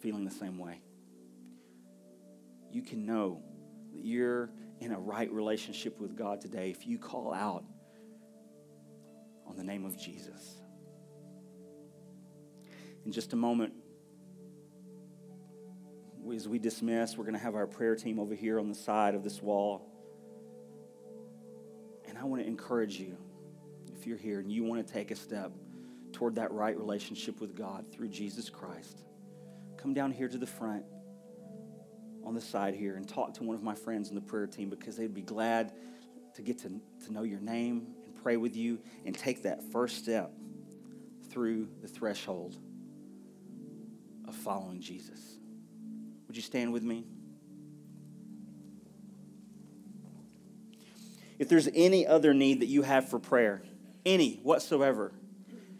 feeling 0.00 0.24
the 0.24 0.30
same 0.30 0.58
way 0.58 0.80
you 2.76 2.82
can 2.82 3.06
know 3.06 3.40
that 3.94 4.04
you're 4.04 4.50
in 4.80 4.92
a 4.92 4.98
right 4.98 5.32
relationship 5.32 5.98
with 5.98 6.14
God 6.14 6.42
today 6.42 6.70
if 6.70 6.86
you 6.86 6.98
call 6.98 7.32
out 7.32 7.64
on 9.46 9.56
the 9.56 9.64
name 9.64 9.86
of 9.86 9.98
Jesus. 9.98 10.60
In 13.06 13.12
just 13.12 13.32
a 13.32 13.36
moment, 13.36 13.72
as 16.34 16.48
we 16.48 16.58
dismiss, 16.58 17.16
we're 17.16 17.22
going 17.22 17.36
to 17.36 17.40
have 17.40 17.54
our 17.54 17.68
prayer 17.68 17.94
team 17.94 18.18
over 18.18 18.34
here 18.34 18.58
on 18.58 18.68
the 18.68 18.74
side 18.74 19.14
of 19.14 19.22
this 19.22 19.40
wall. 19.40 19.88
And 22.08 22.18
I 22.18 22.24
want 22.24 22.42
to 22.42 22.48
encourage 22.48 22.98
you, 22.98 23.16
if 23.96 24.08
you're 24.08 24.16
here 24.16 24.40
and 24.40 24.50
you 24.50 24.64
want 24.64 24.84
to 24.84 24.92
take 24.92 25.12
a 25.12 25.14
step 25.14 25.52
toward 26.12 26.34
that 26.34 26.50
right 26.50 26.76
relationship 26.76 27.40
with 27.40 27.54
God 27.54 27.86
through 27.92 28.08
Jesus 28.08 28.50
Christ, 28.50 29.04
come 29.76 29.94
down 29.94 30.10
here 30.10 30.28
to 30.28 30.36
the 30.36 30.44
front 30.44 30.82
on 32.24 32.34
the 32.34 32.40
side 32.40 32.74
here 32.74 32.96
and 32.96 33.08
talk 33.08 33.34
to 33.34 33.44
one 33.44 33.54
of 33.54 33.62
my 33.62 33.76
friends 33.76 34.08
in 34.08 34.16
the 34.16 34.20
prayer 34.20 34.48
team 34.48 34.68
because 34.68 34.96
they'd 34.96 35.14
be 35.14 35.22
glad 35.22 35.70
to 36.34 36.42
get 36.42 36.58
to, 36.58 36.80
to 37.04 37.12
know 37.12 37.22
your 37.22 37.40
name 37.40 37.86
and 38.04 38.20
pray 38.20 38.36
with 38.36 38.56
you 38.56 38.80
and 39.04 39.16
take 39.16 39.44
that 39.44 39.62
first 39.70 39.96
step 39.96 40.32
through 41.30 41.68
the 41.82 41.86
threshold 41.86 42.58
of 44.28 44.34
following 44.34 44.80
Jesus. 44.80 45.38
Would 46.26 46.36
you 46.36 46.42
stand 46.42 46.72
with 46.72 46.82
me? 46.82 47.04
If 51.38 51.48
there's 51.48 51.68
any 51.74 52.06
other 52.06 52.32
need 52.32 52.60
that 52.60 52.66
you 52.66 52.82
have 52.82 53.08
for 53.08 53.18
prayer, 53.18 53.62
any 54.04 54.40
whatsoever, 54.42 55.12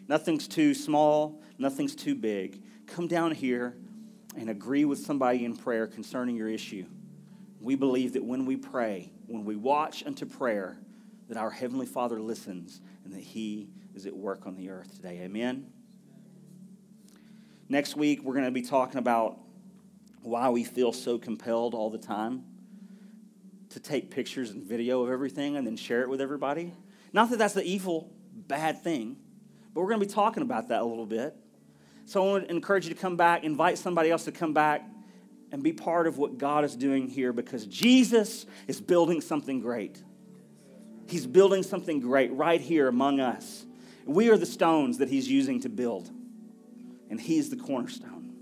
nothing's 0.07 0.47
too 0.47 0.75
small, 0.75 1.41
nothing's 1.59 1.95
too 1.95 2.15
big, 2.15 2.63
come 2.87 3.09
down 3.09 3.33
here 3.33 3.75
and 4.37 4.51
agree 4.51 4.85
with 4.85 4.99
somebody 4.99 5.45
in 5.45 5.57
prayer 5.57 5.87
concerning 5.87 6.37
your 6.37 6.49
issue. 6.49 6.87
We 7.61 7.75
believe 7.75 8.13
that 8.13 8.25
when 8.25 8.45
we 8.45 8.57
pray, 8.57 9.11
when 9.27 9.45
we 9.45 9.57
watch 9.57 10.05
unto 10.05 10.27
prayer, 10.27 10.77
that 11.29 11.39
our 11.39 11.51
Heavenly 11.51 11.87
Father 11.87 12.21
listens 12.21 12.81
and 13.05 13.13
that 13.15 13.23
He 13.23 13.71
is 13.95 14.07
at 14.07 14.15
work 14.15 14.47
on 14.47 14.57
the 14.57 14.71
earth 14.71 14.95
today. 14.95 15.21
Amen. 15.23 15.73
Next 17.69 17.97
week, 17.97 18.23
we're 18.23 18.35
going 18.35 18.45
to 18.45 18.51
be 18.51 18.63
talking 18.63 18.99
about 18.99 19.39
why 20.23 20.51
we 20.51 20.65
feel 20.65 20.93
so 20.93 21.19
compelled 21.19 21.75
all 21.75 21.91
the 21.91 21.99
time 21.99 22.45
to 23.71 23.81
take 23.81 24.11
pictures 24.11 24.51
and 24.51 24.63
video 24.63 25.03
of 25.03 25.11
everything 25.11 25.57
and 25.57 25.67
then 25.67 25.77
share 25.77 26.03
it 26.03 26.09
with 26.09 26.21
everybody. 26.21 26.73
Not 27.13 27.31
that 27.31 27.39
that's 27.39 27.55
the 27.55 27.65
evil, 27.65 28.13
bad 28.35 28.83
thing, 28.83 29.17
but 29.75 29.81
we're 29.81 29.89
going 29.89 30.01
to 30.01 30.07
be 30.07 30.13
talking 30.13 30.43
about 30.43 30.69
that 30.69 30.81
a 30.81 30.85
little 30.85 31.07
bit. 31.07 31.37
So 32.05 32.23
I 32.25 32.31
want 32.31 32.45
to 32.45 32.51
encourage 32.51 32.87
you 32.87 32.95
to 32.95 33.01
come 33.01 33.17
back, 33.17 33.43
invite 33.43 33.79
somebody 33.79 34.11
else 34.11 34.25
to 34.25 34.33
come 34.33 34.53
back 34.53 34.89
and 35.51 35.63
be 35.63 35.73
part 35.73 36.07
of 36.07 36.19
what 36.19 36.39
God 36.39 36.65
is 36.65 36.77
doing 36.77 37.09
here 37.09 37.33
because 37.33 37.67
Jesus 37.67 38.47
is 38.69 38.81
building 38.81 39.21
something 39.21 39.61
great. 39.61 40.03
He's 41.09 41.27
building 41.27 41.63
something 41.63 42.01
great 42.01 42.33
right 42.33 42.61
here 42.61 42.89
among 42.89 43.21
us. 43.21 43.67
We 44.05 44.31
are 44.31 44.37
the 44.37 44.47
stones 44.47 44.99
that 44.99 45.09
He's 45.09 45.29
using 45.29 45.61
to 45.61 45.69
build, 45.69 46.11
and 47.11 47.21
He's 47.21 47.51
the 47.51 47.57
cornerstone. 47.57 48.33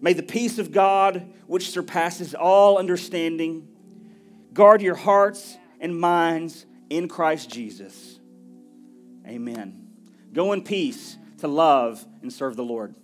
May 0.00 0.12
the 0.14 0.22
peace 0.22 0.58
of 0.58 0.72
God, 0.72 1.32
which 1.46 1.70
surpasses 1.70 2.34
all 2.34 2.78
understanding, 2.78 3.68
guard 4.52 4.82
your 4.82 4.96
hearts 4.96 5.56
and 5.80 5.98
minds 5.98 6.66
in 6.90 7.08
Christ 7.08 7.48
Jesus. 7.48 8.18
Amen. 9.26 9.88
Go 10.32 10.52
in 10.52 10.62
peace 10.62 11.16
to 11.38 11.48
love 11.48 12.04
and 12.20 12.32
serve 12.32 12.56
the 12.56 12.64
Lord. 12.64 12.94